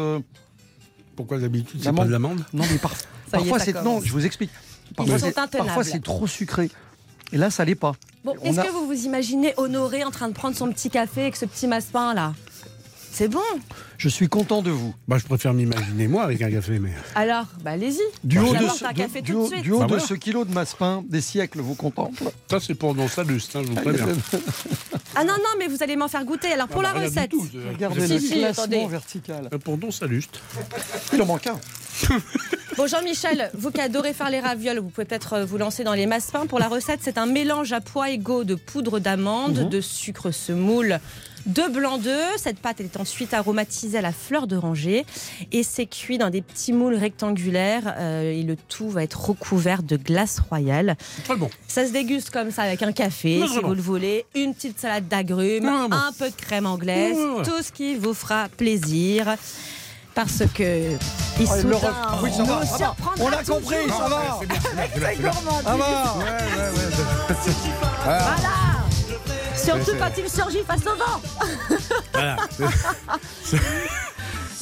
Pourquoi 1.18 1.38
d'habitude 1.39 1.82
c'est 1.84 1.91
pas 1.91 2.05
de 2.05 2.11
l'amande 2.11 2.45
Non, 2.53 2.63
mais 2.72 2.78
par- 2.78 2.93
parfois 3.32 3.59
c'est. 3.59 3.74
Non, 3.84 3.99
je 4.01 4.13
vous 4.13 4.26
explique. 4.26 4.51
Parfois, 4.95 5.20
sont 5.20 5.26
c'est- 5.26 5.38
intenables. 5.38 5.65
parfois 5.68 5.84
c'est 5.84 6.01
trop 6.01 6.28
sucré. 6.28 6.70
Et 7.34 7.38
là, 7.38 7.49
ça 7.49 7.65
l'est 7.65 7.76
pas. 7.76 7.91
Bon, 8.24 8.36
On 8.41 8.45
est-ce 8.45 8.59
a- 8.59 8.63
que 8.63 8.72
vous 8.72 8.86
vous 8.88 9.03
imaginez 9.05 9.53
Honoré 9.57 10.03
en 10.05 10.11
train 10.11 10.30
de 10.30 10.34
prendre 10.34 10.55
son 10.55 10.72
petit 10.72 10.89
café 10.89 11.22
avec 11.24 11.36
ce 11.36 11.45
petit 11.45 11.68
massepain 11.68 12.13
là 12.13 12.34
C'est 13.18 13.30
bon. 13.30 13.39
Je 13.97 14.09
suis 14.09 14.28
content 14.30 14.61
de 14.61 14.70
vous. 14.70 14.93
Bah, 15.07 15.18
je 15.18 15.26
préfère 15.26 15.51
m'imaginer 15.51 16.07
moi 16.07 16.22
avec 16.22 16.39
un 16.43 16.51
café, 16.51 16.78
mais. 16.78 16.91
Alors, 17.15 17.45
bah 17.63 17.72
allez-y. 17.72 17.97
Du 18.24 18.38
haut, 18.38 18.53
de 18.53 18.68
ce, 18.68 18.86
un 18.86 18.93
café 18.93 19.24
du 19.24 19.32
tout 19.32 19.39
de 19.39 19.43
haut- 19.43 19.47
suite. 19.47 19.63
du 19.63 19.72
haut 19.72 19.80
Bah 19.80 19.86
de 19.86 19.89
voilà. 19.93 20.05
ce 20.05 20.13
kilo 20.13 20.45
de 20.45 20.53
massepain, 20.53 21.03
des 21.09 21.22
siècles 21.22 21.61
vous 21.61 21.74
contemplent. 21.74 22.26
Ça, 22.47 22.59
c'est 22.59 22.76
pour 22.76 22.95
sa 23.09 23.24
luste, 23.24 23.55
hein, 23.55 23.61
je 23.63 23.70
vous 23.70 23.76
préviens. 23.82 24.05
Ah 25.15 25.24
non, 25.24 25.34
non, 25.34 25.49
mais 25.57 25.65
vous 25.68 25.82
allez 25.82 25.95
m'en 25.95 26.07
faire 26.07 26.24
goûter. 26.26 26.51
Alors 26.53 26.68
pour 26.68 26.82
Ah 26.86 26.93
la 26.93 26.93
bah, 26.93 27.05
recette. 27.05 27.32
tout, 27.32 27.47
je- 27.51 27.57
Regardez 27.74 28.05
je- 28.07 28.13
le 28.13 28.20
Si, 28.20 28.28
si, 28.28 28.34
classement 28.38 28.63
attendez. 28.65 28.86
vertical. 28.86 29.49
Euh, 29.51 29.57
Pour 29.57 29.78
dans 29.80 29.89
sa 29.89 30.05
luste. 30.05 30.39
Il 31.13 31.20
en 31.20 31.26
manque 31.26 31.47
un. 31.47 31.59
Bon, 32.78 32.86
Jean-Michel, 32.86 33.49
vous 33.55 33.72
qui 33.72 33.82
adorez 33.82 34.13
faire 34.13 34.30
les 34.30 34.39
ravioles, 34.39 34.78
vous 34.78 34.89
pouvez 34.89 35.05
peut-être 35.05 35.34
euh, 35.34 35.45
vous 35.45 35.57
lancer 35.57 35.84
dans 35.84 35.95
les 35.95 36.05
massepains. 36.05 36.45
Pour 36.45 36.59
la 36.59 36.68
recette, 36.68 36.99
c'est 37.01 37.18
un 37.18 37.26
mélange 37.26 37.74
à 37.74 37.82
poids 37.82 38.11
égaux 38.11 38.43
de 38.43 38.53
poudre 38.53 38.99
d'amande, 38.99 39.61
Mhm. 39.63 39.70
de 39.70 39.82
sucre 39.82 40.30
semoule, 40.30 40.99
de 41.48 41.64
blanc 41.74 41.98
d'œuf. 41.98 42.36
Cette 42.38 42.60
pâte 42.60 42.78
elle 42.80 42.86
est 42.88 42.98
ensuite 42.98 43.34
aromatisée 43.34 43.98
à 43.98 44.02
la 44.02 44.12
fleur 44.12 44.48
d'oranger 44.48 45.06
et 45.52 45.64
c'est 45.64 45.86
cuit 45.86 46.18
dans 46.18 46.30
des 46.30 46.41
petits 46.41 46.74
moules 46.74 46.95
rectangulaires. 46.95 47.95
euh, 47.98 48.32
et 48.32 48.43
le 48.43 48.56
tout 48.56 48.89
va 48.89 49.04
être 49.04 49.30
recouvert 49.30 49.84
de 49.84 49.98
glace 49.98 50.39
royale. 50.50 50.95
Très 51.24 51.36
bon. 51.36 51.50
Ça 51.68 51.86
se 51.88 51.91
déguste 51.91 52.30
comme 52.30 52.52
ça 52.52 52.64
avec 52.64 52.84
un 52.84 52.91
café, 52.91 53.39
Non, 53.39 53.48
si 53.48 53.54
vraiment. 53.54 53.70
vous 53.70 53.76
le 53.76 53.82
voulez, 53.82 54.26
une 54.36 54.54
petite 54.54 54.80
salade 54.80 55.08
d'agrumes, 55.08 55.64
Non, 55.66 55.88
bon. 55.89 55.95
un 55.95 56.12
peu 56.18 56.30
de 56.30 56.36
crème 56.36 56.66
anglaise, 56.66 57.16
tout 57.43 57.64
ce 57.64 57.72
qui 57.72 57.95
vous 57.95 58.14
fera 58.14 58.48
plaisir. 58.58 59.36
Parce 60.16 60.43
que 60.54 60.95
Oh, 61.39 61.43
Issoudun 61.43 61.70
le 61.70 61.76
ref- 61.76 61.91
ah 61.93 62.20
oui, 62.24 62.32
ça 62.36 62.43
va, 62.43 62.60
nous 62.60 62.66
ça 62.66 62.72
va. 62.72 62.78
surprendra 62.78 63.24
On 63.24 63.30
l'a 63.30 63.43
compris, 63.43 63.76
ça 63.88 64.10
va. 64.10 64.39
Bien. 65.16 65.32
Ça 65.32 65.76
va. 65.78 66.16
Voilà. 68.04 68.77
Surtout 69.68 69.97
quand 69.99 70.11
il 70.18 70.30
surgit 70.30 70.63
face 70.65 70.82
au 70.82 70.95
vent. 70.95 71.22
Voilà. 72.13 72.38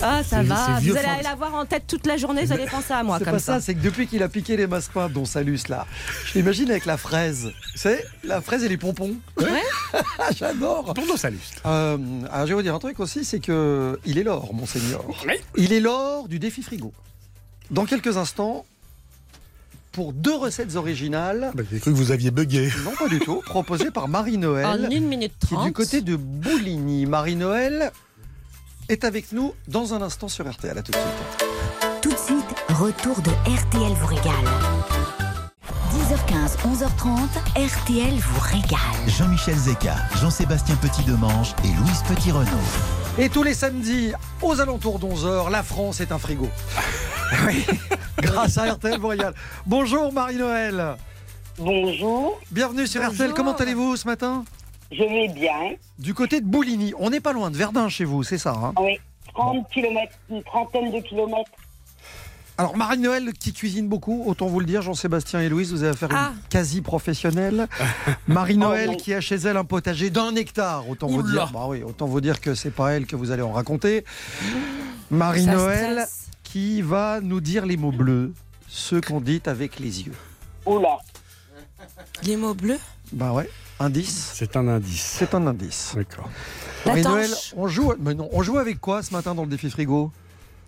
Ah, 0.01 0.23
ça 0.23 0.43
va. 0.43 0.79
Vous 0.81 0.95
allez 0.97 1.23
l'avoir 1.23 1.55
en 1.55 1.65
tête 1.65 1.85
toute 1.87 2.05
la 2.05 2.17
journée, 2.17 2.43
vous 2.43 2.51
allez 2.51 2.65
penser 2.65 2.91
à 2.93 3.01
moi 3.01 3.17
C'est 3.17 3.23
comme 3.23 3.33
pas 3.33 3.39
ça, 3.39 3.53
ça. 3.55 3.61
c'est 3.61 3.75
que 3.75 3.79
depuis 3.79 4.07
qu'il 4.07 4.21
a 4.23 4.29
piqué 4.29 4.57
les 4.57 4.67
massepains, 4.67 5.09
dont 5.09 5.25
Salus 5.25 5.59
là, 5.69 5.87
je 6.25 6.33
l'imagine 6.37 6.69
avec 6.69 6.85
la 6.85 6.97
fraise. 6.97 7.45
Vous 7.73 7.79
savez, 7.79 8.03
la 8.23 8.41
fraise 8.41 8.63
et 8.63 8.69
les 8.69 8.77
pompons. 8.77 9.15
Ouais. 9.39 9.63
J'adore. 10.37 10.93
Pour 10.93 11.05
nos 11.07 11.17
salustes. 11.17 11.61
Euh, 11.65 11.97
alors 12.31 12.45
je 12.45 12.49
vais 12.49 12.55
vous 12.55 12.61
dire 12.61 12.75
un 12.75 12.79
truc 12.79 12.99
aussi, 12.99 13.23
c'est 13.23 13.39
que 13.39 13.97
il 14.05 14.17
est 14.17 14.23
l'or, 14.23 14.53
monseigneur. 14.53 15.03
Oui. 15.25 15.35
Il 15.55 15.71
est 15.71 15.79
l'or 15.79 16.27
du 16.27 16.39
défi 16.39 16.61
frigo. 16.61 16.91
Dans 17.71 17.85
quelques 17.85 18.17
instants, 18.17 18.65
pour 19.95 20.11
deux 20.11 20.35
recettes 20.35 20.75
originales, 20.75 21.51
Bah, 21.55 21.63
J'ai 21.71 21.79
cru 21.79 21.91
que 21.91 21.95
vous 21.97 22.11
aviez 22.11 22.29
bugué. 22.29 22.69
non 22.83 22.91
pas 22.99 23.07
du 23.07 23.19
tout, 23.19 23.41
proposées 23.45 23.91
par 23.91 24.03
En 24.03 24.07
Marie-Noël, 24.09 24.65
1 24.65 24.99
minute 24.99 25.31
qui 25.39 25.53
est 25.53 25.57
30. 25.57 25.65
du 25.67 25.71
côté 25.73 26.01
de 26.01 26.17
Bouligny. 26.17 27.05
Marie-Noël 27.05 27.91
est 28.89 29.05
avec 29.05 29.31
nous 29.31 29.53
dans 29.69 29.93
un 29.93 30.01
instant 30.01 30.27
sur 30.27 30.49
RTL. 30.51 30.77
À 30.77 30.81
tout 30.81 30.91
de 30.91 30.97
suite. 30.97 32.01
Tout 32.01 32.11
de 32.11 32.17
suite, 32.17 32.55
retour 32.77 33.21
de 33.21 33.29
RTL 33.49 33.93
vous 33.93 34.07
régale. 34.07 34.33
10h15, 35.93 36.57
11h30, 36.67 37.29
RTL 37.55 38.13
vous 38.19 38.39
régale. 38.41 38.79
Jean-Michel 39.07 39.55
Zeka, 39.55 39.95
Jean-Sébastien 40.21 40.75
Petit-Demange 40.75 41.55
et 41.63 41.67
Louise 41.69 42.03
Petit-Renaud. 42.09 42.49
Et 43.17 43.29
tous 43.29 43.43
les 43.43 43.53
samedis, 43.53 44.11
aux 44.41 44.59
alentours 44.59 44.99
d'11h, 44.99 45.49
la 45.49 45.63
France 45.63 46.01
est 46.01 46.11
un 46.11 46.19
frigo. 46.19 46.49
Oui, 47.47 47.65
grâce 48.21 48.57
à 48.57 48.73
RTL 48.73 49.03
régale. 49.05 49.33
Bonjour 49.65 50.11
Marie-Noël. 50.13 50.95
Bonjour, 51.57 52.39
Bienvenue 52.51 52.85
sur 52.87 53.01
RTL. 53.07 53.33
Comment 53.33 53.55
allez-vous 53.55 53.95
ce 53.95 54.07
matin? 54.07 54.43
Je 54.91 55.03
vais 55.03 55.27
bien. 55.29 55.75
Du 55.99 56.13
côté 56.13 56.41
de 56.41 56.45
Bouligny. 56.45 56.93
On 56.99 57.09
n'est 57.09 57.21
pas 57.21 57.33
loin 57.33 57.49
de 57.49 57.57
Verdun 57.57 57.89
chez 57.89 58.03
vous, 58.05 58.23
c'est 58.23 58.37
ça 58.37 58.51
hein? 58.51 58.73
Oui, 58.79 58.99
30 59.33 59.67
km, 59.73 60.11
une 60.29 60.43
trentaine 60.43 60.91
de 60.91 60.99
kilomètres. 60.99 61.51
Alors 62.57 62.77
Marie-Noël 62.77 63.33
qui 63.33 63.51
cuisine 63.51 63.89
beaucoup, 63.89 64.23
autant 64.27 64.47
vous 64.47 64.61
le 64.61 64.65
dire, 64.65 64.81
Jean-Sébastien 64.81 65.41
et 65.41 65.49
Louise, 65.49 65.71
vous 65.73 65.83
avez 65.83 65.91
affaire 65.91 66.13
à 66.13 66.25
Ah. 66.27 66.31
une 66.33 66.41
quasi-professionnelle. 66.49 67.67
Marie-Noël 68.27 68.91
Oh, 68.93 68.95
qui 68.97 69.13
a 69.13 69.19
chez 69.19 69.35
elle 69.35 69.57
un 69.57 69.65
potager 69.65 70.09
d'un 70.09 70.33
hectare, 70.35 70.87
autant 70.89 71.07
vous 71.07 71.21
dire. 71.23 71.49
Bah 71.53 71.65
oui, 71.67 71.83
autant 71.83 72.05
vous 72.05 72.21
dire 72.21 72.39
que 72.39 72.53
c'est 72.55 72.71
pas 72.71 72.91
elle 72.93 73.07
que 73.07 73.17
vous 73.17 73.31
allez 73.31 73.41
en 73.41 73.51
raconter. 73.51 74.05
Marie-Noël. 75.11 76.05
Qui 76.55 76.81
va 76.81 77.19
nous 77.19 77.41
dire 77.41 77.65
les 77.65 77.75
mots 77.75 77.91
bleus, 77.91 78.31
ceux 78.69 79.01
qu'on 79.01 79.19
dit 79.19 79.41
avec 79.45 79.77
les 79.77 80.03
yeux. 80.03 80.15
Oula, 80.65 80.99
Les 82.23 82.37
mots 82.37 82.53
bleus 82.53 82.79
Bah 83.11 83.33
ouais, 83.33 83.49
indice. 83.77 84.31
C'est 84.35 84.55
un 84.55 84.65
indice. 84.69 85.03
C'est 85.19 85.35
un 85.35 85.45
indice. 85.47 85.91
D'accord. 85.97 86.29
Tanche. 86.85 87.53
on 87.57 87.67
joue, 87.67 87.91
mais 87.99 88.13
non, 88.13 88.29
on 88.31 88.41
joue 88.41 88.57
avec 88.57 88.79
quoi 88.79 89.03
ce 89.03 89.11
matin 89.11 89.35
dans 89.35 89.41
le 89.41 89.49
défi 89.49 89.69
frigo? 89.69 90.13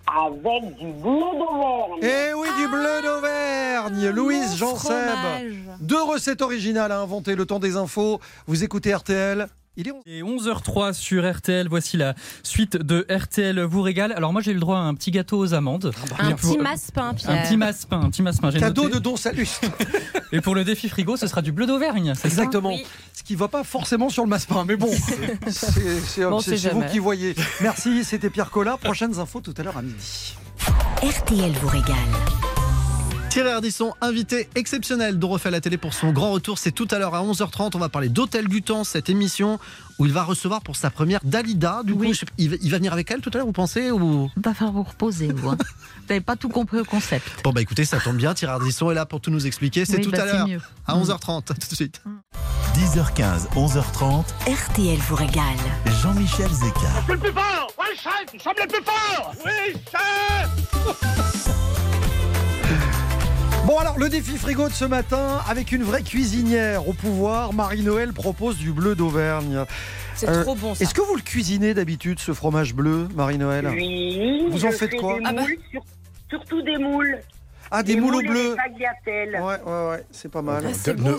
Avec 0.06 0.78
du 0.78 0.92
bleu 0.92 1.32
d'Auvergne. 1.40 2.02
Eh 2.02 2.34
oui, 2.34 2.50
du 2.58 2.68
bleu 2.68 3.02
d'Auvergne. 3.02 4.10
Louise, 4.10 4.58
Jean 4.58 4.76
Seb. 4.76 4.92
Fromage. 4.92 5.54
Deux 5.80 6.04
recettes 6.04 6.42
originales 6.42 6.92
à 6.92 7.00
inventer 7.00 7.34
le 7.34 7.46
temps 7.46 7.60
des 7.60 7.78
infos. 7.78 8.20
Vous 8.46 8.62
écoutez 8.62 8.94
RTL. 8.94 9.48
Il 9.78 9.88
est 9.88 9.92
11. 9.92 10.02
Et 10.08 10.22
11h03 10.24 10.94
sur 10.94 11.32
RTL, 11.32 11.68
voici 11.70 11.98
la 11.98 12.16
suite 12.44 12.78
de 12.78 13.06
RTL 13.10 13.62
vous 13.62 13.82
régale. 13.82 14.12
Alors 14.14 14.34
moi 14.34 14.42
j'ai 14.42 14.52
eu 14.52 14.56
le 14.56 14.60
droit 14.60 14.78
à 14.78 14.82
un 14.82 14.94
petit 14.96 15.12
gâteau 15.12 15.38
aux 15.38 15.54
amandes. 15.54 15.92
Un 16.20 16.30
Et 16.30 16.34
pour- 16.36 16.52
petit 16.54 16.58
masse-pain, 16.62 17.14
Pierre. 17.14 17.32
Un 17.32 17.44
petit 17.48 17.58
masse-pain, 17.58 18.02
un 18.02 18.10
petit 18.10 18.22
masse-pain. 18.24 18.52
Cadeau 18.52 18.84
noté. 18.84 18.96
de 18.96 19.00
Don 19.00 19.16
Salus. 19.16 19.48
Et 20.32 20.42
pour 20.42 20.56
le 20.56 20.64
défi 20.66 20.90
frigo, 20.90 21.16
ce 21.16 21.28
sera 21.28 21.42
du 21.42 21.52
bleu 21.52 21.66
d'Auvergne. 21.68 22.14
Exactement. 22.26 22.70
Oui. 22.74 22.86
Ce 23.14 23.24
qui 23.24 23.36
va 23.36 23.48
pas 23.48 23.64
forcément 23.64 24.10
sur 24.10 24.24
le 24.24 24.30
masse-pain, 24.30 24.66
mais 24.68 24.76
bon, 24.76 24.90
c'est 25.48 26.24
Bon, 26.30 26.40
vous 26.40 26.84
qui 26.92 27.00
voyez. 27.00 27.36
Merci, 27.62 28.04
c'était 28.04 28.30
Pierre 28.30 28.50
Collat. 28.52 28.78
Prochaines 28.78 29.20
infos 29.20 29.42
tout 29.42 29.54
à 29.58 29.64
l'heure 29.64 29.78
à 29.78 29.82
midi. 29.82 30.34
RTL 31.04 31.52
vous 31.62 31.68
régale. 31.68 31.96
Thierry 33.38 33.52
Ardisson, 33.52 33.94
invité 34.02 34.50
exceptionnel 34.56 35.20
de 35.20 35.26
Refait 35.28 35.52
la 35.52 35.62
télé 35.62 35.78
pour 35.78 35.94
son 35.94 36.12
grand 36.12 36.32
retour. 36.32 36.58
C'est 36.58 36.72
tout 36.72 36.88
à 36.90 36.98
l'heure 36.98 37.14
à 37.14 37.22
11h30. 37.22 37.70
On 37.76 37.78
va 37.78 37.88
parler 37.88 38.10
d'Hôtel 38.10 38.48
du 38.48 38.64
Temps, 38.64 38.84
cette 38.84 39.12
émission 39.12 39.60
où 40.00 40.08
il 40.08 40.12
va 40.12 40.24
recevoir 40.24 40.62
pour 40.62 40.76
sa 40.76 40.90
première 40.90 41.20
Dalida. 41.24 41.84
Du 41.84 41.94
coup, 41.94 42.14
je 42.14 42.26
il, 42.40 42.50
va, 42.50 42.78
venir 42.80 42.94
avec 42.94 43.12
elle 43.12 43.22
tout 43.22 43.30
à 43.36 43.38
l'heure, 43.38 43.46
vous 43.46 43.52
pensez 43.54 43.92
ou... 43.92 44.32
Va 44.38 44.56
falloir 44.56 44.74
vous 44.74 44.82
reposer, 44.82 45.32
vous. 45.32 45.50
hein. 45.50 45.58
Vous 45.98 46.14
n'avez 46.14 46.22
pas 46.22 46.36
tout 46.36 46.50
compris 46.50 46.80
au 46.80 46.84
concept. 46.86 47.28
Bon, 47.44 47.52
bah 47.52 47.62
écoutez, 47.62 47.86
ça 47.86 48.00
tombe 48.00 48.18
bien. 48.18 48.34
Thierry 48.34 48.54
Ardisson 48.54 48.90
est 48.90 48.96
là 48.96 49.06
pour 49.06 49.22
tout 49.22 49.30
nous 49.30 49.46
expliquer. 49.46 49.86
C'est 49.86 49.98
Oui, 49.98 50.02
tout 50.02 50.10
bah, 50.10 50.24
à 50.24 50.26
l'heure 50.26 50.48
à 50.88 50.98
11h30. 50.98 51.52
À 51.52 51.54
tout 51.54 51.70
de 51.70 51.76
suite. 51.76 52.02
10h15, 52.76 53.50
11h30, 53.56 54.24
RTL 54.48 54.98
vous 54.98 55.16
régale. 55.16 55.44
Jean-Michel 56.02 56.50
Zeka. 56.50 56.90
Le 57.08 57.18
plus 57.18 57.32
fort 57.34 57.72
Oui, 57.78 57.86
chef 58.02 58.34
Nous 58.34 58.40
sommes 58.40 58.54
les 58.58 58.68
plus 58.68 58.84
forts 58.84 59.34
Oui, 59.46 59.74
chef 59.92 61.77
alors, 63.98 64.04
le 64.06 64.10
défi 64.10 64.38
frigo 64.38 64.68
de 64.70 64.74
ce 64.74 64.86
matin, 64.86 65.42
avec 65.50 65.72
une 65.72 65.84
vraie 65.84 66.04
cuisinière 66.04 66.88
au 66.88 66.94
pouvoir, 66.94 67.54
Marie-Noël 67.54 68.14
propose 68.14 68.58
du 68.58 68.72
bleu 68.72 68.96
d'Auvergne. 68.96 69.64
C'est 70.16 70.30
Euh, 70.30 70.44
trop 70.44 70.56
bon 70.56 70.76
ça. 70.76 70.84
Est-ce 70.84 70.94
que 70.94 71.02
vous 71.02 71.16
le 71.16 71.22
cuisinez 71.22 71.74
d'habitude, 71.74 72.20
ce 72.20 72.34
fromage 72.34 72.74
bleu, 72.74 73.08
Marie-Noël? 73.16 73.68
Oui, 73.70 74.46
Vous 74.50 74.66
en 74.66 74.72
faites 74.72 74.96
quoi? 74.96 75.18
des 75.20 75.24
Ah 75.26 75.34
bah. 75.34 75.44
sur- 75.72 75.84
surtout 76.30 76.62
des 76.62 76.78
moules. 76.78 77.18
Ah, 77.72 77.84
des 77.84 77.96
moules 77.96 78.16
au 78.16 78.22
et 78.22 78.28
bleu 78.28 78.50
Des 78.52 78.56
tagliatelles. 78.56 79.42
Ouais, 79.42 79.56
ouais, 79.66 79.90
ouais, 79.90 80.04
c'est 80.12 80.32
pas 80.32 80.42
mal. 80.42 80.66
Ah, 80.68 80.94
bon, 80.94 81.18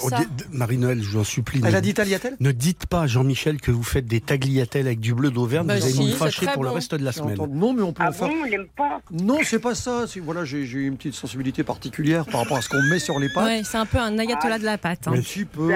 Marie-Noël, 0.53 1.03
je 1.03 1.09
vous 1.11 1.19
en 1.21 1.25
supplie. 1.25 1.61
Elle 1.65 1.73
ne- 1.73 1.77
a 1.77 1.81
dit 1.81 1.95
tagliatelle 1.95 2.37
Ne 2.41 2.53
dites 2.53 2.87
pas, 2.87 3.07
Jean-Michel, 3.07 3.61
que 3.61 3.71
vous 3.71 3.83
faites 3.83 4.07
des 4.07 4.21
tagliatelles 4.21 4.87
avec 4.87 5.01
du 5.01 5.15
bleu 5.15 5.31
d'Auvergne. 5.31 5.67
Bah 5.67 5.77
vous 5.77 5.83
allez 5.85 5.93
si, 5.93 6.01
nous 6.01 6.09
c'est 6.11 6.17
fâcher 6.17 6.47
pour 6.55 6.65
le 6.65 6.71
reste 6.71 6.95
de 6.95 7.05
la 7.05 7.13
semaine. 7.13 7.37
Non, 7.53 7.73
mais 7.73 7.83
on 7.83 7.93
peut 7.93 8.03
Ah 8.05 8.11
en 8.11 8.13
faire. 8.13 8.29
bon, 8.29 8.35
on 8.45 8.65
pas 8.77 9.01
Non, 9.11 9.39
c'est 9.45 9.59
pas 9.59 9.75
ça. 9.75 10.05
Voilà, 10.23 10.45
j'ai 10.45 10.67
j'ai 10.67 10.81
une 10.81 10.97
petite 10.97 11.15
sensibilité 11.15 11.65
particulière 11.65 12.25
par 12.27 12.41
rapport 12.41 12.57
à 12.59 12.63
ce 12.63 12.69
qu'on 12.69 12.83
met 12.91 12.99
sur 12.99 13.19
les 13.19 13.29
pâtes. 13.29 13.45
Ouais, 13.45 13.63
c'est 13.65 13.79
un 13.79 13.87
peu 13.87 13.99
un 13.99 14.19
ayatollah 14.19 14.59
de 14.59 14.65
la 14.65 14.79
pâte. 14.79 15.07
hein. 15.07 15.13
Un 15.15 15.21
petit 15.21 15.45
peu. 15.45 15.71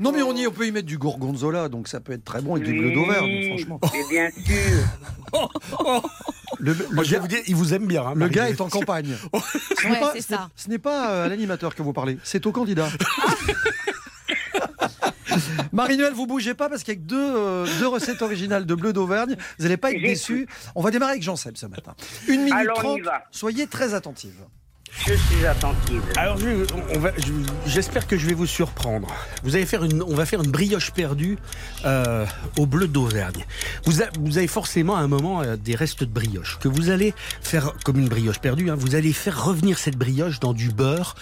Non, 0.00 0.12
mais 0.12 0.22
on, 0.22 0.34
y, 0.34 0.46
on 0.46 0.50
peut 0.50 0.66
y 0.66 0.72
mettre 0.72 0.86
du 0.86 0.98
gorgonzola, 0.98 1.68
donc 1.68 1.86
ça 1.86 2.00
peut 2.00 2.12
être 2.12 2.24
très 2.24 2.40
bon 2.40 2.54
avec 2.56 2.66
du 2.66 2.72
bleu 2.78 2.92
d'Auvergne, 2.92 3.48
franchement. 3.48 3.78
Mais 3.92 4.04
bien 4.10 4.30
sûr. 4.30 4.82
Le, 6.58 6.74
le 6.74 6.86
Moi, 6.92 7.04
je 7.04 7.16
vous 7.16 7.28
dire, 7.28 7.38
il 7.46 7.54
vous 7.54 7.72
aime 7.72 7.86
bien. 7.86 8.04
hein, 8.04 8.12
le 8.14 8.28
gars 8.28 8.50
est 8.50 8.60
en 8.60 8.68
campagne. 8.70 9.14
Ce 9.80 9.86
n'est 9.86 9.92
Ouais, 9.94 10.00
pas, 10.00 10.12
ça. 10.20 10.50
ce 10.56 10.68
n'est 10.68 10.78
pas 10.78 11.10
euh, 11.12 11.24
à 11.24 11.28
l'animateur 11.28 11.74
que 11.74 11.82
vous 11.82 11.92
parlez, 11.94 12.18
c'est 12.22 12.44
au 12.44 12.52
candidat. 12.52 12.88
Marie-Noël, 15.72 16.12
vous 16.12 16.26
bougez 16.26 16.54
pas 16.54 16.68
parce 16.68 16.82
qu'avec 16.82 17.06
deux, 17.06 17.16
euh, 17.18 17.66
deux 17.78 17.86
recettes 17.86 18.20
originales 18.22 18.66
de 18.66 18.74
bleu 18.74 18.92
d'Auvergne, 18.92 19.36
vous 19.58 19.62
n'allez 19.64 19.76
pas 19.76 19.92
être 19.92 20.02
déçus. 20.02 20.48
On 20.74 20.82
va 20.82 20.90
démarrer 20.90 21.12
avec 21.12 21.22
Jean 21.22 21.36
Seb 21.36 21.56
ce 21.56 21.66
matin. 21.66 21.94
Une 22.28 22.40
minute 22.40 22.52
Alors, 22.54 22.78
on 22.78 22.80
trente. 22.82 22.98
y 22.98 23.02
va. 23.02 23.24
Soyez 23.30 23.66
très 23.66 23.94
attentive. 23.94 24.34
Je 24.92 25.14
suis 25.14 25.46
attentive. 25.46 26.02
Alors, 26.16 26.36
j'espère 27.66 28.06
que 28.06 28.18
je 28.18 28.26
vais 28.26 28.34
vous 28.34 28.46
surprendre. 28.46 29.08
Vous 29.42 29.54
allez 29.56 29.66
faire 29.66 29.84
une, 29.84 30.02
on 30.02 30.14
va 30.14 30.26
faire 30.26 30.42
une 30.42 30.50
brioche 30.50 30.90
perdue 30.90 31.38
euh, 31.84 32.26
au 32.58 32.66
bleu 32.66 32.86
d'Auvergne. 32.86 33.46
Vous 33.84 34.02
avez 34.38 34.46
forcément 34.46 34.96
à 34.96 35.00
un 35.00 35.08
moment 35.08 35.42
euh, 35.42 35.56
des 35.56 35.74
restes 35.74 36.04
de 36.04 36.12
brioche 36.12 36.58
que 36.58 36.68
vous 36.68 36.90
allez 36.90 37.14
faire 37.40 37.72
comme 37.84 37.98
une 37.98 38.08
brioche 38.08 38.40
perdue. 38.40 38.70
hein, 38.70 38.76
vous 38.76 38.94
allez 38.94 39.12
faire 39.12 39.44
revenir 39.44 39.78
cette 39.78 39.96
brioche 39.96 40.40
dans 40.40 40.52
du 40.52 40.70
beurre 40.70 41.14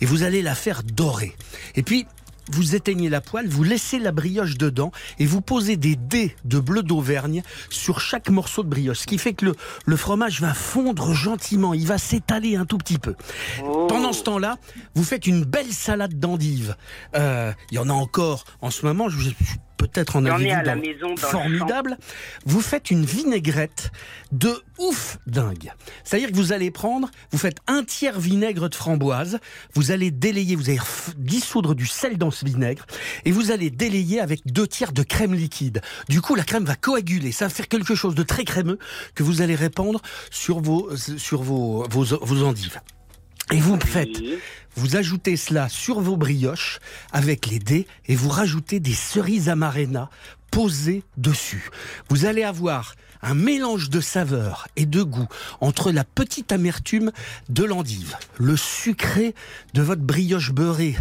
et 0.00 0.06
vous 0.06 0.22
allez 0.22 0.42
la 0.42 0.54
faire 0.54 0.82
dorer. 0.82 1.34
Et 1.74 1.82
puis 1.82 2.06
vous 2.50 2.74
éteignez 2.74 3.08
la 3.08 3.20
poêle, 3.20 3.48
vous 3.48 3.62
laissez 3.62 3.98
la 3.98 4.12
brioche 4.12 4.56
dedans 4.58 4.92
et 5.18 5.26
vous 5.26 5.40
posez 5.40 5.76
des 5.76 5.96
dés 5.96 6.34
de 6.44 6.58
bleu 6.60 6.82
d'Auvergne 6.82 7.42
sur 7.70 8.00
chaque 8.00 8.28
morceau 8.30 8.62
de 8.62 8.68
brioche. 8.68 8.98
Ce 9.00 9.06
qui 9.06 9.18
fait 9.18 9.32
que 9.34 9.46
le, 9.46 9.54
le 9.86 9.96
fromage 9.96 10.40
va 10.40 10.54
fondre 10.54 11.14
gentiment, 11.14 11.74
il 11.74 11.86
va 11.86 11.98
s'étaler 11.98 12.56
un 12.56 12.64
tout 12.66 12.78
petit 12.78 12.98
peu. 12.98 13.14
Oh. 13.64 13.86
Pendant 13.88 14.12
ce 14.12 14.22
temps-là, 14.22 14.56
vous 14.94 15.04
faites 15.04 15.26
une 15.26 15.44
belle 15.44 15.72
salade 15.72 16.18
d'endives. 16.18 16.76
Euh, 17.16 17.52
Il 17.70 17.76
y 17.76 17.78
en 17.78 17.88
a 17.88 17.92
encore 17.92 18.44
en 18.60 18.70
ce 18.70 18.84
moment, 18.86 19.08
je, 19.08 19.18
je- 19.18 19.30
peut-être 19.88 20.16
en 20.16 20.24
à 20.24 20.38
la 20.62 20.76
maison, 20.76 21.14
dans 21.14 21.28
formidable. 21.28 21.96
Vous 22.44 22.60
faites 22.60 22.90
une 22.90 23.04
vinaigrette 23.04 23.90
de 24.32 24.62
ouf 24.78 25.18
dingue. 25.26 25.72
C'est-à-dire 26.02 26.30
que 26.30 26.36
vous 26.36 26.52
allez 26.52 26.70
prendre, 26.70 27.10
vous 27.30 27.38
faites 27.38 27.58
un 27.66 27.84
tiers 27.84 28.18
vinaigre 28.18 28.68
de 28.68 28.74
framboise, 28.74 29.38
vous 29.74 29.90
allez 29.90 30.10
délayer, 30.10 30.56
vous 30.56 30.70
allez 30.70 30.80
dissoudre 31.16 31.74
du 31.74 31.86
sel 31.86 32.18
dans 32.18 32.30
ce 32.30 32.44
vinaigre, 32.44 32.86
et 33.24 33.32
vous 33.32 33.50
allez 33.50 33.70
délayer 33.70 34.20
avec 34.20 34.40
deux 34.46 34.66
tiers 34.66 34.92
de 34.92 35.02
crème 35.02 35.34
liquide. 35.34 35.80
Du 36.08 36.20
coup, 36.20 36.34
la 36.34 36.44
crème 36.44 36.64
va 36.64 36.76
coaguler, 36.76 37.32
ça 37.32 37.46
va 37.46 37.50
faire 37.50 37.68
quelque 37.68 37.94
chose 37.94 38.14
de 38.14 38.22
très 38.22 38.44
crémeux 38.44 38.78
que 39.14 39.22
vous 39.22 39.42
allez 39.42 39.54
répandre 39.54 40.00
sur 40.30 40.60
vos, 40.60 40.90
sur 40.96 41.42
vos, 41.42 41.86
vos, 41.88 42.04
vos 42.04 42.42
endives. 42.44 42.80
Et 43.52 43.60
vous 43.60 43.78
faites, 43.78 44.22
vous 44.76 44.96
ajoutez 44.96 45.36
cela 45.36 45.68
sur 45.68 46.00
vos 46.00 46.16
brioches 46.16 46.80
avec 47.12 47.46
les 47.46 47.58
dés 47.58 47.86
et 48.06 48.16
vous 48.16 48.28
rajoutez 48.30 48.80
des 48.80 48.94
cerises 48.94 49.48
amarena 49.48 50.10
posées 50.50 51.02
dessus. 51.16 51.70
Vous 52.08 52.24
allez 52.24 52.42
avoir 52.42 52.94
un 53.22 53.34
mélange 53.34 53.90
de 53.90 54.00
saveurs 54.00 54.68
et 54.76 54.86
de 54.86 55.02
goût 55.02 55.26
entre 55.60 55.90
la 55.90 56.04
petite 56.04 56.52
amertume 56.52 57.10
de 57.48 57.64
l'endive, 57.64 58.16
le 58.38 58.56
sucré 58.56 59.34
de 59.72 59.82
votre 59.82 60.02
brioche 60.02 60.52
beurrée, 60.52 60.96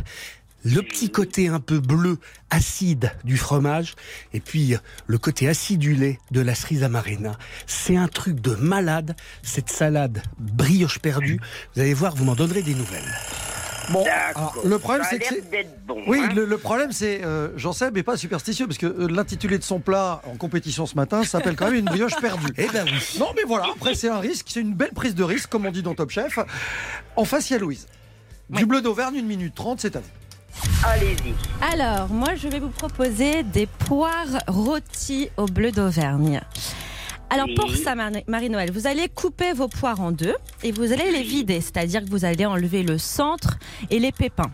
le 0.63 0.81
petit 0.81 1.09
côté 1.09 1.47
un 1.47 1.59
peu 1.59 1.79
bleu, 1.79 2.17
acide 2.49 3.11
du 3.23 3.37
fromage, 3.37 3.95
et 4.33 4.39
puis 4.39 4.75
le 5.07 5.17
côté 5.17 5.47
acidulé 5.47 6.19
de 6.31 6.41
la 6.41 6.55
cerise 6.55 6.83
amarena. 6.83 7.37
C'est 7.67 7.97
un 7.97 8.07
truc 8.07 8.39
de 8.39 8.55
malade, 8.55 9.15
cette 9.41 9.69
salade 9.69 10.21
brioche 10.39 10.99
perdue. 10.99 11.39
Vous 11.75 11.81
allez 11.81 11.93
voir, 11.93 12.15
vous 12.15 12.25
m'en 12.25 12.35
donnerez 12.35 12.61
des 12.61 12.75
nouvelles. 12.75 13.03
Bon, 13.91 14.05
alors, 14.35 14.55
le 14.63 14.79
problème 14.79 15.05
c'est 15.09 15.19
que 15.19 15.35
bon. 15.85 16.01
Oui, 16.07 16.21
hein. 16.23 16.29
le, 16.33 16.45
le 16.45 16.57
problème 16.57 16.93
c'est 16.93 17.23
euh, 17.23 17.49
Jean 17.57 17.73
Seb 17.73 17.95
n'est 17.95 18.03
pas 18.03 18.15
superstitieux 18.15 18.65
parce 18.65 18.77
que 18.77 18.85
euh, 18.85 19.07
l'intitulé 19.09 19.57
de 19.57 19.63
son 19.63 19.81
plat 19.81 20.21
en 20.25 20.37
compétition 20.37 20.85
ce 20.85 20.95
matin 20.95 21.25
s'appelle 21.25 21.57
quand 21.57 21.65
même 21.65 21.75
une 21.75 21.85
brioche 21.85 22.15
perdue. 22.21 22.53
Eh 22.57 22.67
ben 22.67 22.85
oui. 22.85 23.17
Non 23.19 23.27
mais 23.35 23.43
voilà, 23.45 23.65
après 23.75 23.93
c'est 23.95 24.07
un 24.07 24.19
risque, 24.19 24.45
c'est 24.49 24.61
une 24.61 24.73
belle 24.73 24.93
prise 24.93 25.15
de 25.15 25.23
risque 25.23 25.49
comme 25.49 25.65
on 25.65 25.71
dit 25.71 25.83
dans 25.83 25.95
Top 25.95 26.11
Chef. 26.11 26.39
En 27.17 27.25
face 27.25 27.49
il 27.49 27.53
y 27.53 27.55
a 27.57 27.59
Louise. 27.59 27.87
Du 28.49 28.65
bleu 28.65 28.81
d'Auvergne, 28.81 29.17
1 29.19 29.21
minute 29.23 29.55
30, 29.55 29.81
c'est 29.81 29.95
à 29.95 29.99
vous. 29.99 30.05
Allez-y. 30.85 31.33
Alors, 31.73 32.09
moi, 32.09 32.35
je 32.35 32.47
vais 32.47 32.59
vous 32.59 32.69
proposer 32.69 33.43
des 33.43 33.65
poires 33.65 34.27
rôties 34.47 35.29
au 35.37 35.45
bleu 35.45 35.71
d'Auvergne. 35.71 36.41
Alors, 37.29 37.47
Oui. 37.47 37.55
pour 37.55 37.69
ça, 37.75 37.95
Mar- 37.95 38.11
Marie-Noël, 38.27 38.71
vous 38.71 38.85
allez 38.85 39.09
couper 39.09 39.53
vos 39.53 39.67
poires 39.67 40.01
en 40.01 40.11
deux 40.11 40.35
et 40.61 40.71
vous 40.71 40.91
allez 40.91 41.11
les 41.11 41.23
vider, 41.23 41.61
c'est-à-dire 41.61 42.03
que 42.03 42.09
vous 42.09 42.25
allez 42.25 42.45
enlever 42.45 42.83
le 42.83 42.97
centre 42.97 43.57
et 43.89 43.97
les 43.99 44.11
pépins. 44.11 44.51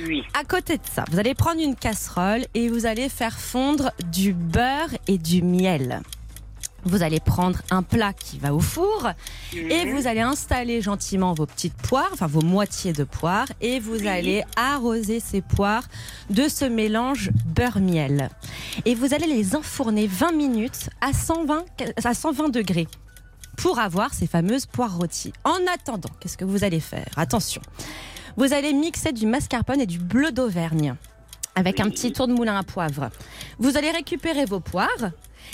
Oui. 0.00 0.22
À 0.38 0.44
côté 0.44 0.76
de 0.78 0.82
ça, 0.92 1.04
vous 1.10 1.18
allez 1.18 1.34
prendre 1.34 1.60
une 1.60 1.74
casserole 1.76 2.44
et 2.54 2.68
vous 2.68 2.86
allez 2.86 3.08
faire 3.08 3.38
fondre 3.38 3.90
du 4.10 4.32
beurre 4.32 4.90
et 5.06 5.18
du 5.18 5.42
miel. 5.42 6.00
Vous 6.84 7.02
allez 7.02 7.20
prendre 7.20 7.58
un 7.70 7.82
plat 7.82 8.12
qui 8.12 8.38
va 8.38 8.54
au 8.54 8.60
four 8.60 9.08
et 9.52 9.84
Mhm. 9.84 9.94
vous 9.96 10.06
allez 10.06 10.20
installer 10.20 10.80
gentiment 10.80 11.34
vos 11.34 11.44
petites 11.46 11.74
poires, 11.74 12.08
enfin 12.12 12.26
vos 12.28 12.40
moitiés 12.40 12.92
de 12.92 13.04
poires, 13.04 13.48
et 13.60 13.80
vous 13.80 14.06
allez 14.06 14.44
arroser 14.56 15.20
ces 15.20 15.40
poires 15.42 15.82
de 16.30 16.48
ce 16.48 16.64
mélange 16.64 17.30
beurre-miel. 17.46 18.30
Et 18.84 18.94
vous 18.94 19.12
allez 19.12 19.26
les 19.26 19.56
enfourner 19.56 20.06
20 20.06 20.32
minutes 20.32 20.88
à 21.00 21.12
120, 21.12 21.64
à 22.04 22.14
120 22.14 22.48
degrés 22.48 22.86
pour 23.56 23.80
avoir 23.80 24.14
ces 24.14 24.28
fameuses 24.28 24.66
poires 24.66 24.96
rôties. 24.96 25.32
En 25.44 25.58
attendant, 25.74 26.10
qu'est-ce 26.20 26.38
que 26.38 26.44
vous 26.44 26.62
allez 26.62 26.80
faire? 26.80 27.08
Attention, 27.16 27.60
vous 28.36 28.52
allez 28.52 28.72
mixer 28.72 29.12
du 29.12 29.26
mascarpone 29.26 29.80
et 29.80 29.86
du 29.86 29.98
bleu 29.98 30.30
d'Auvergne 30.30 30.94
avec 31.56 31.80
un 31.80 31.90
petit 31.90 32.12
tour 32.12 32.28
de 32.28 32.32
moulin 32.32 32.56
à 32.56 32.62
poivre. 32.62 33.10
Vous 33.58 33.76
allez 33.76 33.90
récupérer 33.90 34.44
vos 34.44 34.60
poires 34.60 35.10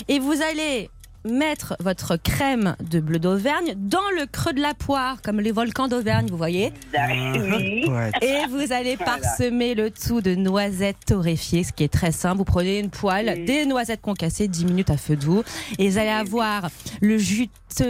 et 0.07 0.19
vous 0.19 0.35
allez 0.51 0.91
mettre 1.25 1.75
votre 1.79 2.15
crème 2.17 2.75
de 2.89 2.99
bleu 2.99 3.19
d'Auvergne 3.19 3.73
dans 3.77 3.99
le 4.17 4.25
creux 4.25 4.53
de 4.53 4.61
la 4.61 4.73
poire, 4.73 5.21
comme 5.21 5.39
les 5.41 5.51
volcans 5.51 5.87
d'Auvergne, 5.87 6.27
vous 6.29 6.37
voyez. 6.37 6.71
Oui. 6.93 7.85
Et 8.21 8.45
vous 8.49 8.71
allez 8.71 8.95
Voilà. 8.95 9.17
parsemer 9.17 9.75
le 9.75 9.91
tout 9.91 10.21
de 10.21 10.35
noisettes 10.35 10.97
torréfiées, 11.07 11.63
ce 11.63 11.73
qui 11.73 11.83
est 11.83 11.91
très 11.91 12.11
simple. 12.11 12.37
Vous 12.37 12.45
prenez 12.45 12.79
une 12.79 12.89
poêle, 12.89 13.45
des 13.45 13.65
noisettes 13.65 14.01
concassées, 14.01 14.47
10 14.47 14.65
minutes 14.65 14.89
à 14.89 14.97
feu 14.97 15.15
doux, 15.15 15.43
et 15.79 15.89
vous 15.89 15.97
allez 15.97 16.09
avoir 16.09 16.69
le 17.01 17.17
juteux 17.17 17.49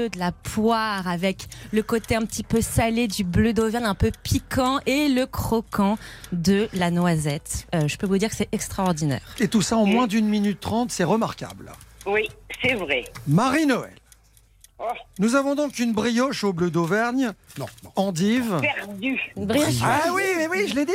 de 0.10 0.18
la 0.18 0.32
poire 0.32 1.08
avec 1.08 1.46
le 1.72 1.84
côté 1.84 2.16
un 2.16 2.22
petit 2.24 2.44
peu 2.44 2.62
salé 2.62 3.08
du 3.08 3.24
bleu 3.24 3.54
d'Auvergne, 3.54 3.86
un 3.86 3.94
peu 3.96 4.12
piquant, 4.24 4.80
et 4.86 5.10
le 5.10 5.26
croquant 5.26 5.98
de 6.32 6.68
la 6.74 6.90
noisette. 6.92 7.68
Euh, 7.76 7.88
je 7.88 7.98
peux 7.98 8.08
vous 8.08 8.18
dire 8.18 8.30
que 8.30 8.36
c'est 8.36 8.50
extraordinaire. 8.52 9.22
Et 9.40 9.48
tout 9.48 9.62
ça 9.62 9.78
en 9.78 9.86
moins 9.86 10.08
d'une 10.08 10.28
minute 10.28 10.60
30, 10.60 10.92
c'est 10.92 11.04
remarquable. 11.04 11.72
Oui, 12.06 12.30
c'est 12.62 12.76
vrai. 12.76 13.03
Marie-Noël. 13.28 13.91
Oh, 14.78 14.84
Nous 15.20 15.36
avons 15.36 15.56
donc 15.56 15.80
une 15.80 15.93
brioche 15.93 16.43
au 16.43 16.51
bleu 16.51 16.70
d'Auvergne, 16.70 17.32
Non, 17.58 17.66
non. 17.86 17.91
endive. 17.95 18.60
brioche. 19.38 19.80
Ah 19.82 20.01
oui, 20.14 20.24
mais 20.36 20.47
oui, 20.49 20.68
je 20.68 20.76
l'ai 20.76 20.86
dit. 20.86 20.91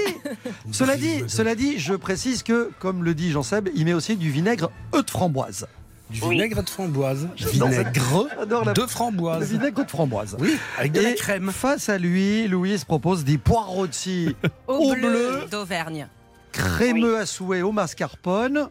cela 0.70 0.98
dit, 0.98 1.24
cela 1.28 1.54
dit, 1.54 1.78
je 1.78 1.94
précise 1.94 2.42
que, 2.42 2.70
comme 2.78 3.04
le 3.04 3.14
dit 3.14 3.30
Jean 3.30 3.42
Seb, 3.42 3.70
il 3.74 3.86
met 3.86 3.94
aussi 3.94 4.16
du 4.16 4.30
vinaigre 4.30 4.70
œuf 4.94 5.06
de 5.06 5.11
framboise. 5.11 5.66
Du 6.11 6.20
Oui. 6.24 6.30
vinaigre 6.34 6.62
de 6.62 6.68
framboise. 6.68 7.28
Vinaigre 7.38 8.28
la- 8.38 8.72
de 8.74 8.80
Le 8.82 8.86
framboise. 8.86 9.50
vinaigre 9.50 9.82
de 9.84 9.88
framboise. 9.90 10.36
Oui, 10.40 10.58
avec 10.76 10.92
de 10.92 11.00
la 11.00 11.11
Et 11.12 11.14
crème. 11.14 11.50
Face 11.50 11.88
à 11.88 11.96
lui, 11.96 12.48
Louise 12.48 12.84
propose 12.84 13.24
des 13.24 13.38
poires 13.38 13.68
rôties 13.68 14.34
Au, 14.66 14.74
au 14.74 14.92
bleu, 14.92 15.08
bleu. 15.08 15.44
d'Auvergne. 15.50 16.06
crémeux 16.52 17.16
à 17.18 17.24
souhait 17.26 17.62
au 17.62 17.72
mascarpone. 17.72 18.68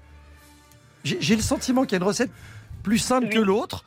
J'ai 1.03 1.35
le 1.35 1.41
sentiment 1.41 1.83
qu'il 1.83 1.93
y 1.93 1.95
a 1.95 1.97
une 1.97 2.07
recette 2.07 2.31
plus 2.83 2.97
simple 2.97 3.27
Oui. 3.27 3.33
que 3.35 3.39
l'autre. 3.39 3.83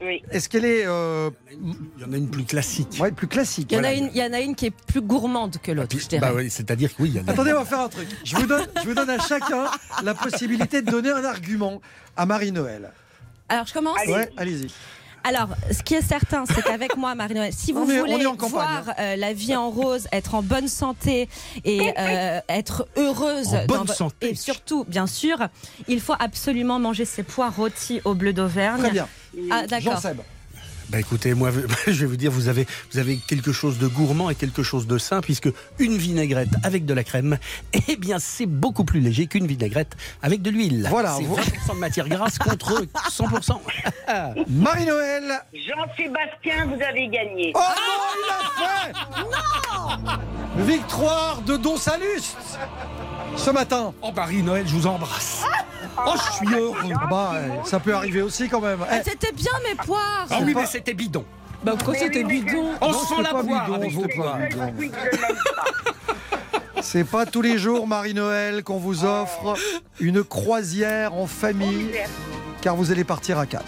Oui. 0.00 0.22
Est-ce 0.30 0.48
qu'elle 0.48 0.64
est 0.64 0.84
euh, 0.86 1.30
Il 1.52 2.02
y 2.02 2.04
en 2.04 2.12
a 2.12 2.16
une 2.16 2.28
plus 2.30 2.44
classique. 2.44 2.98
ouais, 3.00 3.12
plus 3.12 3.28
classique 3.28 3.68
Il 3.70 3.74
y, 3.74 3.76
en 3.76 3.84
a 3.84 3.92
Voilà. 3.92 3.96
une, 3.96 4.10
il 4.12 4.16
y 4.16 4.22
en 4.24 4.32
a 4.32 4.40
une 4.40 4.54
qui 4.54 4.66
est 4.66 4.70
plus 4.70 5.00
gourmande 5.00 5.56
que 5.62 5.72
l'autre, 5.72 5.96
je 5.98 6.06
dirais. 6.08 6.20
Bah 6.20 6.32
oui, 6.34 6.50
c'est-à-dire 6.50 6.94
que 6.94 7.02
oui, 7.02 7.10
il 7.14 7.16
y 7.16 7.20
en 7.20 7.28
a. 7.28 7.30
Attendez, 7.30 7.52
on 7.52 7.60
va 7.60 7.64
faire 7.64 7.80
un 7.80 7.88
truc. 7.88 8.08
Je 8.24 8.36
vous 8.36 8.46
donne, 8.46 8.66
je 8.82 8.88
vous 8.88 8.94
donne 8.94 9.08
à 9.10 9.18
chacun 9.20 9.66
la 10.02 10.14
possibilité 10.14 10.82
de 10.82 10.90
donner 10.90 11.10
un 11.10 11.24
argument 11.24 11.80
à 12.16 12.26
Marie-Noël. 12.26 12.92
Alors, 13.48 13.66
je 13.66 13.72
commence. 13.72 13.98
Ouais, 14.06 14.28
allez-y. 14.36 14.70
Alors, 15.24 15.48
ce 15.72 15.82
qui 15.82 15.94
est 15.94 16.02
certain, 16.02 16.44
c'est 16.46 16.62
qu'avec 16.62 16.96
moi, 16.96 17.14
Marie-Noël, 17.14 17.52
si 17.52 17.72
vous 17.72 17.90
est- 17.90 17.98
voulez 17.98 18.24
voir 18.48 18.84
euh, 18.98 19.16
la 19.16 19.32
vie 19.32 19.56
en 19.56 19.70
rose, 19.70 20.06
être 20.12 20.34
en 20.34 20.42
bonne 20.42 20.68
santé 20.68 21.28
et 21.64 21.92
euh, 21.98 22.40
être 22.48 22.86
heureuse, 22.96 23.54
En 23.54 23.64
bonne 23.66 23.88
santé. 23.88 24.30
et 24.30 24.34
surtout, 24.34 24.84
bien 24.86 25.06
sûr, 25.06 25.38
il 25.88 26.00
faut 26.00 26.14
absolument 26.18 26.78
manger 26.78 27.04
ces 27.06 27.22
poires 27.22 27.56
rôtis 27.56 28.00
au 28.04 28.14
bleu 28.14 28.32
d'Auvergne. 28.34 28.80
Très 28.82 28.90
bien. 28.90 29.08
Ah, 29.50 29.66
d'accord. 29.66 30.00
Bah 30.90 31.00
écoutez, 31.00 31.34
moi 31.34 31.50
je 31.86 31.92
vais 31.92 32.06
vous 32.06 32.16
dire, 32.16 32.30
vous 32.30 32.48
avez, 32.48 32.66
vous 32.92 32.98
avez 32.98 33.16
quelque 33.16 33.52
chose 33.52 33.78
de 33.78 33.86
gourmand 33.86 34.30
et 34.30 34.34
quelque 34.34 34.62
chose 34.62 34.86
de 34.86 34.98
sain, 34.98 35.20
puisque 35.20 35.48
une 35.78 35.96
vinaigrette 35.96 36.50
avec 36.62 36.84
de 36.84 36.94
la 36.94 37.04
crème, 37.04 37.38
eh 37.88 37.96
bien 37.96 38.18
c'est 38.18 38.46
beaucoup 38.46 38.84
plus 38.84 39.00
léger 39.00 39.26
qu'une 39.26 39.46
vinaigrette 39.46 39.96
avec 40.22 40.42
de 40.42 40.50
l'huile. 40.50 40.86
Voilà, 40.90 41.14
C'est 41.18 41.24
vous- 41.24 41.36
20% 41.36 41.74
de 41.74 41.78
matière 41.80 42.08
grasse 42.08 42.38
contre 42.38 42.84
100%. 43.10 43.58
Marie-Noël. 44.48 45.24
Jean-Sébastien, 45.54 46.66
vous 46.66 46.82
avez 46.82 47.08
gagné. 47.08 47.52
Oh 47.54 47.60
non, 47.60 48.04
il 48.20 48.30
a 48.30 48.82
fait 48.84 48.92
Non 50.56 50.64
Victoire 50.64 51.42
de 51.42 51.56
Don 51.56 51.76
Saluste 51.76 52.36
ce 53.36 53.50
matin. 53.50 53.92
Oh 54.02 54.12
Marie-Noël, 54.14 54.64
je 54.68 54.74
vous 54.74 54.86
embrasse. 54.86 55.42
Oh, 56.06 56.12
je 56.16 56.32
suis 56.46 56.54
heureux. 56.54 56.76
Ah 57.00 57.06
bah, 57.10 57.32
ça 57.64 57.78
peut 57.80 57.94
arriver 57.94 58.22
aussi 58.22 58.48
quand 58.48 58.60
même. 58.60 58.78
Eh, 58.82 58.94
Ah, 58.94 59.00
C'était 59.04 59.32
bien 59.32 59.52
mes 59.68 59.74
poires 59.74 60.26
Ah 60.30 60.38
oui, 60.42 60.52
mais 60.54 60.66
c'était 60.74 60.94
bidon. 60.94 61.24
Bah, 61.62 61.74
pourquoi 61.76 61.94
c'était 61.94 62.24
bidon 62.24 62.70
On 62.80 62.92
sent 62.92 63.22
la 63.22 63.42
bidon, 63.42 63.74
avec 63.74 63.94
pas 63.94 64.70
bidon. 64.70 64.98
Pas. 65.06 65.64
C'est 66.82 67.04
pas 67.04 67.24
tous 67.24 67.40
les 67.40 67.56
jours, 67.58 67.86
Marie-Noël, 67.86 68.62
qu'on 68.62 68.78
vous 68.78 69.04
offre 69.04 69.54
une 70.00 70.22
croisière 70.22 71.14
en 71.14 71.26
famille, 71.26 71.92
car 72.60 72.76
vous 72.76 72.90
allez 72.90 73.04
partir 73.04 73.38
à 73.38 73.46
4. 73.46 73.64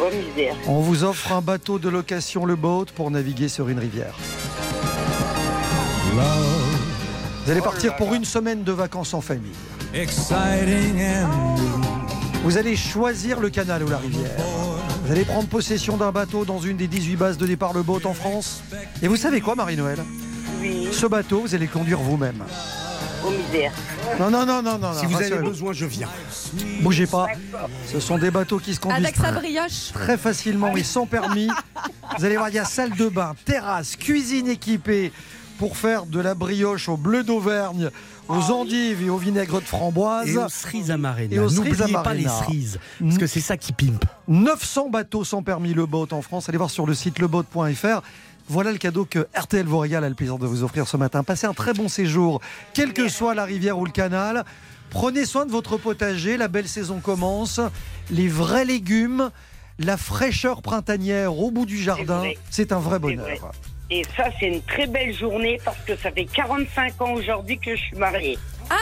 Oh 0.00 0.04
misère. 0.04 0.54
On 0.68 0.80
vous 0.80 1.04
offre 1.04 1.32
un 1.32 1.42
bateau 1.42 1.78
de 1.78 1.88
location, 1.88 2.46
le 2.46 2.54
boat, 2.56 2.86
pour 2.94 3.10
naviguer 3.10 3.48
sur 3.48 3.68
une 3.68 3.80
rivière. 3.80 4.14
Vous 7.44 7.50
allez 7.50 7.60
partir 7.60 7.96
pour 7.96 8.14
une 8.14 8.24
semaine 8.24 8.62
de 8.62 8.72
vacances 8.72 9.12
en 9.12 9.20
famille. 9.20 9.52
Vous 12.44 12.56
allez 12.56 12.76
choisir 12.76 13.40
le 13.40 13.50
canal 13.50 13.82
ou 13.82 13.88
la 13.88 13.98
rivière. 13.98 14.30
Vous 15.08 15.14
allez 15.14 15.24
prendre 15.24 15.48
possession 15.48 15.96
d'un 15.96 16.12
bateau 16.12 16.44
dans 16.44 16.58
une 16.58 16.76
des 16.76 16.86
18 16.86 17.16
bases 17.16 17.38
de 17.38 17.46
départ 17.46 17.72
le 17.72 17.82
boat 17.82 18.00
en 18.04 18.12
France. 18.12 18.62
Et 19.00 19.08
vous 19.08 19.16
savez 19.16 19.40
quoi, 19.40 19.54
Marie-Noël 19.54 20.04
Oui. 20.60 20.86
Ce 20.92 21.06
bateau, 21.06 21.40
vous 21.40 21.54
allez 21.54 21.64
le 21.64 21.72
conduire 21.72 21.98
vous-même. 21.98 22.44
Oh 23.24 23.30
misère. 23.30 23.72
Non, 24.20 24.30
non, 24.30 24.44
non, 24.44 24.60
non, 24.62 24.76
non. 24.76 24.92
Si 24.92 25.06
non, 25.06 25.10
vous 25.12 25.16
avez 25.22 25.38
besoin, 25.38 25.72
je 25.72 25.86
viens. 25.86 26.08
Bougez 26.82 27.06
pas. 27.06 27.26
Ce 27.90 28.00
sont 28.00 28.18
des 28.18 28.30
bateaux 28.30 28.58
qui 28.58 28.74
se 28.74 28.80
conduisent 28.80 29.02
Avec 29.02 29.16
sa 29.16 29.32
très- 29.32 29.40
brioche. 29.40 29.92
très 29.94 30.18
facilement 30.18 30.76
et 30.76 30.84
sans 30.84 31.06
permis. 31.06 31.48
Vous 32.18 32.24
allez 32.26 32.36
voir, 32.36 32.50
il 32.50 32.56
y 32.56 32.58
a 32.58 32.66
salle 32.66 32.94
de 32.94 33.08
bain, 33.08 33.34
terrasse, 33.46 33.96
cuisine 33.96 34.48
équipée, 34.48 35.10
pour 35.58 35.78
faire 35.78 36.04
de 36.04 36.20
la 36.20 36.34
brioche 36.34 36.90
au 36.90 36.98
bleu 36.98 37.24
d'Auvergne, 37.24 37.90
aux 38.28 38.52
endives 38.52 39.02
et 39.02 39.10
au 39.10 39.16
vinaigre 39.16 39.60
de 39.60 39.66
framboise. 39.66 40.28
Et 40.28 40.36
aux 40.36 40.48
cerises 40.48 40.90
amarena. 40.90 41.34
Et 41.34 41.38
aux 41.38 41.48
cerises 41.48 41.78
N'oubliez 41.78 41.94
pas 41.94 42.14
les 42.14 42.28
cerises, 42.28 42.78
parce 43.00 43.18
que 43.18 43.26
c'est 43.26 43.40
ça 43.40 43.56
qui 43.56 43.72
pimpe. 43.72 44.04
900 44.28 44.90
bateaux 44.90 45.24
sans 45.24 45.42
permis 45.42 45.74
Le 45.74 45.86
Boat 45.86 46.08
en 46.12 46.22
France. 46.22 46.48
Allez 46.48 46.58
voir 46.58 46.70
sur 46.70 46.86
le 46.86 46.94
site 46.94 47.18
leboat.fr. 47.18 48.02
Voilà 48.50 48.72
le 48.72 48.78
cadeau 48.78 49.04
que 49.04 49.26
RTL 49.36 49.66
vous 49.66 49.78
régale 49.78 50.04
a 50.04 50.08
le 50.08 50.14
plaisir 50.14 50.38
de 50.38 50.46
vous 50.46 50.62
offrir 50.62 50.88
ce 50.88 50.96
matin. 50.96 51.22
Passez 51.22 51.46
un 51.46 51.52
très 51.52 51.74
bon 51.74 51.88
séjour, 51.88 52.40
quelle 52.72 52.94
que 52.94 53.08
soit 53.08 53.34
la 53.34 53.44
rivière 53.44 53.78
ou 53.78 53.84
le 53.84 53.92
canal. 53.92 54.44
Prenez 54.90 55.26
soin 55.26 55.44
de 55.44 55.50
votre 55.50 55.76
potager, 55.76 56.38
la 56.38 56.48
belle 56.48 56.68
saison 56.68 57.00
commence. 57.00 57.60
Les 58.10 58.28
vrais 58.28 58.64
légumes, 58.64 59.30
la 59.78 59.98
fraîcheur 59.98 60.62
printanière 60.62 61.36
au 61.38 61.50
bout 61.50 61.66
du 61.66 61.76
jardin, 61.76 62.22
c'est 62.50 62.72
un 62.72 62.78
vrai 62.78 62.98
bonheur. 62.98 63.52
Et 63.90 64.02
ça, 64.16 64.24
c'est 64.38 64.46
une 64.46 64.62
très 64.62 64.86
belle 64.86 65.14
journée 65.14 65.58
parce 65.64 65.78
que 65.86 65.96
ça 65.96 66.10
fait 66.10 66.26
45 66.26 67.00
ans 67.00 67.12
aujourd'hui 67.12 67.58
que 67.58 67.74
je 67.74 67.80
suis 67.80 67.96
mariée. 67.96 68.38
Ah, 68.68 68.74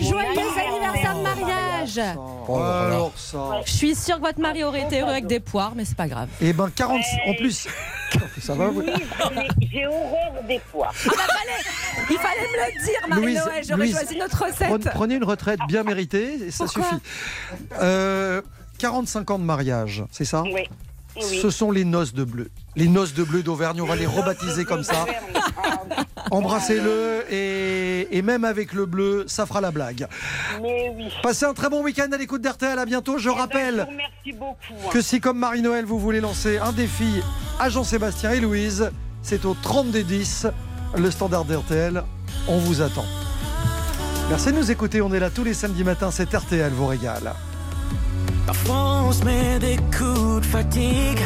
joyeux 0.00 0.28
anniversaire. 0.30 0.70
anniversaire 0.70 1.16
de 1.18 1.22
mariage 1.22 2.00
Oh, 2.48 2.56
alors 2.58 3.12
ça. 3.16 3.60
Je 3.66 3.70
suis 3.72 3.94
sûre 3.94 4.16
que 4.16 4.22
votre 4.22 4.40
mari 4.40 4.64
aurait 4.64 4.82
été 4.82 5.00
heureux 5.02 5.10
avec 5.10 5.26
des 5.26 5.40
poires, 5.40 5.72
mais 5.76 5.84
c'est 5.84 5.96
pas 5.96 6.08
grave. 6.08 6.28
Eh 6.40 6.52
ben 6.54 6.70
40 6.74 7.00
en 7.26 7.34
plus. 7.34 7.68
Ça 8.40 8.54
va 8.54 8.68
vous- 8.68 8.80
Oui, 8.80 8.92
j'ai- 8.94 9.68
j'ai 9.68 9.86
horreur 9.86 10.42
des 10.48 10.58
poires. 10.72 10.94
Ah 11.06 11.10
bah 11.10 11.22
fallait, 11.26 12.06
il 12.10 12.16
fallait 12.16 12.40
me 12.40 12.66
le 12.78 12.84
dire, 12.84 13.08
Marie-Noël. 13.08 13.64
J'aurais 13.68 13.76
Louise, 13.82 13.92
choisi 13.98 14.16
notre 14.16 14.44
recette. 14.44 14.68
prenez- 14.68 14.90
Prenez 14.94 15.14
une 15.16 15.24
retraite 15.24 15.60
bien 15.68 15.82
méritée, 15.82 16.34
et 16.46 16.50
ça 16.50 16.64
Pourquoi 16.64 16.84
suffit. 16.84 17.00
Euh, 17.80 18.40
45 18.78 19.30
ans 19.32 19.38
de 19.38 19.44
mariage, 19.44 20.02
c'est 20.12 20.24
ça? 20.24 20.42
Oui. 20.44 20.62
Oui. 21.16 21.38
Ce 21.40 21.50
sont 21.50 21.70
les 21.70 21.84
noces 21.84 22.12
de 22.14 22.24
bleu. 22.24 22.48
Les 22.76 22.88
noces 22.88 23.14
de 23.14 23.22
bleu 23.24 23.42
d'Auvergne, 23.42 23.80
on 23.80 23.86
va 23.86 23.96
les 23.96 24.06
rebaptiser 24.06 24.64
comme 24.64 24.82
ça. 24.84 25.06
Embrassez-le 26.30 27.24
et, 27.32 28.16
et 28.16 28.22
même 28.22 28.44
avec 28.44 28.72
le 28.72 28.84
bleu, 28.86 29.24
ça 29.28 29.46
fera 29.46 29.60
la 29.60 29.70
blague. 29.70 30.06
Mais 30.60 30.92
oui. 30.96 31.08
Passez 31.22 31.44
un 31.44 31.54
très 31.54 31.68
bon 31.70 31.82
week-end 31.82 32.08
à 32.12 32.16
l'écoute 32.16 32.42
d'RTL. 32.42 32.78
À 32.78 32.84
bientôt. 32.84 33.18
Je 33.18 33.28
Eh 33.28 33.32
ben, 33.32 33.38
rappelle 33.38 33.86
beaucoup. 34.34 34.54
hein. 34.72 34.88
que 34.92 35.00
si, 35.00 35.20
comme 35.20 35.38
Marie-Noël, 35.38 35.84
vous 35.84 35.98
voulez 35.98 36.20
lancer 36.20 36.58
un 36.58 36.72
défi 36.72 37.20
à 37.60 37.68
Jean-Sébastien 37.68 38.32
et 38.32 38.40
Louise, 38.40 38.90
c'est 39.22 39.44
au 39.44 39.54
30 39.60 39.90
des 39.90 40.02
10, 40.04 40.46
le 40.96 41.10
standard 41.10 41.44
d'RTL. 41.44 42.02
On 42.48 42.58
vous 42.58 42.82
attend. 42.82 43.04
Merci 44.28 44.48
de 44.52 44.56
nous 44.58 44.70
écouter. 44.70 45.00
On 45.00 45.12
est 45.14 45.20
là 45.20 45.30
tous 45.30 45.44
les 45.44 45.54
samedis 45.54 45.84
matins. 45.84 46.10
C'est 46.10 46.32
RTL 46.34 46.72
vous 46.72 46.86
régale. 46.86 47.32
Parfois 48.46 49.02
on 49.08 49.12
se 49.12 49.24
met 49.24 49.58
des 49.58 49.76
coups 49.96 50.40
de 50.40 50.46
fatigue. 50.46 51.20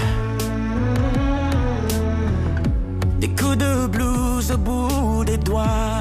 Des 3.19 3.29
coups 3.29 3.59
de 3.59 3.87
blues 3.87 4.51
au 4.51 4.57
bout 4.57 5.25
des 5.27 5.37
doigts. 5.37 6.01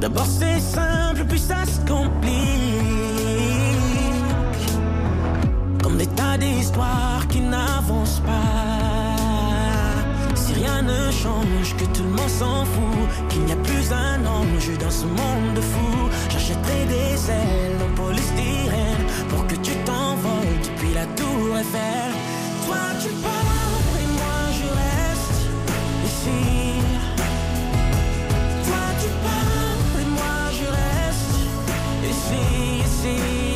D'abord 0.00 0.26
c'est 0.26 0.60
simple 0.60 1.24
puis 1.28 1.40
ça 1.40 1.64
se 1.64 1.80
complique. 1.86 2.38
Comme 5.82 5.96
des 5.96 6.06
tas 6.06 6.38
d'histoires 6.38 7.26
qui 7.28 7.40
n'avancent 7.40 8.20
pas 8.20 9.07
rien 10.58 10.82
ne 10.82 11.10
change, 11.10 11.76
que 11.76 11.84
tout 11.96 12.02
le 12.02 12.10
monde 12.10 12.28
s'en 12.28 12.64
fout. 12.64 13.04
Qu'il 13.28 13.42
n'y 13.44 13.52
a 13.52 13.56
plus 13.56 13.92
un 13.92 14.24
ange 14.26 14.70
dans 14.78 14.90
ce 14.90 15.06
monde 15.06 15.54
de 15.54 15.60
fous 15.60 16.08
J'achèterai 16.30 16.84
des 16.86 17.30
ailes 17.30 17.80
en 17.86 17.94
polystyrène 17.94 19.04
Pour 19.28 19.46
que 19.46 19.56
tu 19.56 19.72
t'envoles 19.84 20.58
depuis 20.68 20.92
la 20.94 21.06
tour 21.18 21.58
Eiffel. 21.62 22.12
Toi 22.66 22.84
tu 23.02 23.08
pars 23.24 23.84
et 24.02 24.08
moi 24.20 24.40
je 24.58 24.68
reste 24.82 25.40
ici. 26.08 26.40
Toi 28.66 28.84
tu 29.02 29.08
pars 29.26 30.00
et 30.02 30.08
moi 30.18 30.38
je 30.58 30.66
reste 30.80 31.36
ici, 32.12 32.42
ici, 32.86 33.47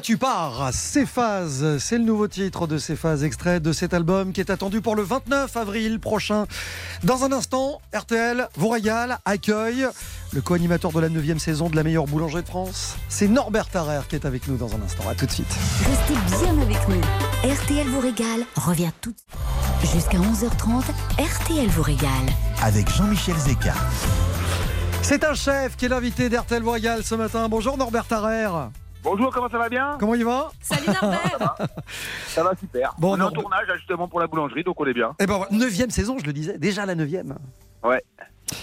tu 0.00 0.18
pars, 0.18 0.70
Céphase, 0.72 1.78
c'est 1.78 1.98
le 1.98 2.04
nouveau 2.04 2.28
titre 2.28 2.66
de 2.66 2.76
Céphase, 2.76 3.24
extrait 3.24 3.60
de 3.60 3.72
cet 3.72 3.94
album 3.94 4.32
qui 4.32 4.40
est 4.40 4.50
attendu 4.50 4.80
pour 4.80 4.94
le 4.94 5.02
29 5.02 5.56
avril 5.56 6.00
prochain. 6.00 6.46
Dans 7.04 7.24
un 7.24 7.32
instant, 7.32 7.80
RTL 7.94 8.48
vous 8.56 8.68
régale, 8.68 9.18
accueille 9.24 9.86
le 10.32 10.40
co-animateur 10.42 10.92
de 10.92 11.00
la 11.00 11.08
9 11.08 11.38
saison 11.38 11.70
de 11.70 11.76
la 11.76 11.82
meilleure 11.82 12.06
boulangerie 12.06 12.42
de 12.42 12.48
France. 12.48 12.96
C'est 13.08 13.28
Norbert 13.28 13.68
Tarrer 13.68 14.00
qui 14.08 14.16
est 14.16 14.26
avec 14.26 14.48
nous 14.48 14.56
dans 14.56 14.68
un 14.74 14.82
instant. 14.84 15.08
À 15.08 15.14
tout 15.14 15.26
de 15.26 15.30
suite. 15.30 15.54
Restez 15.86 16.44
bien 16.44 16.60
avec 16.60 16.88
nous. 16.88 17.50
RTL 17.50 17.86
vous 17.86 18.00
régale 18.00 18.40
revient 18.56 18.90
tout 19.00 19.12
de 19.12 19.16
suite. 19.18 19.94
Jusqu'à 19.94 20.18
11h30, 20.18 20.82
RTL 21.18 21.68
vous 21.68 21.82
régale. 21.82 22.10
Avec 22.62 22.90
Jean-Michel 22.92 23.36
Zeka. 23.36 23.74
C'est 25.02 25.24
un 25.24 25.34
chef 25.34 25.76
qui 25.76 25.86
est 25.86 25.88
l'invité 25.88 26.28
d'RTL 26.28 26.62
vous 26.62 26.72
régale 26.72 27.04
ce 27.04 27.14
matin. 27.14 27.48
Bonjour 27.48 27.78
Norbert 27.78 28.06
Tarrer. 28.06 28.70
Bonjour, 29.08 29.32
comment 29.32 29.48
ça 29.48 29.58
va 29.58 29.68
bien 29.68 29.96
Comment 30.00 30.14
il 30.16 30.24
va 30.24 30.50
Salut 30.60 30.86
Norbert 31.00 31.54
Ça 32.26 32.42
va 32.42 32.56
super. 32.58 32.92
Bon, 32.98 33.12
on 33.12 33.16
est 33.18 33.22
en 33.22 33.30
Norbert- 33.30 33.40
tournage 33.42 33.66
justement 33.76 34.08
pour 34.08 34.18
la 34.18 34.26
boulangerie, 34.26 34.64
donc 34.64 34.80
on 34.80 34.84
est 34.84 34.92
bien. 34.94 35.14
Eh 35.20 35.26
ben, 35.26 35.36
voilà, 35.36 35.52
neuvième 35.52 35.90
saison, 35.90 36.18
je 36.18 36.24
le 36.26 36.32
disais, 36.32 36.58
déjà 36.58 36.84
la 36.86 36.96
neuvième. 36.96 37.36
Ouais. 37.84 38.02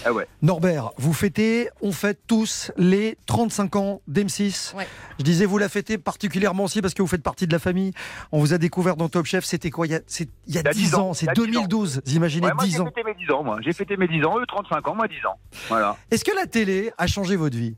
Ah 0.04 0.12
ouais. 0.12 0.26
Norbert, 0.42 0.90
vous 0.98 1.14
fêtez, 1.14 1.70
on 1.80 1.92
fête 1.92 2.20
tous 2.26 2.70
les 2.76 3.16
35 3.24 3.76
ans 3.76 4.02
d'M6. 4.06 4.76
Ouais. 4.76 4.86
Je 5.18 5.24
disais, 5.24 5.46
vous 5.46 5.56
la 5.56 5.70
fêtez 5.70 5.96
particulièrement 5.96 6.64
aussi 6.64 6.82
parce 6.82 6.92
que 6.92 7.00
vous 7.00 7.08
faites 7.08 7.22
partie 7.22 7.46
de 7.46 7.52
la 7.52 7.58
famille. 7.58 7.92
On 8.30 8.38
vous 8.38 8.52
a 8.52 8.58
découvert 8.58 8.96
dans 8.96 9.08
Top 9.08 9.24
Chef, 9.24 9.44
c'était 9.44 9.70
quoi 9.70 9.86
Il 9.86 9.92
y 9.92 9.96
a, 9.96 10.00
c'est- 10.06 10.28
il 10.46 10.54
y 10.54 10.58
a 10.58 10.62
10 10.62 10.94
ans, 10.94 11.14
c'est 11.14 11.24
il 11.24 11.28
y 11.28 11.30
a 11.30 11.34
10 11.34 11.40
ans. 11.40 11.44
2012, 11.44 12.02
vous 12.04 12.14
imaginez, 12.16 12.46
Ouais, 12.48 12.52
moi 12.54 12.64
10 12.64 12.72
j'ai 12.72 12.80
ans. 12.80 12.84
fêté 12.84 13.02
mes 13.02 13.14
10 13.14 13.30
ans, 13.30 13.42
moi. 13.44 13.58
J'ai 13.62 13.72
fêté 13.72 13.96
mes 13.96 14.08
10 14.08 14.22
ans, 14.26 14.38
eux 14.38 14.44
35 14.46 14.86
ans, 14.88 14.94
moi 14.94 15.08
10 15.08 15.24
ans. 15.26 15.38
Voilà. 15.68 15.96
Est-ce 16.10 16.24
que 16.24 16.34
la 16.36 16.46
télé 16.46 16.92
a 16.98 17.06
changé 17.06 17.36
votre 17.36 17.56
vie? 17.56 17.76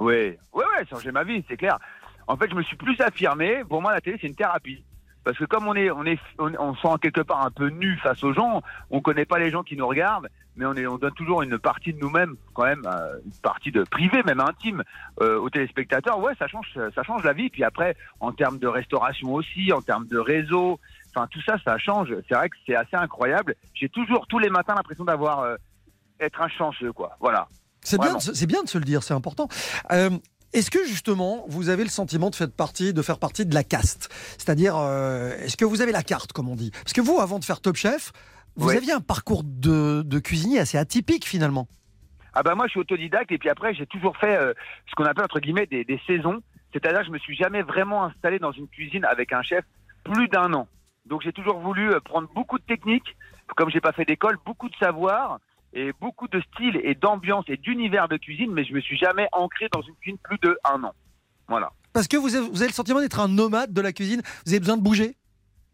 Ouais, 0.00 0.38
ouais, 0.52 0.64
ouais, 0.64 0.84
ça 0.88 0.94
a 0.94 0.98
changé 0.98 1.10
ma 1.10 1.24
vie, 1.24 1.44
c'est 1.48 1.56
clair. 1.56 1.76
En 2.28 2.36
fait, 2.36 2.50
je 2.50 2.54
me 2.54 2.62
suis 2.62 2.76
plus 2.76 3.00
affirmé. 3.00 3.64
Pour 3.68 3.82
moi, 3.82 3.92
la 3.92 4.00
télé, 4.00 4.18
c'est 4.20 4.28
une 4.28 4.36
thérapie. 4.36 4.84
Parce 5.24 5.36
que 5.36 5.44
comme 5.44 5.66
on 5.66 5.74
est, 5.74 5.90
on 5.90 6.04
est, 6.04 6.18
on, 6.38 6.52
on 6.58 6.74
se 6.74 6.80
sent 6.80 6.94
quelque 7.02 7.20
part 7.22 7.44
un 7.44 7.50
peu 7.50 7.68
nu 7.68 7.98
face 7.98 8.22
aux 8.22 8.32
gens, 8.32 8.62
on 8.90 9.00
connaît 9.00 9.24
pas 9.24 9.38
les 9.38 9.50
gens 9.50 9.62
qui 9.62 9.76
nous 9.76 9.86
regardent, 9.86 10.28
mais 10.56 10.64
on 10.64 10.74
est, 10.74 10.86
on 10.86 10.96
donne 10.96 11.12
toujours 11.12 11.42
une 11.42 11.58
partie 11.58 11.92
de 11.92 11.98
nous-mêmes, 11.98 12.36
quand 12.54 12.64
même, 12.64 12.82
euh, 12.86 13.18
une 13.24 13.32
partie 13.42 13.70
de 13.70 13.82
privé, 13.84 14.22
même 14.24 14.40
intime, 14.40 14.84
euh, 15.20 15.38
aux 15.38 15.50
téléspectateurs. 15.50 16.18
Ouais, 16.18 16.32
ça 16.38 16.46
change, 16.46 16.66
ça 16.94 17.02
change 17.02 17.24
la 17.24 17.32
vie. 17.32 17.50
Puis 17.50 17.64
après, 17.64 17.96
en 18.20 18.32
termes 18.32 18.58
de 18.58 18.68
restauration 18.68 19.34
aussi, 19.34 19.72
en 19.72 19.82
termes 19.82 20.06
de 20.06 20.18
réseau, 20.18 20.78
enfin 21.14 21.26
tout 21.30 21.42
ça, 21.42 21.56
ça 21.64 21.76
change. 21.78 22.14
C'est 22.28 22.34
vrai 22.34 22.48
que 22.48 22.56
c'est 22.66 22.76
assez 22.76 22.96
incroyable. 22.96 23.54
J'ai 23.74 23.88
toujours 23.88 24.26
tous 24.28 24.38
les 24.38 24.50
matins 24.50 24.74
l'impression 24.76 25.04
d'avoir 25.04 25.40
euh, 25.40 25.56
être 26.20 26.40
un 26.40 26.48
chanceux, 26.48 26.92
quoi. 26.92 27.16
Voilà. 27.20 27.48
C'est 27.82 28.00
bien, 28.00 28.16
bien 28.46 28.62
de 28.62 28.68
se 28.68 28.78
le 28.78 28.84
dire, 28.84 29.02
c'est 29.02 29.14
important. 29.14 29.48
Euh, 29.92 30.10
est-ce 30.52 30.70
que 30.70 30.84
justement, 30.86 31.44
vous 31.48 31.68
avez 31.68 31.84
le 31.84 31.90
sentiment 31.90 32.30
de 32.30 32.34
faire 32.34 32.50
partie, 32.50 32.92
de 32.94 33.02
faire 33.02 33.18
partie 33.18 33.44
de 33.46 33.54
la 33.54 33.64
caste? 33.64 34.08
C'est-à-dire, 34.38 34.76
euh, 34.76 35.36
est-ce 35.38 35.56
que 35.56 35.64
vous 35.64 35.82
avez 35.82 35.92
la 35.92 36.02
carte, 36.02 36.32
comme 36.32 36.48
on 36.48 36.56
dit? 36.56 36.70
Parce 36.70 36.92
que 36.92 37.00
vous, 37.00 37.20
avant 37.20 37.38
de 37.38 37.44
faire 37.44 37.60
Top 37.60 37.76
Chef, 37.76 38.12
vous 38.56 38.68
Ouais. 38.68 38.76
aviez 38.76 38.92
un 38.92 39.00
parcours 39.00 39.42
de, 39.44 40.02
de 40.02 40.18
cuisinier 40.18 40.58
assez 40.58 40.78
atypique 40.78 41.24
finalement. 41.26 41.68
Ah 42.34 42.42
bah 42.42 42.54
moi 42.54 42.66
je 42.66 42.72
suis 42.72 42.80
autodidacte 42.80 43.32
et 43.32 43.38
puis 43.38 43.48
après 43.48 43.72
j'ai 43.74 43.86
toujours 43.86 44.16
fait 44.16 44.36
euh, 44.36 44.52
ce 44.88 44.94
qu'on 44.94 45.04
appelle 45.04 45.24
entre 45.24 45.40
guillemets 45.40 45.66
des, 45.66 45.84
des 45.84 46.00
saisons. 46.06 46.40
C'est-à-dire 46.72 47.02
je 47.04 47.10
me 47.10 47.18
suis 47.18 47.36
jamais 47.36 47.62
vraiment 47.62 48.04
installé 48.04 48.38
dans 48.38 48.52
une 48.52 48.68
cuisine 48.68 49.04
avec 49.04 49.32
un 49.32 49.42
chef 49.42 49.64
plus 50.04 50.28
d'un 50.28 50.52
an. 50.54 50.68
Donc 51.06 51.22
j'ai 51.22 51.32
toujours 51.32 51.58
voulu 51.60 51.90
euh, 51.92 52.00
prendre 52.00 52.28
beaucoup 52.34 52.58
de 52.58 52.64
techniques, 52.64 53.16
comme 53.56 53.70
j'ai 53.70 53.80
pas 53.80 53.92
fait 53.92 54.04
d'école, 54.04 54.38
beaucoup 54.44 54.68
de 54.68 54.76
savoir 54.76 55.38
et 55.72 55.92
beaucoup 56.00 56.28
de 56.28 56.40
style 56.52 56.80
et 56.82 56.94
d'ambiance 56.94 57.44
et 57.48 57.56
d'univers 57.56 58.08
de 58.08 58.16
cuisine, 58.16 58.52
mais 58.52 58.64
je 58.64 58.72
me 58.72 58.80
suis 58.80 58.96
jamais 58.96 59.28
ancré 59.32 59.68
dans 59.72 59.82
une 59.82 59.94
cuisine 59.96 60.18
plus 60.22 60.38
de 60.42 60.58
un 60.64 60.82
an. 60.84 60.94
Voilà. 61.46 61.72
Parce 61.92 62.08
que 62.08 62.16
vous 62.16 62.34
avez, 62.34 62.48
vous 62.48 62.62
avez 62.62 62.68
le 62.68 62.74
sentiment 62.74 63.00
d'être 63.00 63.20
un 63.20 63.28
nomade 63.28 63.72
de 63.72 63.80
la 63.80 63.92
cuisine, 63.92 64.22
vous 64.44 64.52
avez 64.52 64.60
besoin 64.60 64.76
de 64.76 64.82
bouger? 64.82 65.16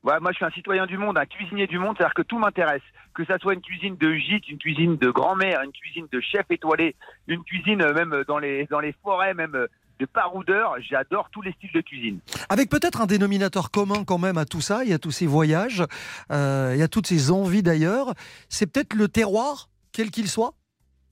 Ouais, 0.03 0.21
moi 0.21 0.33
je 0.33 0.37
suis 0.37 0.45
un 0.45 0.51
citoyen 0.51 0.87
du 0.87 0.99
monde, 0.99 1.17
un 1.17 1.25
cuisinier 1.25 1.67
du 1.67 1.79
monde, 1.79 1.97
c'est-à-dire 1.97 2.15
que 2.15 2.23
tout 2.23 2.39
m'intéresse. 2.39 2.83
Que 3.15 3.25
ça 3.25 3.39
soit 3.39 3.55
une 3.55 3.63
cuisine 3.63 3.97
de 3.97 4.13
gîte, 4.15 4.49
une 4.49 4.59
cuisine 4.59 4.97
de 4.97 5.11
grand-mère, 5.11 5.63
une 5.63 5.73
cuisine 5.73 6.07
de 6.13 6.21
chef 6.21 6.45
étoilé, 6.51 6.95
une 7.27 7.43
cuisine 7.43 7.81
euh, 7.81 7.95
même 7.95 8.25
dans 8.29 8.39
les, 8.39 8.67
dans 8.67 8.81
les 8.81 8.95
forêts, 9.03 9.33
même 9.33 9.55
euh, 9.55 9.67
de 9.99 10.07
paroudeur, 10.07 10.75
j'adore 10.81 11.31
tous 11.31 11.43
les 11.43 11.53
styles 11.53 11.73
de 11.73 11.81
cuisine. 11.81 12.19
Avec 12.49 12.69
peut-être 12.69 13.01
un 13.01 13.07
dénominateur 13.07 13.71
commun 13.71 14.05
quand 14.05 14.19
même 14.19 14.39
à 14.39 14.45
tout 14.45 14.61
ça, 14.61 14.85
il 14.85 14.91
y 14.91 14.93
a 14.93 14.99
tous 14.99 15.13
ces 15.13 15.27
voyages, 15.27 15.85
euh, 16.33 16.73
il 16.75 16.81
y 16.81 16.83
a 16.83 16.89
toutes 16.89 17.07
ces 17.07 17.31
envies 17.31 17.63
d'ailleurs, 17.63 18.15
c'est 18.49 18.67
peut-être 18.67 18.95
le 18.95 19.09
terroir, 19.09 19.69
quel 19.95 20.11
qu'il 20.11 20.29
soit 20.29 20.53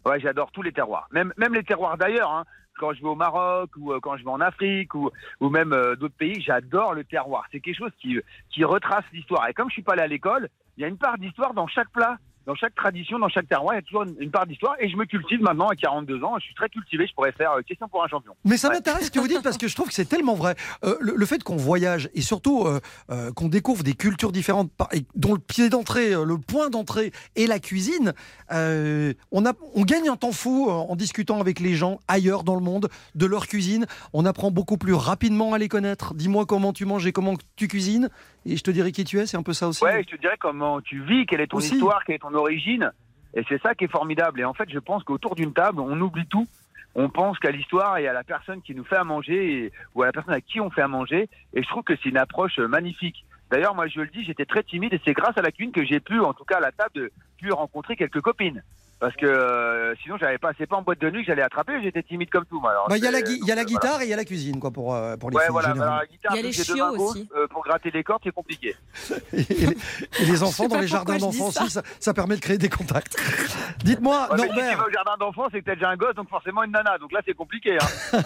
Ouais, 0.04 0.20
j'adore 0.20 0.50
tous 0.50 0.62
les 0.62 0.72
terroirs, 0.72 1.08
même, 1.12 1.32
les 1.38 1.62
terroirs 1.62 1.96
d'ailleurs. 1.96 2.30
Hein. 2.30 2.44
Quand 2.78 2.92
je 2.92 3.00
vais 3.00 3.08
au 3.08 3.14
Maroc 3.14 3.70
ou 3.76 3.92
euh, 3.92 4.00
quand 4.00 4.16
je 4.16 4.24
vais 4.24 4.30
en 4.30 4.40
Afrique 4.40 4.94
ou, 4.94 5.10
même 5.40 5.72
euh, 5.72 5.94
d'autres 5.94 6.16
pays, 6.16 6.40
j'adore 6.40 6.94
le 6.94 7.04
terroir. 7.04 7.44
C'est 7.52 7.60
quelque 7.60 7.76
chose 7.76 7.92
qui, 8.00 8.18
qui 8.50 8.64
retrace 8.64 9.04
l'histoire. 9.12 9.46
Et 9.48 9.54
comme 9.54 9.68
je 9.68 9.74
suis 9.74 9.82
pas 9.82 9.92
allé 9.92 10.02
à 10.02 10.06
l'école, 10.06 10.48
il 10.76 10.80
y 10.80 10.84
a 10.84 10.88
une 10.88 10.96
part 10.96 11.18
d'histoire 11.18 11.54
dans 11.54 11.68
chaque 11.68 11.90
plat. 11.90 12.18
Dans 12.46 12.54
chaque 12.54 12.74
tradition, 12.74 13.18
dans 13.18 13.28
chaque 13.28 13.48
terroir, 13.48 13.74
il 13.74 13.76
y 13.76 13.78
a 13.78 13.82
toujours 13.82 14.02
une, 14.02 14.16
une 14.18 14.30
part 14.30 14.46
d'histoire. 14.46 14.74
Et 14.80 14.88
je 14.88 14.96
me 14.96 15.04
cultive 15.04 15.40
maintenant 15.42 15.68
à 15.68 15.76
42 15.76 16.24
ans. 16.24 16.34
Je 16.38 16.44
suis 16.44 16.54
très 16.54 16.68
cultivé. 16.68 17.06
Je 17.06 17.14
pourrais 17.14 17.32
faire 17.32 17.52
euh, 17.52 17.62
question 17.62 17.88
pour 17.88 18.02
un 18.04 18.08
champion. 18.08 18.34
Mais 18.44 18.56
ça 18.56 18.68
m'intéresse 18.68 19.06
ce 19.06 19.10
que 19.10 19.20
vous 19.20 19.28
dites 19.28 19.42
parce 19.42 19.58
que 19.58 19.68
je 19.68 19.74
trouve 19.74 19.88
que 19.88 19.94
c'est 19.94 20.08
tellement 20.08 20.34
vrai. 20.34 20.54
Euh, 20.84 20.96
le, 21.00 21.14
le 21.16 21.26
fait 21.26 21.42
qu'on 21.42 21.56
voyage 21.56 22.10
et 22.14 22.20
surtout 22.20 22.66
euh, 22.66 23.32
qu'on 23.32 23.48
découvre 23.48 23.82
des 23.84 23.94
cultures 23.94 24.32
différentes 24.32 24.70
dont 25.14 25.34
le 25.34 25.38
pied 25.38 25.68
d'entrée, 25.68 26.10
le 26.12 26.38
point 26.38 26.70
d'entrée 26.70 27.12
est 27.36 27.46
la 27.46 27.58
cuisine, 27.58 28.12
on, 28.50 29.46
a, 29.46 29.52
on 29.74 29.82
gagne 29.82 30.08
un 30.08 30.16
temps 30.16 30.32
fou 30.32 30.70
en 30.70 30.94
discutant 30.96 31.40
avec 31.40 31.60
les 31.60 31.74
gens 31.74 32.00
ailleurs 32.08 32.44
dans 32.44 32.54
le 32.54 32.60
monde 32.60 32.88
de 33.14 33.26
leur 33.26 33.46
cuisine. 33.46 33.86
On 34.12 34.24
apprend 34.24 34.50
beaucoup 34.50 34.76
plus 34.76 34.94
rapidement 34.94 35.54
à 35.54 35.58
les 35.58 35.68
connaître. 35.68 36.14
Dis-moi 36.14 36.46
comment 36.46 36.72
tu 36.72 36.84
manges 36.84 37.06
et 37.06 37.12
comment 37.12 37.34
tu 37.56 37.68
cuisines 37.68 38.08
et 38.46 38.56
je 38.56 38.62
te 38.62 38.70
dirai 38.70 38.92
qui 38.92 39.04
tu 39.04 39.18
es. 39.18 39.26
C'est 39.26 39.36
un 39.36 39.42
peu 39.42 39.52
ça 39.52 39.68
aussi. 39.68 39.82
Ouais, 39.84 40.02
je 40.08 40.14
te 40.16 40.20
dirais 40.20 40.36
comment 40.38 40.80
tu 40.80 41.02
vis, 41.02 41.26
quelle 41.26 41.40
est 41.40 41.46
ton 41.46 41.58
Aussi. 41.58 41.74
histoire, 41.74 42.04
quelle 42.04 42.16
est 42.16 42.20
ton 42.20 42.34
origine. 42.34 42.90
Et 43.34 43.42
c'est 43.48 43.60
ça 43.62 43.74
qui 43.74 43.84
est 43.84 43.90
formidable. 43.90 44.40
Et 44.40 44.44
en 44.44 44.52
fait, 44.54 44.68
je 44.70 44.78
pense 44.78 45.02
qu'autour 45.04 45.34
d'une 45.34 45.52
table, 45.52 45.80
on 45.80 46.00
oublie 46.00 46.26
tout. 46.26 46.46
On 46.94 47.08
pense 47.08 47.38
qu'à 47.38 47.50
l'histoire 47.50 47.96
et 47.96 48.06
à 48.06 48.12
la 48.12 48.22
personne 48.22 48.60
qui 48.60 48.74
nous 48.74 48.84
fait 48.84 48.96
à 48.96 49.04
manger 49.04 49.64
et- 49.64 49.72
ou 49.94 50.02
à 50.02 50.06
la 50.06 50.12
personne 50.12 50.34
à 50.34 50.40
qui 50.42 50.60
on 50.60 50.68
fait 50.70 50.82
à 50.82 50.88
manger. 50.88 51.28
Et 51.54 51.62
je 51.62 51.68
trouve 51.68 51.82
que 51.82 51.94
c'est 51.96 52.10
une 52.10 52.18
approche 52.18 52.58
euh, 52.58 52.68
magnifique. 52.68 53.24
D'ailleurs, 53.50 53.74
moi, 53.74 53.86
je 53.86 54.00
le 54.00 54.08
dis, 54.08 54.24
j'étais 54.24 54.44
très 54.44 54.62
timide 54.62 54.92
et 54.92 55.00
c'est 55.04 55.12
grâce 55.14 55.36
à 55.38 55.42
la 55.42 55.50
cuisine 55.50 55.72
que 55.72 55.84
j'ai 55.84 56.00
pu, 56.00 56.20
en 56.20 56.34
tout 56.34 56.44
cas 56.44 56.56
à 56.58 56.60
la 56.60 56.72
table, 56.72 56.90
de, 56.94 57.12
pu 57.38 57.50
rencontrer 57.52 57.96
quelques 57.96 58.20
copines. 58.20 58.62
Parce 59.02 59.16
que 59.16 59.26
euh, 59.26 59.96
sinon, 60.00 60.16
j'avais 60.16 60.38
pas, 60.38 60.52
c'est 60.56 60.68
pas 60.68 60.76
en 60.76 60.82
boîte 60.82 61.00
de 61.00 61.10
nuit 61.10 61.22
que 61.22 61.26
j'allais 61.26 61.42
attraper. 61.42 61.72
J'étais 61.82 62.04
timide 62.04 62.30
comme 62.30 62.44
tout. 62.46 62.60
moi. 62.60 62.70
Alors, 62.70 62.88
Bah, 62.88 62.96
Il 62.98 63.02
y 63.02 63.06
a 63.08 63.10
la, 63.10 63.18
il 63.18 63.44
y 63.44 63.50
a 63.50 63.56
la 63.56 63.64
donc, 63.64 63.72
euh, 63.72 63.74
voilà. 63.74 63.88
guitare 63.88 64.00
et 64.02 64.04
il 64.04 64.10
y 64.10 64.12
a 64.12 64.16
la 64.16 64.24
cuisine 64.24 64.60
quoi, 64.60 64.70
pour, 64.70 64.94
euh, 64.94 65.16
pour 65.16 65.28
les 65.30 65.38
Ouais, 65.38 65.42
filles, 65.42 65.50
voilà. 65.50 65.70
Alors, 65.70 65.96
la 65.96 66.06
guitare, 66.06 66.32
Il 66.32 66.36
y 66.36 66.38
a 66.38 66.42
les 66.42 66.52
chiots 66.52 66.86
aussi. 67.00 67.28
euh, 67.34 67.48
pour 67.48 67.64
gratter 67.64 67.90
les 67.90 68.04
cordes, 68.04 68.20
c'est 68.22 68.30
compliqué. 68.32 68.76
Et 69.32 69.42
les, 69.42 69.76
et 70.20 70.24
les 70.24 70.42
enfants 70.44 70.68
dans 70.68 70.78
les 70.78 70.86
jardins 70.86 71.16
d'enfants 71.18 71.50
ça. 71.50 71.64
aussi, 71.64 71.72
ça, 71.72 71.82
ça 71.98 72.14
permet 72.14 72.36
de 72.36 72.40
créer 72.40 72.58
des 72.58 72.68
contacts. 72.68 73.16
Dites-moi, 73.84 74.28
Ouais, 74.30 74.36
mais 74.36 74.42
si 74.44 74.48
tu 74.50 74.54
Norbert, 74.54 74.78
vas 74.78 74.86
au 74.86 74.90
jardin 74.92 75.16
d'enfants, 75.18 75.48
c'est 75.50 75.60
que 75.62 75.66
t'as 75.66 75.74
déjà 75.74 75.88
un 75.88 75.96
gosse, 75.96 76.14
donc 76.14 76.28
forcément 76.28 76.62
une 76.62 76.70
nana. 76.70 76.96
Donc 76.98 77.10
là, 77.10 77.22
c'est 77.26 77.34
compliqué. 77.34 77.78
hein. 77.80 78.20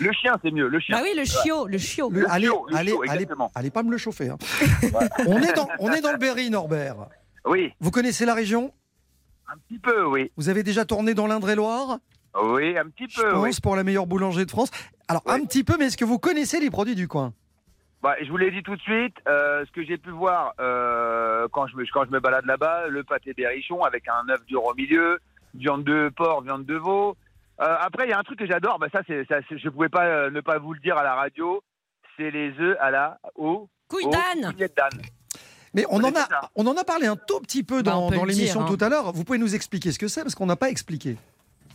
le 0.00 0.12
chien, 0.12 0.36
c'est 0.42 0.52
mieux. 0.52 0.68
Le 0.68 0.80
chien. 0.80 0.96
Bah 0.96 1.02
oui, 1.04 1.12
le 1.14 1.26
chiot, 1.26 1.66
le 1.66 1.76
chiot. 1.76 2.08
le- 2.10 2.20
le 2.20 2.30
allez, 2.30 2.46
chiot, 2.46 2.66
allez, 2.74 2.90
chiot, 2.92 3.02
allez, 3.10 3.26
allez 3.54 3.70
pas 3.70 3.82
me 3.82 3.90
le 3.90 3.98
chauffer. 3.98 4.30
hein. 4.30 4.38
on, 5.26 5.38
est 5.42 5.52
dans, 5.52 5.68
on 5.80 5.92
est 5.92 6.00
dans 6.00 6.12
le 6.12 6.18
Berry, 6.18 6.48
Norbert. 6.48 6.96
Oui, 7.44 7.72
Vous 7.80 7.90
connaissez 7.90 8.24
la 8.24 8.32
région? 8.34 8.72
Un 9.52 9.58
petit 9.68 9.78
peu, 9.78 10.04
oui. 10.06 10.30
Vous 10.36 10.48
avez 10.48 10.62
déjà 10.62 10.84
tourné 10.84 11.14
dans 11.14 11.26
l'Indre-et-Loire? 11.26 11.98
Oui, 12.42 12.76
un 12.78 12.88
petit 12.88 13.06
Je 13.10 13.20
peu, 13.20 13.30
pense 13.30 13.42
oui. 13.44 13.60
pour 13.62 13.76
la 13.76 13.84
meilleure 13.84 14.06
boulanger 14.06 14.44
de 14.46 14.50
France. 14.50 14.70
Alors, 15.08 15.22
un 15.26 15.44
petit 15.44 15.64
peu, 15.64 15.76
mais 15.78 15.86
est-ce 15.86 15.96
que 15.98 16.04
vous 16.04 16.18
connaissez 16.18 16.60
les 16.60 16.70
produits 16.70 16.94
du 16.94 17.06
coin? 17.08 17.34
Bah, 18.02 18.14
je 18.22 18.28
vous 18.30 18.36
l'ai 18.38 18.50
dit 18.50 18.62
tout 18.62 18.74
de 18.74 18.80
suite, 18.80 19.14
euh, 19.28 19.64
ce 19.66 19.70
que 19.70 19.84
j'ai 19.84 19.96
pu 19.98 20.10
voir 20.10 20.54
euh, 20.60 21.46
quand, 21.52 21.66
je 21.68 21.76
me, 21.76 21.84
quand 21.92 22.04
je 22.04 22.10
me 22.10 22.18
balade 22.20 22.46
là-bas, 22.46 22.88
le 22.88 23.04
pâté 23.04 23.32
berrichon 23.34 23.82
avec 23.84 24.08
un 24.08 24.28
œuf 24.30 24.44
dur 24.46 24.64
au 24.64 24.74
milieu, 24.74 25.20
viande 25.54 25.84
de 25.84 26.10
porc, 26.16 26.42
viande 26.42 26.64
de 26.64 26.74
veau. 26.74 27.14
Euh, 27.60 27.76
après, 27.80 28.06
il 28.06 28.10
y 28.10 28.12
a 28.12 28.18
un 28.18 28.22
truc 28.24 28.38
que 28.38 28.46
j'adore, 28.46 28.78
bah, 28.78 28.88
ça, 28.90 29.02
c'est, 29.06 29.24
ça, 29.28 29.36
c'est- 29.48 29.58
je 29.58 29.66
ne 29.66 29.70
pouvais 29.70 29.88
pas 29.90 30.06
euh, 30.06 30.30
ne 30.30 30.40
pas 30.40 30.58
vous 30.58 30.72
le 30.72 30.80
dire 30.80 30.96
à 30.96 31.04
la 31.04 31.14
radio, 31.14 31.62
c'est 32.16 32.30
les 32.30 32.52
œufs 32.58 32.76
à 32.80 32.90
la 32.90 33.18
au, 33.36 33.68
Couille 33.88 34.08
d'âne. 34.10 34.52
Mais 35.74 35.86
on 35.88 35.98
en, 36.04 36.12
a, 36.12 36.26
ça 36.26 36.50
on 36.54 36.66
en 36.66 36.76
a 36.76 36.84
parlé 36.84 37.06
un 37.06 37.16
tout 37.16 37.40
petit 37.40 37.62
peu 37.62 37.82
Bah, 37.82 37.92
dans, 37.92 38.24
l'émission 38.24 38.62
hein. 38.62 38.66
tout 38.66 38.82
à 38.84 38.88
l'heure. 38.88 39.12
Vous 39.12 39.24
pouvez 39.24 39.38
nous 39.38 39.54
expliquer 39.54 39.92
ce 39.92 39.98
que 39.98 40.08
c'est 40.08 40.22
parce 40.22 40.34
qu'on 40.34 40.46
n'a 40.46 40.56
pas 40.56 40.70
expliqué. 40.70 41.16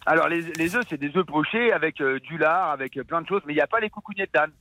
Alors, 0.05 0.29
les, 0.29 0.41
les 0.41 0.75
œufs, 0.75 0.85
c'est 0.89 0.99
des 0.99 1.15
œufs 1.17 1.25
pochés 1.25 1.73
avec 1.73 1.99
euh, 1.99 2.19
du 2.19 2.37
lard, 2.37 2.71
avec 2.71 2.97
euh, 2.97 3.03
plein 3.03 3.21
de 3.21 3.27
choses, 3.27 3.41
mais 3.45 3.53
il 3.53 3.57
n'y 3.57 3.61
a 3.61 3.67
pas 3.67 3.79
les 3.79 3.89
coucougnets 3.89 4.29
d'âne. 4.33 4.51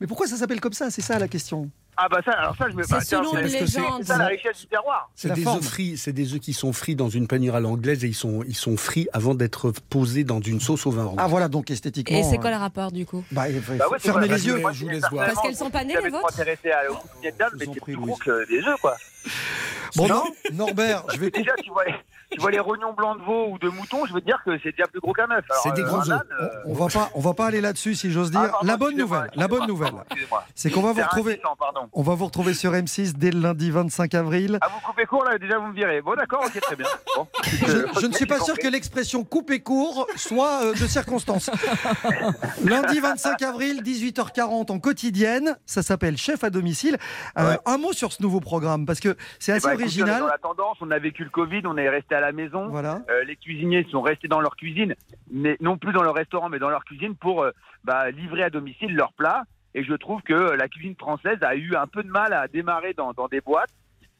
Mais 0.00 0.06
pourquoi 0.06 0.26
ça 0.26 0.36
s'appelle 0.36 0.60
comme 0.60 0.72
ça 0.72 0.90
C'est 0.90 1.02
ça 1.02 1.18
la 1.18 1.28
question. 1.28 1.70
Ah 1.96 2.08
bah 2.10 2.18
ça, 2.24 2.32
alors 2.32 2.56
ça, 2.56 2.68
je 2.68 2.74
me 2.74 2.82
C'est 2.82 3.00
selon 3.02 3.30
c'est- 3.30 3.40
une 3.42 3.46
légende. 3.46 4.02
ça 4.02 4.18
la 4.18 4.26
richesse 4.26 4.58
du 4.62 4.66
terroir. 4.66 5.08
C'est 5.14 5.32
des 5.32 5.42
forme. 5.42 5.58
œufs 5.58 5.64
frits, 5.64 5.96
c'est 5.96 6.12
des 6.12 6.34
œufs 6.34 6.40
qui 6.40 6.52
sont 6.52 6.72
frits 6.72 6.96
dans 6.96 7.08
une 7.08 7.28
panière 7.28 7.54
à 7.54 7.60
l'anglaise 7.60 8.04
et 8.04 8.08
ils 8.08 8.14
sont, 8.16 8.42
ils 8.48 8.56
sont 8.56 8.76
frits 8.76 9.06
avant 9.12 9.36
d'être 9.36 9.70
posés 9.90 10.24
dans 10.24 10.40
une 10.40 10.58
sauce 10.60 10.86
au 10.86 10.90
vin 10.90 11.04
rouge. 11.04 11.18
Ah 11.22 11.28
voilà, 11.28 11.46
donc 11.46 11.70
esthétiquement. 11.70 12.18
Et 12.18 12.24
c'est 12.24 12.38
quoi 12.38 12.46
euh, 12.50 12.54
le 12.54 12.58
rapport 12.58 12.90
du 12.90 13.06
coup 13.06 13.22
bah, 13.30 13.44
faut- 13.62 13.74
Bah 13.74 13.88
ouais, 13.92 13.98
fermez 14.00 14.26
les 14.26 14.44
yeux. 14.44 14.60
je 14.72 14.84
vous 14.84 14.88
laisse 14.90 15.04
voir. 15.08 15.26
Parce 15.26 15.40
qu'elles 15.40 15.54
sont 15.56 15.70
pas 15.70 15.84
nées, 15.84 15.94
les 15.94 16.10
trop 16.10 16.18
vôtres 16.22 16.32
intéressé 16.40 16.72
à- 16.72 16.82
d'âne, 17.38 17.48
Je 17.52 17.58
mais 17.58 17.66
c'est 17.72 17.80
plus 17.80 17.96
gros 17.96 18.16
que 18.16 18.48
des 18.48 18.58
œufs, 18.66 18.80
quoi. 18.80 18.96
Bon, 19.94 20.08
Non 20.08 20.14
non, 20.16 20.24
Norbert, 20.66 21.04
je 21.14 21.18
vais 21.20 21.30
Déjà, 21.30 21.52
tu 21.62 21.70
vois, 21.70 21.84
tu 22.30 22.40
vois 22.40 22.50
les 22.50 22.60
rognons 22.60 22.92
blancs 22.92 23.18
de 23.18 23.24
veau 23.24 23.46
ou 23.50 23.58
de 23.58 23.68
mouton, 23.68 24.06
je 24.06 24.12
veux 24.12 24.20
te 24.20 24.26
dire 24.26 24.40
que 24.44 24.58
c'est 24.62 24.70
déjà 24.72 24.86
plus 24.86 25.00
gros 25.00 25.12
qu'un 25.12 25.30
œuf. 25.30 25.44
C'est 25.62 25.72
des 25.74 25.82
euh, 25.82 25.86
gros 25.86 26.10
œufs. 26.10 26.20
euh, 26.40 26.48
On 26.66 26.74
va 26.74 26.86
pas, 26.88 27.10
on 27.14 27.20
va 27.20 27.34
pas 27.34 27.46
aller 27.46 27.60
là-dessus 27.60 27.94
si 27.94 28.10
j'ose 28.10 28.30
dire. 28.30 28.40
ah, 28.44 28.48
pardon, 28.48 28.66
la 28.66 28.76
bonne 28.76 28.96
nouvelle, 28.96 29.30
la 29.34 29.48
bonne 29.48 29.66
nouvelle, 29.66 29.92
c'est 30.54 30.70
qu'on 30.70 30.82
va 30.82 30.92
vous 30.92 31.02
retrouver. 31.02 31.32
insistant. 31.32 31.56
On 31.92 32.02
va 32.02 32.14
vous 32.14 32.26
retrouver 32.26 32.54
sur 32.54 32.72
M6 32.72 33.12
dès 33.16 33.30
le 33.30 33.40
lundi 33.40 33.70
25 33.70 34.14
avril. 34.14 34.58
Ah, 34.60 34.68
vous 34.72 34.80
coupez 34.86 35.06
court 35.06 35.24
là, 35.24 35.38
déjà 35.38 35.58
vous 35.58 35.66
me 35.68 35.74
virez. 35.74 36.00
Bon, 36.02 36.14
d'accord, 36.14 36.42
ok, 36.46 36.60
très 36.60 36.76
bien. 36.76 36.86
Bon. 37.16 37.26
Je, 37.44 38.00
je 38.00 38.06
ne 38.06 38.12
suis 38.12 38.26
pas 38.26 38.40
sûr 38.40 38.58
que 38.58 38.68
l'expression 38.74 39.24
couper 39.24 39.60
court 39.60 40.06
soit 40.16 40.64
euh, 40.64 40.72
de 40.72 40.86
circonstance. 40.86 41.50
Lundi 42.64 43.00
25 43.00 43.42
avril, 43.42 43.82
18h40 43.82 44.72
en 44.72 44.78
quotidienne. 44.78 45.56
Ça 45.66 45.82
s'appelle 45.82 46.16
Chef 46.16 46.44
à 46.44 46.50
domicile. 46.50 46.96
Euh, 47.38 47.44
Ouais. 47.44 47.58
Un 47.66 47.76
mot 47.76 47.92
sur 47.92 48.10
ce 48.10 48.22
nouveau 48.22 48.40
programme 48.40 48.86
parce 48.86 49.00
que 49.00 49.16
c'est 49.38 49.52
Eh 49.52 49.56
assez 49.56 49.66
ben, 49.66 49.72
écoute, 49.74 49.82
on 49.82 49.84
original. 49.86 50.20
Dans 50.22 50.26
la 50.28 50.38
tendance, 50.38 50.76
on 50.80 50.90
a 50.90 50.98
vécu 50.98 51.24
le 51.24 51.30
Covid, 51.30 51.60
on 51.66 51.76
est 51.76 51.88
resté 51.90 52.13
à 52.14 52.20
la 52.20 52.32
maison. 52.32 52.68
Voilà. 52.68 53.02
Euh, 53.10 53.24
les 53.24 53.36
cuisiniers 53.36 53.86
sont 53.90 54.02
restés 54.02 54.28
dans 54.28 54.40
leur 54.40 54.56
cuisine, 54.56 54.94
mais 55.30 55.56
non 55.60 55.76
plus 55.76 55.92
dans 55.92 56.02
leur 56.02 56.14
restaurant, 56.14 56.48
mais 56.48 56.58
dans 56.58 56.70
leur 56.70 56.84
cuisine 56.84 57.14
pour 57.14 57.42
euh, 57.42 57.50
bah, 57.84 58.10
livrer 58.10 58.42
à 58.42 58.50
domicile 58.50 58.94
leurs 58.94 59.12
plats. 59.12 59.44
Et 59.74 59.84
je 59.84 59.94
trouve 59.94 60.22
que 60.22 60.52
la 60.52 60.68
cuisine 60.68 60.94
française 60.96 61.38
a 61.42 61.56
eu 61.56 61.74
un 61.74 61.86
peu 61.86 62.02
de 62.02 62.08
mal 62.08 62.32
à 62.32 62.46
démarrer 62.46 62.94
dans, 62.94 63.12
dans 63.12 63.28
des 63.28 63.40
boîtes. 63.40 63.70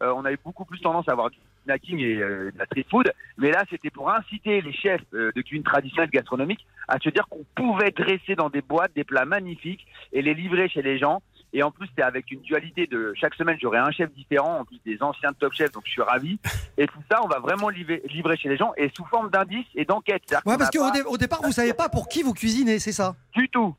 Euh, 0.03 0.13
on 0.17 0.25
a 0.25 0.33
eu 0.33 0.39
beaucoup 0.45 0.65
plus 0.65 0.81
tendance 0.81 1.09
à 1.09 1.13
avoir 1.13 1.31
du 1.31 1.39
snacking 1.65 2.01
et 2.01 2.17
euh, 2.17 2.51
de 2.51 2.59
la 2.59 2.67
street 2.67 2.87
food. 2.91 3.13
Mais 3.39 3.53
là, 3.53 3.65
c'était 3.71 3.91
pour 3.91 4.11
inciter 4.11 4.61
les 4.61 4.73
chefs 4.73 5.09
de 5.13 5.41
cuisine 5.41 5.63
traditionnelle 5.63 6.11
gastronomique 6.11 6.67
à 6.89 6.99
se 6.99 7.09
dire 7.09 7.27
qu'on 7.29 7.45
pouvait 7.55 7.93
dresser 7.93 8.35
dans 8.35 8.51
des 8.51 8.63
boîtes 8.63 8.93
des 8.95 9.05
plats 9.05 9.25
magnifiques 9.25 9.87
et 10.13 10.23
les 10.23 10.35
livrer 10.35 10.69
chez 10.69 10.83
les 10.83 10.99
gens. 10.99 11.23
Et 11.57 11.63
en 11.63 11.71
plus, 11.71 11.87
c'était 11.87 12.03
avec 12.03 12.31
une 12.33 12.41
dualité 12.41 12.89
de 12.89 13.15
chaque 13.15 13.35
semaine, 13.37 13.57
j'aurai 13.63 13.79
un 13.79 13.93
chef 13.93 14.13
différent, 14.13 14.59
en 14.59 14.65
plus 14.65 14.81
des 14.85 15.01
anciens 15.03 15.33
top 15.33 15.53
chefs, 15.55 15.71
donc 15.71 15.85
je 15.87 15.93
suis 15.93 16.03
ravi. 16.03 16.39
Et 16.77 16.87
tout 16.89 16.99
ça, 17.09 17.21
on 17.23 17.29
va 17.29 17.39
vraiment 17.39 17.69
livrer, 17.69 18.03
livrer 18.11 18.37
chez 18.37 18.49
les 18.49 18.57
gens 18.57 18.73
et 18.77 18.91
sous 18.97 19.05
forme 19.07 19.31
d'indices 19.31 19.65
et 19.77 19.85
d'enquêtes. 19.85 20.35
Ouais, 20.45 20.59
parce 20.59 20.71
qu'au 20.71 20.81
pas 20.81 20.91
dé- 20.91 21.03
au 21.03 21.17
départ, 21.17 21.41
vous 21.45 21.53
savez 21.53 21.73
pas 21.73 21.89
pour 21.89 22.09
qui 22.09 22.23
vous 22.25 22.35
cuisinez, 22.35 22.81
c'est 22.81 22.93
ça? 22.93 23.15
Du 23.35 23.49
tout. 23.49 23.75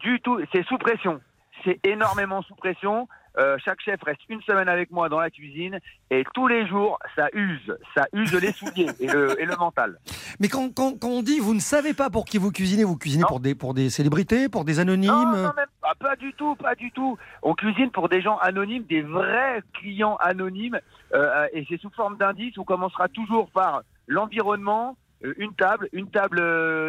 Du 0.00 0.20
tout, 0.20 0.40
c'est 0.52 0.64
sous 0.66 0.78
pression. 0.78 1.20
C'est 1.64 1.80
énormément 1.84 2.42
sous 2.42 2.54
pression. 2.54 3.08
Euh, 3.38 3.56
chaque 3.64 3.80
chef 3.82 4.02
reste 4.02 4.20
une 4.30 4.40
semaine 4.42 4.68
avec 4.68 4.90
moi 4.90 5.08
dans 5.08 5.20
la 5.20 5.30
cuisine 5.30 5.78
et 6.10 6.24
tous 6.34 6.48
les 6.48 6.66
jours, 6.66 6.98
ça 7.14 7.28
use. 7.34 7.76
Ça 7.94 8.06
use 8.14 8.32
les 8.32 8.52
souliers 8.52 8.88
et 8.98 9.06
le, 9.08 9.38
et 9.40 9.44
le 9.44 9.54
mental. 9.56 9.98
Mais 10.40 10.48
quand, 10.48 10.72
quand- 10.74 10.98
quand 10.98 11.08
on 11.08 11.22
dit 11.22 11.38
vous 11.38 11.52
ne 11.54 11.60
savez 11.60 11.92
pas 11.92 12.08
pour 12.08 12.24
qui 12.24 12.38
vous 12.38 12.50
cuisinez, 12.50 12.84
vous 12.84 12.96
cuisinez 12.96 13.24
pour 13.28 13.40
des, 13.40 13.54
pour 13.54 13.74
des 13.74 13.90
célébrités, 13.90 14.48
pour 14.48 14.64
des 14.64 14.80
anonymes 14.80 15.10
Non, 15.12 15.26
non, 15.26 15.52
même 15.56 15.66
pas, 15.82 15.94
pas 15.98 16.16
du 16.16 16.32
tout, 16.32 16.54
pas 16.56 16.74
du 16.74 16.90
tout. 16.92 17.18
On 17.42 17.54
cuisine 17.54 17.90
pour 17.90 18.08
des 18.08 18.22
gens 18.22 18.38
anonymes, 18.38 18.84
des 18.84 19.02
vrais 19.02 19.60
clients 19.74 20.16
anonymes, 20.16 20.78
euh, 21.14 21.46
et 21.52 21.66
c'est 21.68 21.78
sous 21.80 21.90
forme 21.90 22.16
d'indices. 22.16 22.56
On 22.58 22.64
commencera 22.64 23.08
toujours 23.08 23.50
par 23.50 23.82
l'environnement, 24.06 24.96
euh, 25.24 25.34
une 25.38 25.54
table, 25.54 25.88
une 25.92 26.10
table 26.10 26.40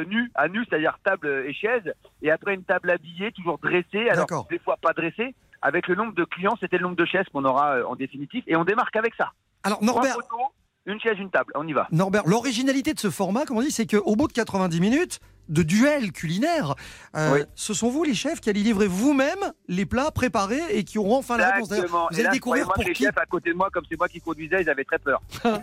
nue, 0.08 0.32
à 0.36 0.48
nu, 0.48 0.64
c'est-à-dire 0.70 0.98
table 1.04 1.28
et 1.46 1.54
chaise, 1.54 1.94
et 2.22 2.32
après 2.32 2.54
une 2.54 2.64
table 2.64 2.90
habillée, 2.90 3.32
toujours 3.34 3.58
dressée, 3.60 4.10
alors 4.10 4.28
des 4.50 4.60
fois 4.60 4.78
pas 4.82 4.94
dressée. 4.94 5.36
Avec 5.62 5.88
le 5.88 5.96
nombre 5.96 6.14
de 6.14 6.24
clients, 6.24 6.56
c'était 6.60 6.78
le 6.78 6.84
nombre 6.84 6.96
de 6.96 7.06
chaises 7.06 7.26
qu'on 7.32 7.46
aura 7.46 7.78
euh, 7.78 7.86
en 7.86 7.96
définitif, 7.96 8.44
et 8.48 8.56
on 8.56 8.64
démarque 8.64 8.96
avec 8.96 9.14
ça. 9.16 9.32
Alors 9.64 9.84
Norbert, 9.84 10.14
photos, 10.14 10.48
une 10.86 11.00
chaise, 11.00 11.18
une 11.20 11.30
table, 11.30 11.52
on 11.56 11.68
y 11.68 11.74
va. 11.74 11.88
Norbert, 11.92 12.24
l'originalité 12.26 12.94
de 12.94 13.00
ce 13.00 13.10
format, 13.10 13.46
comme 13.46 13.58
on 13.58 13.62
dit, 13.62 13.72
c'est 13.72 13.88
qu'au 13.88 14.16
bout 14.16 14.28
de 14.28 14.34
90 14.34 14.80
minutes 14.80 15.20
de 15.50 15.64
duel 15.64 16.12
culinaire, 16.12 16.76
euh, 17.16 17.46
ce 17.56 17.74
sont 17.74 17.90
vous 17.90 18.04
les 18.04 18.14
chefs 18.14 18.42
qui 18.42 18.50
allez 18.50 18.64
livrer 18.64 18.88
vous-même 18.88 19.54
les 19.68 19.86
plats 19.86 20.12
préparés 20.12 20.62
et 20.72 20.84
qui 20.84 20.98
auront 20.98 21.18
enfin 21.18 21.38
la 21.38 21.52
réponse. 21.52 21.70
Vous 21.70 21.98
allez 22.12 22.24
là, 22.24 22.32
découvrir 22.32 22.66
pour 22.66 22.84
les 22.84 22.94
qui 22.94 23.04
chefs 23.04 23.18
à 23.18 23.26
côté 23.26 23.52
de 23.52 23.56
moi, 23.56 23.70
comme 23.72 23.84
c'est 23.90 23.98
moi 23.98 24.08
qui 24.08 24.20
conduisais, 24.20 24.62
ils 24.62 24.70
avaient 24.70 24.84
très 24.84 25.00
peur. 25.00 25.22
très, 25.32 25.60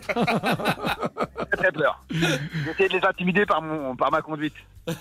très 1.56 1.72
peur. 1.72 2.04
J'essayais 2.10 2.88
de 2.88 2.98
les 2.98 3.04
intimider 3.04 3.46
par, 3.46 3.60
mon, 3.62 3.96
par 3.96 4.10
ma 4.10 4.22
conduite. 4.22 4.54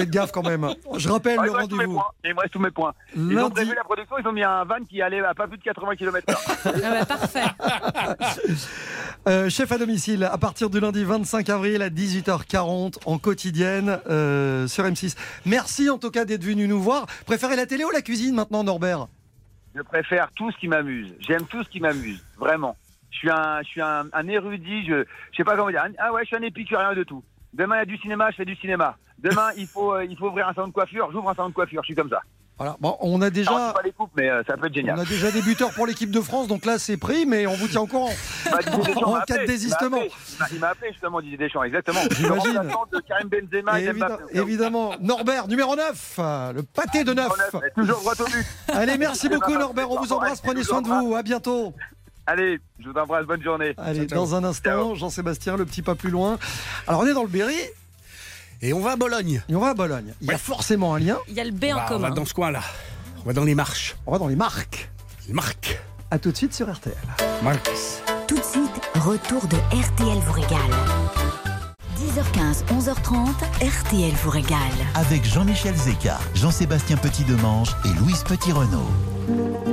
Faites 0.00 0.10
gaffe 0.10 0.32
quand 0.32 0.42
même. 0.42 0.68
Je 0.96 1.08
rappelle 1.08 1.38
Ah, 1.40 1.44
le 1.44 1.50
rendez-vous. 1.52 2.00
Il 2.24 2.34
me 2.34 2.40
reste 2.40 2.52
tous 2.52 2.58
mes 2.58 2.70
points. 2.70 2.92
Ils 3.16 3.22
ont 3.22 3.42
Lundi. 3.42 3.52
prévu 3.54 3.74
la 3.74 3.84
production, 3.84 4.16
ils 4.18 4.26
ont 4.26 4.32
mis 4.32 4.42
un 4.42 4.64
van 4.64 4.84
qui 4.88 5.00
allait 5.02 5.20
à 5.20 5.34
pas 5.34 5.46
plus 5.46 5.58
de 5.58 5.62
80 5.62 5.96
km/h. 5.96 6.34
Ah 6.64 6.70
bah, 6.90 7.04
parfait. 7.06 7.44
Euh, 9.28 9.50
chef 9.50 9.70
à 9.70 9.76
domicile, 9.76 10.24
à 10.24 10.38
partir 10.38 10.70
du 10.70 10.80
lundi 10.80 11.04
25 11.04 11.50
avril 11.50 11.82
à 11.82 11.90
18h40 11.90 12.96
en 13.04 13.18
quotidienne 13.18 14.00
euh, 14.08 14.66
sur 14.66 14.84
M6. 14.84 15.14
Merci 15.44 15.90
en 15.90 15.98
tout 15.98 16.10
cas 16.10 16.24
d'être 16.24 16.42
venu 16.42 16.66
nous 16.66 16.80
voir. 16.80 17.04
Préférez 17.26 17.54
la 17.56 17.66
télé 17.66 17.84
ou 17.84 17.90
la 17.90 18.00
cuisine 18.00 18.34
maintenant, 18.34 18.64
Norbert? 18.64 19.08
Je 19.74 19.82
préfère 19.82 20.30
tout 20.34 20.50
ce 20.50 20.56
qui 20.56 20.68
m'amuse. 20.68 21.12
J'aime 21.20 21.44
tout 21.44 21.62
ce 21.62 21.68
qui 21.68 21.80
m'amuse, 21.80 22.24
vraiment. 22.38 22.76
Je 23.10 23.18
suis 23.18 23.30
un, 23.30 23.60
je 23.62 23.68
suis 23.68 23.82
un, 23.82 24.06
un 24.10 24.28
érudit, 24.28 24.86
je, 24.86 25.04
je 25.32 25.36
sais 25.36 25.44
pas 25.44 25.54
comment 25.54 25.68
dire. 25.70 25.84
Ah 25.98 26.12
ouais, 26.14 26.22
je 26.22 26.28
suis 26.28 26.36
un 26.36 26.42
épicurien 26.42 26.94
de 26.94 27.02
tout. 27.02 27.22
Demain, 27.52 27.76
il 27.76 27.78
y 27.78 27.82
a 27.82 27.86
du 27.86 27.96
cinéma, 27.98 28.30
je 28.30 28.36
fais 28.36 28.44
du 28.44 28.56
cinéma. 28.56 28.96
Demain, 29.18 29.48
il 29.56 29.66
faut, 29.66 29.92
euh, 29.94 30.04
il 30.04 30.16
faut 30.16 30.28
ouvrir 30.28 30.48
un 30.48 30.54
salon 30.54 30.68
de 30.68 30.72
coiffure, 30.72 31.10
j'ouvre 31.12 31.28
un 31.30 31.34
salon 31.34 31.48
de 31.50 31.54
coiffure, 31.54 31.82
je 31.82 31.86
suis 31.86 31.94
comme 31.94 32.08
ça. 32.08 32.20
Voilà. 32.56 32.76
Bon, 32.78 32.94
on 33.00 33.22
a 33.22 33.30
déjà. 33.30 33.50
c'est 33.50 33.74
pas 33.74 33.82
les 33.82 33.92
coupes, 33.92 34.10
mais 34.14 34.28
euh, 34.28 34.42
ça 34.46 34.54
peut 34.58 34.66
être 34.66 34.74
génial. 34.74 34.98
On 34.98 35.00
a 35.00 35.06
déjà 35.06 35.30
des 35.30 35.40
buteurs 35.40 35.72
pour 35.72 35.86
l'équipe 35.86 36.10
de 36.10 36.20
France, 36.20 36.46
donc 36.46 36.66
là 36.66 36.78
c'est 36.78 36.98
pris, 36.98 37.24
mais 37.24 37.46
on 37.46 37.54
vous 37.54 37.68
tient 37.68 37.80
au 37.80 37.86
courant. 37.86 38.10
Bah, 38.50 38.58
en 39.02 39.20
cas 39.22 39.38
de 39.38 39.46
désistement. 39.46 39.96
Il 40.02 40.38
m'a 40.38 40.44
appelé, 40.44 40.64
appelé 40.64 40.92
justement 40.92 41.20
Didier 41.22 41.38
Deschamps, 41.38 41.62
exactement. 41.62 42.00
J'imagine. 42.10 42.52
Le 42.52 42.58
remplaçant 42.58 42.84
de 42.92 43.00
Karim 43.00 43.28
Benzema 43.28 43.80
et 43.80 43.84
Évidemment, 43.84 44.16
Mbappé. 44.16 44.38
évidemment. 44.38 44.94
Norbert, 45.00 45.48
numéro 45.48 45.74
9, 45.74 46.14
le 46.54 46.62
pâté 46.62 47.02
de 47.02 47.14
9. 47.14 47.32
Toujours 47.76 48.00
droit 48.00 48.12
au 48.20 48.24
but. 48.26 48.46
Allez, 48.68 48.98
merci 48.98 49.30
beaucoup 49.30 49.52
Norbert, 49.56 49.90
on 49.90 49.98
vous 50.00 50.12
embrasse, 50.12 50.42
prenez 50.42 50.62
soin 50.62 50.82
de 50.82 50.88
vous, 50.88 51.14
à 51.14 51.22
bientôt. 51.22 51.72
Allez, 52.26 52.60
je 52.78 52.88
vous 52.88 52.96
embrasse, 52.98 53.26
bonne 53.26 53.42
journée. 53.42 53.74
Allez, 53.76 54.06
dans 54.06 54.34
un 54.34 54.44
instant, 54.44 54.94
Jean-Sébastien, 54.94 55.56
le 55.56 55.64
petit 55.64 55.82
pas 55.82 55.94
plus 55.94 56.10
loin. 56.10 56.38
Alors 56.86 57.00
on 57.02 57.06
est 57.06 57.14
dans 57.14 57.22
le 57.22 57.28
Berry. 57.28 57.56
Et 58.62 58.72
on 58.72 58.80
va 58.80 58.92
à 58.92 58.96
Bologne. 58.96 59.42
Et 59.48 59.54
on 59.54 59.60
va 59.60 59.68
à 59.70 59.74
Bologne. 59.74 60.12
Il 60.20 60.28
y 60.28 60.32
a 60.34 60.38
forcément 60.38 60.94
un 60.94 60.98
lien. 60.98 61.16
Il 61.28 61.34
y 61.34 61.40
a 61.40 61.44
le 61.44 61.50
B 61.50 61.64
en 61.72 61.76
Bah, 61.76 61.84
on 61.86 61.88
commun. 61.94 62.08
va 62.10 62.14
dans 62.14 62.24
ce 62.26 62.34
coin-là. 62.34 62.60
On 63.22 63.26
va 63.26 63.32
dans 63.32 63.44
les 63.44 63.54
marches. 63.54 63.96
On 64.06 64.12
va 64.12 64.18
dans 64.18 64.28
les 64.28 64.36
marques. 64.36 64.90
Les 65.28 65.32
marques. 65.34 65.80
A 66.10 66.18
tout 66.18 66.30
de 66.30 66.36
suite 66.36 66.52
sur 66.54 66.70
RTL. 66.70 66.94
Marques. 67.42 67.70
Tout 68.28 68.36
de 68.36 68.42
suite, 68.44 68.80
retour 68.96 69.46
de 69.48 69.56
RTL 69.56 70.18
vous 70.18 70.32
régale. 70.32 70.58
10h15, 71.96 72.64
11h30, 72.66 73.28
RTL 73.60 74.12
vous 74.22 74.30
régale. 74.30 74.58
Avec 74.94 75.24
Jean-Michel 75.24 75.74
Zeka, 75.74 76.18
Jean-Sébastien 76.34 76.96
Petit-Demange 76.96 77.70
et 77.84 77.98
Louise 78.00 78.22
Petit-Renault. 78.24 78.86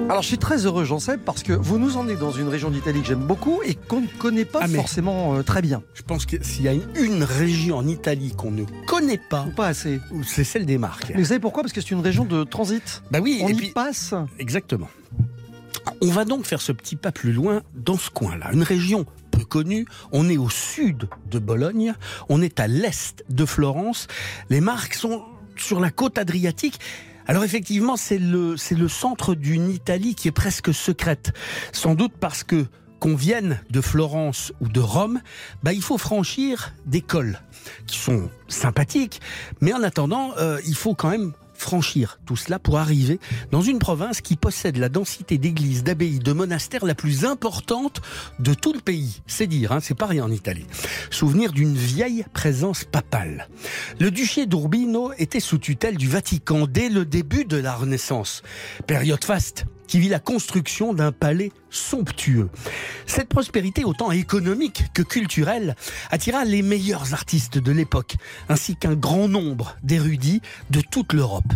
Alors 0.09 0.21
je 0.21 0.27
suis 0.27 0.37
très 0.37 0.65
heureux, 0.65 0.85
Jean-Seb, 0.85 1.19
parce 1.25 1.43
que 1.43 1.51
vous 1.53 1.77
nous 1.77 1.97
emmenez 1.97 2.15
dans 2.15 2.31
une 2.31 2.47
région 2.47 2.69
d'Italie 2.69 3.01
que 3.01 3.07
j'aime 3.07 3.19
beaucoup 3.25 3.61
et 3.65 3.75
qu'on 3.75 4.01
ne 4.01 4.07
connaît 4.07 4.45
pas 4.45 4.59
Ah, 4.63 4.67
forcément 4.67 5.35
euh, 5.35 5.43
très 5.43 5.61
bien. 5.61 5.83
Je 5.93 6.01
pense 6.01 6.25
que 6.25 6.41
s'il 6.41 6.63
y 6.63 6.67
a 6.69 6.73
une, 6.73 6.87
une 6.95 7.23
région 7.23 7.77
en 7.77 7.87
Italie 7.87 8.33
qu'on 8.35 8.51
ne 8.51 8.63
connaît 8.87 9.17
pas, 9.29 9.45
Ou 9.47 9.51
pas 9.51 9.67
assez. 9.67 9.99
c'est 10.25 10.45
celle 10.45 10.65
des 10.65 10.77
marques. 10.77 11.11
Mais 11.13 11.19
vous 11.21 11.25
savez 11.27 11.39
pourquoi? 11.41 11.61
Parce 11.63 11.73
que 11.73 11.81
c'est 11.81 11.91
une 11.91 11.99
région 11.99 12.23
de 12.23 12.43
transit. 12.45 13.03
Bah 13.11 13.19
oui, 13.21 13.39
On 13.43 13.49
et 13.49 13.51
y 13.51 13.55
puis 13.55 13.67
passe. 13.69 14.13
exactement. 14.39 14.87
On 16.01 16.07
va 16.09 16.23
donc 16.25 16.45
faire 16.45 16.61
ce 16.61 16.71
petit 16.71 16.95
pas 16.95 17.11
plus 17.11 17.33
loin 17.33 17.61
dans 17.75 17.97
ce 17.97 18.09
coin-là, 18.09 18.51
une 18.53 18.63
région 18.63 19.05
peu 19.31 19.43
connue. 19.43 19.85
On 20.13 20.29
est 20.29 20.37
au 20.37 20.49
sud 20.49 21.09
de 21.29 21.39
Bologne, 21.39 21.93
on 22.29 22.41
est 22.41 22.59
à 22.61 22.67
l'est 22.67 23.23
de 23.29 23.45
Florence. 23.45 24.07
Les 24.49 24.61
marques 24.61 24.93
sont 24.93 25.23
sur 25.57 25.79
la 25.81 25.89
côte 25.91 26.17
adriatique. 26.17 26.79
Alors 27.27 27.43
effectivement, 27.43 27.97
c'est 27.97 28.17
le 28.17 28.87
centre 28.87 29.35
d'une 29.35 29.69
Italie 29.69 30.15
qui 30.15 30.27
est 30.27 30.31
presque 30.31 30.73
secrète, 30.73 31.33
sans 31.73 31.93
doute 31.93 32.13
parce 32.19 32.43
que 32.43 32.65
qu'on 32.99 33.15
vienne 33.15 33.59
de 33.69 33.81
Florence 33.81 34.53
ou 34.59 34.69
de 34.69 34.79
Rome, 34.79 35.21
bah, 35.63 35.73
il 35.73 35.81
faut 35.81 35.97
franchir 35.97 36.73
des 36.85 37.01
cols 37.01 37.39
qui 37.85 37.97
sont 37.97 38.29
sympathiques, 38.47 39.21
mais 39.61 39.73
en 39.73 39.83
attendant, 39.83 40.31
euh, 40.37 40.59
il 40.65 40.75
faut 40.75 40.95
quand 40.95 41.09
même 41.09 41.33
franchir 41.57 42.19
tout 42.25 42.35
cela 42.35 42.59
pour 42.59 42.77
arriver 42.77 43.19
dans 43.51 43.61
une 43.61 43.79
province 43.79 44.21
qui 44.21 44.35
possède 44.35 44.77
la 44.77 44.89
densité 44.89 45.37
d'églises, 45.37 45.83
d'abbayes, 45.83 46.19
de 46.19 46.33
monastères 46.33 46.85
la 46.85 46.95
plus 46.95 47.25
importante 47.25 48.01
de 48.39 48.53
tout 48.53 48.73
le 48.73 48.79
pays. 48.79 49.21
C'est 49.27 49.47
dire, 49.47 49.71
hein, 49.71 49.79
c'est 49.81 49.97
pas 49.97 50.07
en 50.07 50.31
Italie. 50.31 50.65
Souvenir 51.11 51.51
d'une 51.51 51.75
vieille 51.75 52.25
présence 52.33 52.85
papale. 52.85 53.49
Le 53.99 54.09
duché 54.11 54.45
d'Urbino 54.45 55.11
était 55.17 55.39
sous 55.39 55.57
tutelle 55.57 55.97
du 55.97 56.07
Vatican 56.07 56.65
dès 56.67 56.89
le 56.89 57.05
début 57.05 57.45
de 57.45 57.57
la 57.57 57.75
Renaissance. 57.75 58.41
Période 58.85 59.23
faste 59.23 59.65
qui 59.87 59.99
vit 59.99 60.09
la 60.09 60.19
construction 60.19 60.93
d'un 60.93 61.11
palais 61.11 61.51
somptueux. 61.69 62.49
Cette 63.05 63.29
prospérité, 63.29 63.83
autant 63.83 64.11
économique 64.11 64.85
que 64.93 65.01
culturelle, 65.01 65.75
attira 66.11 66.45
les 66.45 66.61
meilleurs 66.61 67.13
artistes 67.13 67.57
de 67.57 67.71
l'époque, 67.71 68.15
ainsi 68.49 68.75
qu'un 68.75 68.95
grand 68.95 69.27
nombre 69.27 69.75
d'érudits 69.83 70.41
de 70.69 70.81
toute 70.81 71.13
l'Europe. 71.13 71.53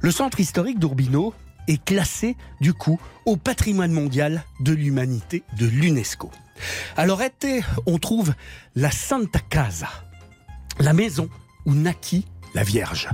Le 0.00 0.10
centre 0.10 0.40
historique 0.40 0.78
d'Urbino 0.78 1.34
est 1.68 1.82
classé, 1.84 2.36
du 2.60 2.74
coup, 2.74 3.00
au 3.26 3.36
patrimoine 3.36 3.92
mondial 3.92 4.44
de 4.60 4.72
l'humanité 4.72 5.42
de 5.58 5.66
l'UNESCO. 5.66 6.30
À 6.96 7.06
Lorette, 7.06 7.46
on 7.86 7.98
trouve 7.98 8.34
la 8.74 8.90
Santa 8.90 9.38
Casa, 9.38 9.88
la 10.78 10.92
maison 10.92 11.28
où 11.66 11.74
naquit 11.74 12.26
la 12.54 12.62
Vierge. 12.62 13.08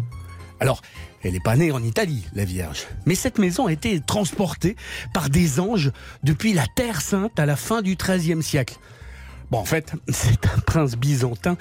Alors, 0.61 0.81
elle 1.27 1.33
n'est 1.33 1.41
pas 1.41 1.57
née 1.57 1.73
en 1.73 1.83
Italie, 1.83 2.25
la 2.35 2.45
Vierge. 2.45 2.87
Mais 3.05 3.15
cette 3.15 3.39
maison 3.39 3.67
a 3.67 3.73
été 3.73 4.01
transportée 4.01 4.77
par 5.13 5.29
des 5.29 5.61
anges 5.61 5.91
depuis 6.23 6.53
la 6.53 6.67
Terre 6.67 7.01
Sainte 7.01 7.39
à 7.39 7.47
la 7.47 7.57
fin 7.57 7.83
du 7.83 7.97
XIIIe 7.97 8.43
siècle. 8.43 8.79
Bon, 9.51 9.59
en 9.59 9.65
fait, 9.65 9.93
c'est 10.09 10.47
un 10.47 10.59
prince 10.61 10.97
byzantin 10.97 11.57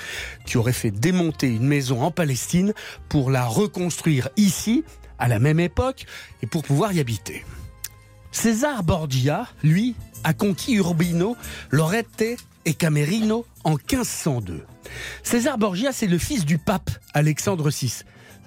qui 0.46 0.58
aurait 0.58 0.74
fait 0.74 0.92
démonter 0.92 1.48
une 1.48 1.66
maison 1.66 2.04
en 2.04 2.12
Palestine 2.12 2.74
pour 3.10 3.32
la 3.32 3.46
reconstruire 3.46 4.30
ici, 4.38 4.84
à 5.18 5.28
la 5.28 5.40
même 5.40 5.60
époque, 5.60 6.06
et 6.42 6.48
pour 6.48 6.64
pouvoir 6.64 6.94
y 6.94 7.00
habiter. 7.00 7.44
César 8.32 8.84
Borgia, 8.84 9.48
lui, 9.64 9.96
a 10.24 10.34
conquis 10.34 10.76
Urbino, 10.76 11.38
Lorette 11.72 12.38
et 12.66 12.74
Camerino 12.74 13.46
en 13.64 13.72
1502. 13.72 14.66
César 15.24 15.58
Borgia, 15.58 15.92
c'est 15.92 16.08
le 16.08 16.18
fils 16.18 16.46
du 16.46 16.58
pape 16.58 16.90
Alexandre 17.14 17.70
VI. 17.70 18.04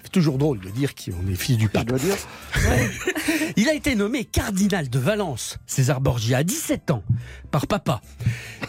C'est 0.08 0.12
toujours 0.12 0.38
drôle 0.38 0.60
de 0.60 0.70
dire 0.70 0.94
qu'on 0.94 1.30
est 1.30 1.34
fils 1.34 1.58
du 1.58 1.68
pape. 1.68 1.92
Il 3.58 3.68
a 3.68 3.74
été 3.74 3.94
nommé 3.94 4.24
cardinal 4.24 4.88
de 4.88 4.98
Valence, 4.98 5.58
César 5.66 6.00
Borgia, 6.00 6.38
à 6.38 6.42
17 6.44 6.92
ans, 6.92 7.02
par 7.50 7.66
papa. 7.66 8.00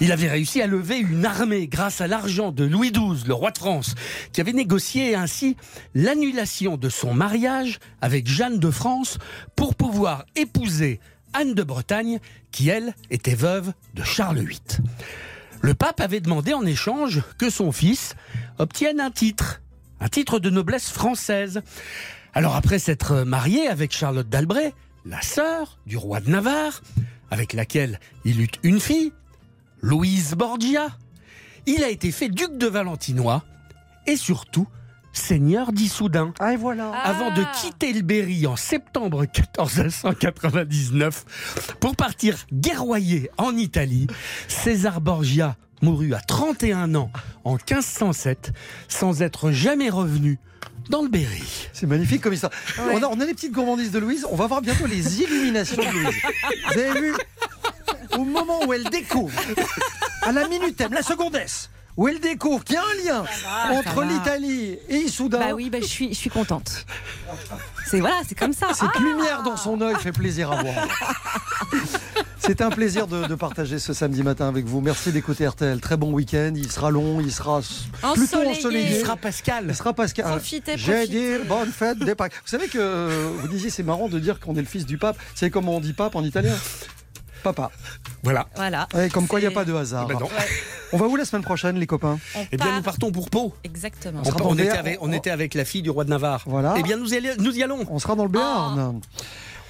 Il 0.01 0.11
avait 0.11 0.27
réussi 0.27 0.61
à 0.61 0.67
lever 0.67 0.97
une 0.97 1.25
armée 1.25 1.69
grâce 1.69 2.01
à 2.01 2.07
l'argent 2.07 2.51
de 2.51 2.65
Louis 2.65 2.91
XII, 2.91 3.23
le 3.25 3.33
roi 3.33 3.51
de 3.51 3.57
France, 3.57 3.95
qui 4.33 4.41
avait 4.41 4.51
négocié 4.51 5.15
ainsi 5.15 5.55
l'annulation 5.95 6.75
de 6.75 6.89
son 6.89 7.13
mariage 7.13 7.79
avec 8.01 8.27
Jeanne 8.27 8.59
de 8.59 8.69
France 8.69 9.17
pour 9.55 9.75
pouvoir 9.75 10.25
épouser 10.35 10.99
Anne 11.31 11.53
de 11.53 11.63
Bretagne, 11.63 12.19
qui 12.51 12.67
elle 12.67 12.93
était 13.11 13.33
veuve 13.33 13.71
de 13.93 14.03
Charles 14.03 14.39
VIII. 14.39 14.59
Le 15.61 15.73
pape 15.73 16.01
avait 16.01 16.19
demandé 16.19 16.53
en 16.53 16.65
échange 16.65 17.21
que 17.37 17.49
son 17.49 17.71
fils 17.71 18.15
obtienne 18.57 18.99
un 18.99 19.11
titre, 19.11 19.61
un 19.99 20.07
titre 20.07 20.39
de 20.39 20.49
noblesse 20.49 20.89
française. 20.89 21.61
Alors 22.33 22.55
après 22.55 22.79
s'être 22.79 23.23
marié 23.23 23.67
avec 23.67 23.91
Charlotte 23.91 24.29
d'Albret, 24.29 24.73
la 25.05 25.21
sœur 25.21 25.79
du 25.85 25.97
roi 25.97 26.19
de 26.19 26.29
Navarre, 26.29 26.81
avec 27.31 27.53
laquelle 27.53 27.99
il 28.25 28.41
eut 28.41 28.51
une 28.63 28.79
fille, 28.79 29.11
Louise 29.81 30.33
Borgia, 30.35 30.87
il 31.65 31.83
a 31.83 31.89
été 31.89 32.11
fait 32.11 32.29
duc 32.29 32.57
de 32.57 32.67
Valentinois 32.67 33.43
et 34.07 34.15
surtout 34.15 34.67
seigneur 35.13 35.71
d'Issoudun. 35.71 36.33
Ah, 36.39 36.53
et 36.53 36.57
voilà. 36.57 36.91
Avant 36.91 37.33
de 37.33 37.43
quitter 37.61 37.93
le 37.93 38.01
Berry 38.01 38.47
en 38.47 38.55
septembre 38.55 39.21
1499 39.21 41.25
pour 41.79 41.95
partir 41.95 42.35
guerroyer 42.53 43.29
en 43.37 43.55
Italie, 43.55 44.07
César 44.47 45.01
Borgia 45.01 45.55
mourut 45.81 46.13
à 46.13 46.19
31 46.19 46.95
ans 46.95 47.11
en 47.43 47.53
1507 47.53 48.51
sans 48.87 49.21
être 49.21 49.51
jamais 49.51 49.89
revenu 49.89 50.39
dans 50.89 51.01
le 51.03 51.09
Berry. 51.09 51.69
C'est 51.73 51.87
magnifique 51.87 52.21
comme 52.21 52.33
histoire. 52.33 52.51
On, 52.79 53.01
a, 53.03 53.07
on 53.07 53.19
a 53.19 53.25
les 53.25 53.33
petites 53.33 53.53
gourmandises 53.53 53.91
de 53.91 53.99
Louise. 53.99 54.25
On 54.29 54.35
va 54.35 54.47
voir 54.47 54.61
bientôt 54.61 54.87
les 54.87 55.21
illuminations 55.21 55.81
de 55.81 55.87
Louise. 55.89 56.15
Vous 56.73 56.79
avez 56.79 57.01
vu? 57.01 57.13
Au 58.17 58.25
moment 58.25 58.65
où 58.65 58.73
elle 58.73 58.85
découvre, 58.85 59.39
à 60.23 60.31
la 60.31 60.47
minute 60.47 60.79
M, 60.81 60.91
la 60.93 61.03
secondaise, 61.03 61.69
où 61.99 62.07
elle 62.07 62.21
découvre 62.21 62.63
qu'il 62.63 62.75
y 62.75 62.77
a 62.77 62.81
un 62.81 63.03
lien 63.03 63.23
va, 63.23 63.77
entre 63.77 64.03
l'Italie 64.03 64.77
et 64.87 64.95
Issoudun. 64.95 65.37
Bah 65.37 65.53
oui, 65.53 65.69
bah, 65.69 65.79
je 65.81 65.85
suis, 65.85 66.09
je 66.13 66.17
suis 66.17 66.29
contente. 66.29 66.85
C'est 67.87 67.99
voilà, 67.99 68.21
c'est 68.25 68.35
comme 68.39 68.53
ça. 68.53 68.67
Cette 68.73 68.89
Ah 68.95 68.99
lumière 68.99 69.43
dans 69.43 69.57
son 69.57 69.81
œil 69.81 69.95
fait 69.99 70.13
plaisir 70.13 70.49
à 70.49 70.63
voir. 70.63 70.87
C'est 72.41 72.61
un 72.61 72.69
plaisir 72.69 73.05
de, 73.05 73.27
de 73.27 73.35
partager 73.35 73.79
ce 73.79 73.93
samedi 73.93 74.23
matin 74.23 74.47
avec 74.47 74.65
vous. 74.65 74.79
Merci 74.79 75.11
d'écouter 75.11 75.45
RTL. 75.45 75.79
Très 75.81 75.97
bon 75.97 76.13
week-end. 76.13 76.53
Il 76.55 76.71
sera 76.71 76.89
long, 76.89 77.19
il 77.19 77.31
sera 77.33 77.59
plutôt 78.13 78.37
Ensoleillé. 78.37 78.57
ensoleillé. 78.57 78.89
Il 78.97 79.01
sera 79.01 79.17
Pascal. 79.17 79.65
Il 79.67 79.75
sera 79.75 79.93
Pascal. 79.93 80.25
Profitez, 80.25 80.77
J'ai 80.77 81.05
dit 81.07 81.25
bonne 81.47 81.69
fête 81.71 81.99
des 81.99 82.15
Pâques. 82.15 82.33
Vous 82.33 82.49
savez 82.49 82.67
que 82.67 82.77
euh, 82.79 83.29
vous 83.39 83.47
disiez 83.49 83.69
c'est 83.69 83.83
marrant 83.83 84.07
de 84.07 84.17
dire 84.19 84.39
qu'on 84.39 84.55
est 84.55 84.61
le 84.61 84.65
fils 84.67 84.85
du 84.85 84.97
pape. 84.97 85.17
Vous 85.17 85.37
savez 85.37 85.51
comment 85.51 85.75
on 85.75 85.79
dit 85.81 85.93
pape 85.93 86.15
en 86.15 86.23
italien 86.23 86.55
Papa. 87.43 87.71
Voilà. 88.23 88.47
Voilà. 88.55 88.87
Ouais, 88.93 89.09
comme 89.09 89.27
quoi 89.27 89.39
il 89.39 89.43
n'y 89.43 89.47
a 89.47 89.51
pas 89.51 89.65
de 89.65 89.73
hasard. 89.73 90.07
Eh 90.09 90.13
ben 90.13 90.19
non. 90.19 90.27
On 90.91 90.97
va 90.97 91.07
où 91.07 91.15
la 91.15 91.25
semaine 91.25 91.43
prochaine, 91.43 91.77
les 91.77 91.87
copains? 91.87 92.19
Eh 92.51 92.57
bien, 92.57 92.75
nous 92.77 92.81
partons 92.81 93.11
pour 93.11 93.29
Pau. 93.29 93.53
Exactement. 93.63 94.21
On 94.43 94.57
était 94.57 94.69
avec, 94.71 94.97
on 95.01 95.11
était 95.13 95.29
avec 95.31 95.53
la 95.53 95.65
fille 95.65 95.81
du 95.81 95.89
roi 95.89 96.03
de 96.03 96.09
Navarre. 96.09 96.43
Voilà. 96.47 96.73
Eh 96.77 96.83
bien, 96.83 96.97
nous 96.97 97.13
y, 97.13 97.17
allons- 97.17 97.35
nous 97.43 97.57
y 97.57 97.63
allons. 97.63 97.85
On 97.89 97.99
sera 97.99 98.15
dans 98.15 98.23
le 98.23 98.29
Béarn. 98.29 98.99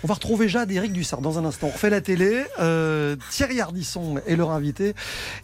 On 0.02 0.08
va 0.08 0.14
retrouver 0.14 0.48
Jade 0.48 0.72
et 0.72 0.76
Eric 0.76 0.94
Dussard 0.94 1.20
dans 1.20 1.38
un 1.40 1.44
instant. 1.46 1.68
On 1.68 1.72
refait 1.72 1.90
la 1.90 2.00
télé. 2.00 2.46
Euh, 2.60 3.18
Thierry 3.32 3.60
Ardisson 3.60 4.22
est 4.26 4.38
leur 4.38 4.52
invité. 4.52 4.96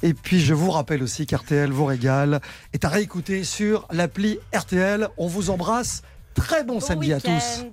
Et 0.02 0.14
puis, 0.14 0.40
je 0.40 0.54
vous 0.54 0.72
rappelle 0.72 1.04
aussi 1.04 1.26
qu'RTL 1.26 1.72
vous 1.72 1.84
régale 1.84 2.40
est 2.72 2.86
à 2.86 2.88
réécouter 2.90 3.44
sur 3.44 3.86
l'appli 3.92 4.40
RTL. 4.54 5.10
On 5.18 5.28
vous 5.28 5.50
embrasse. 5.50 6.04
Très 6.36 6.64
bon, 6.64 6.80
samedi 6.80 7.12
à 7.12 7.20
tous. 7.20 7.66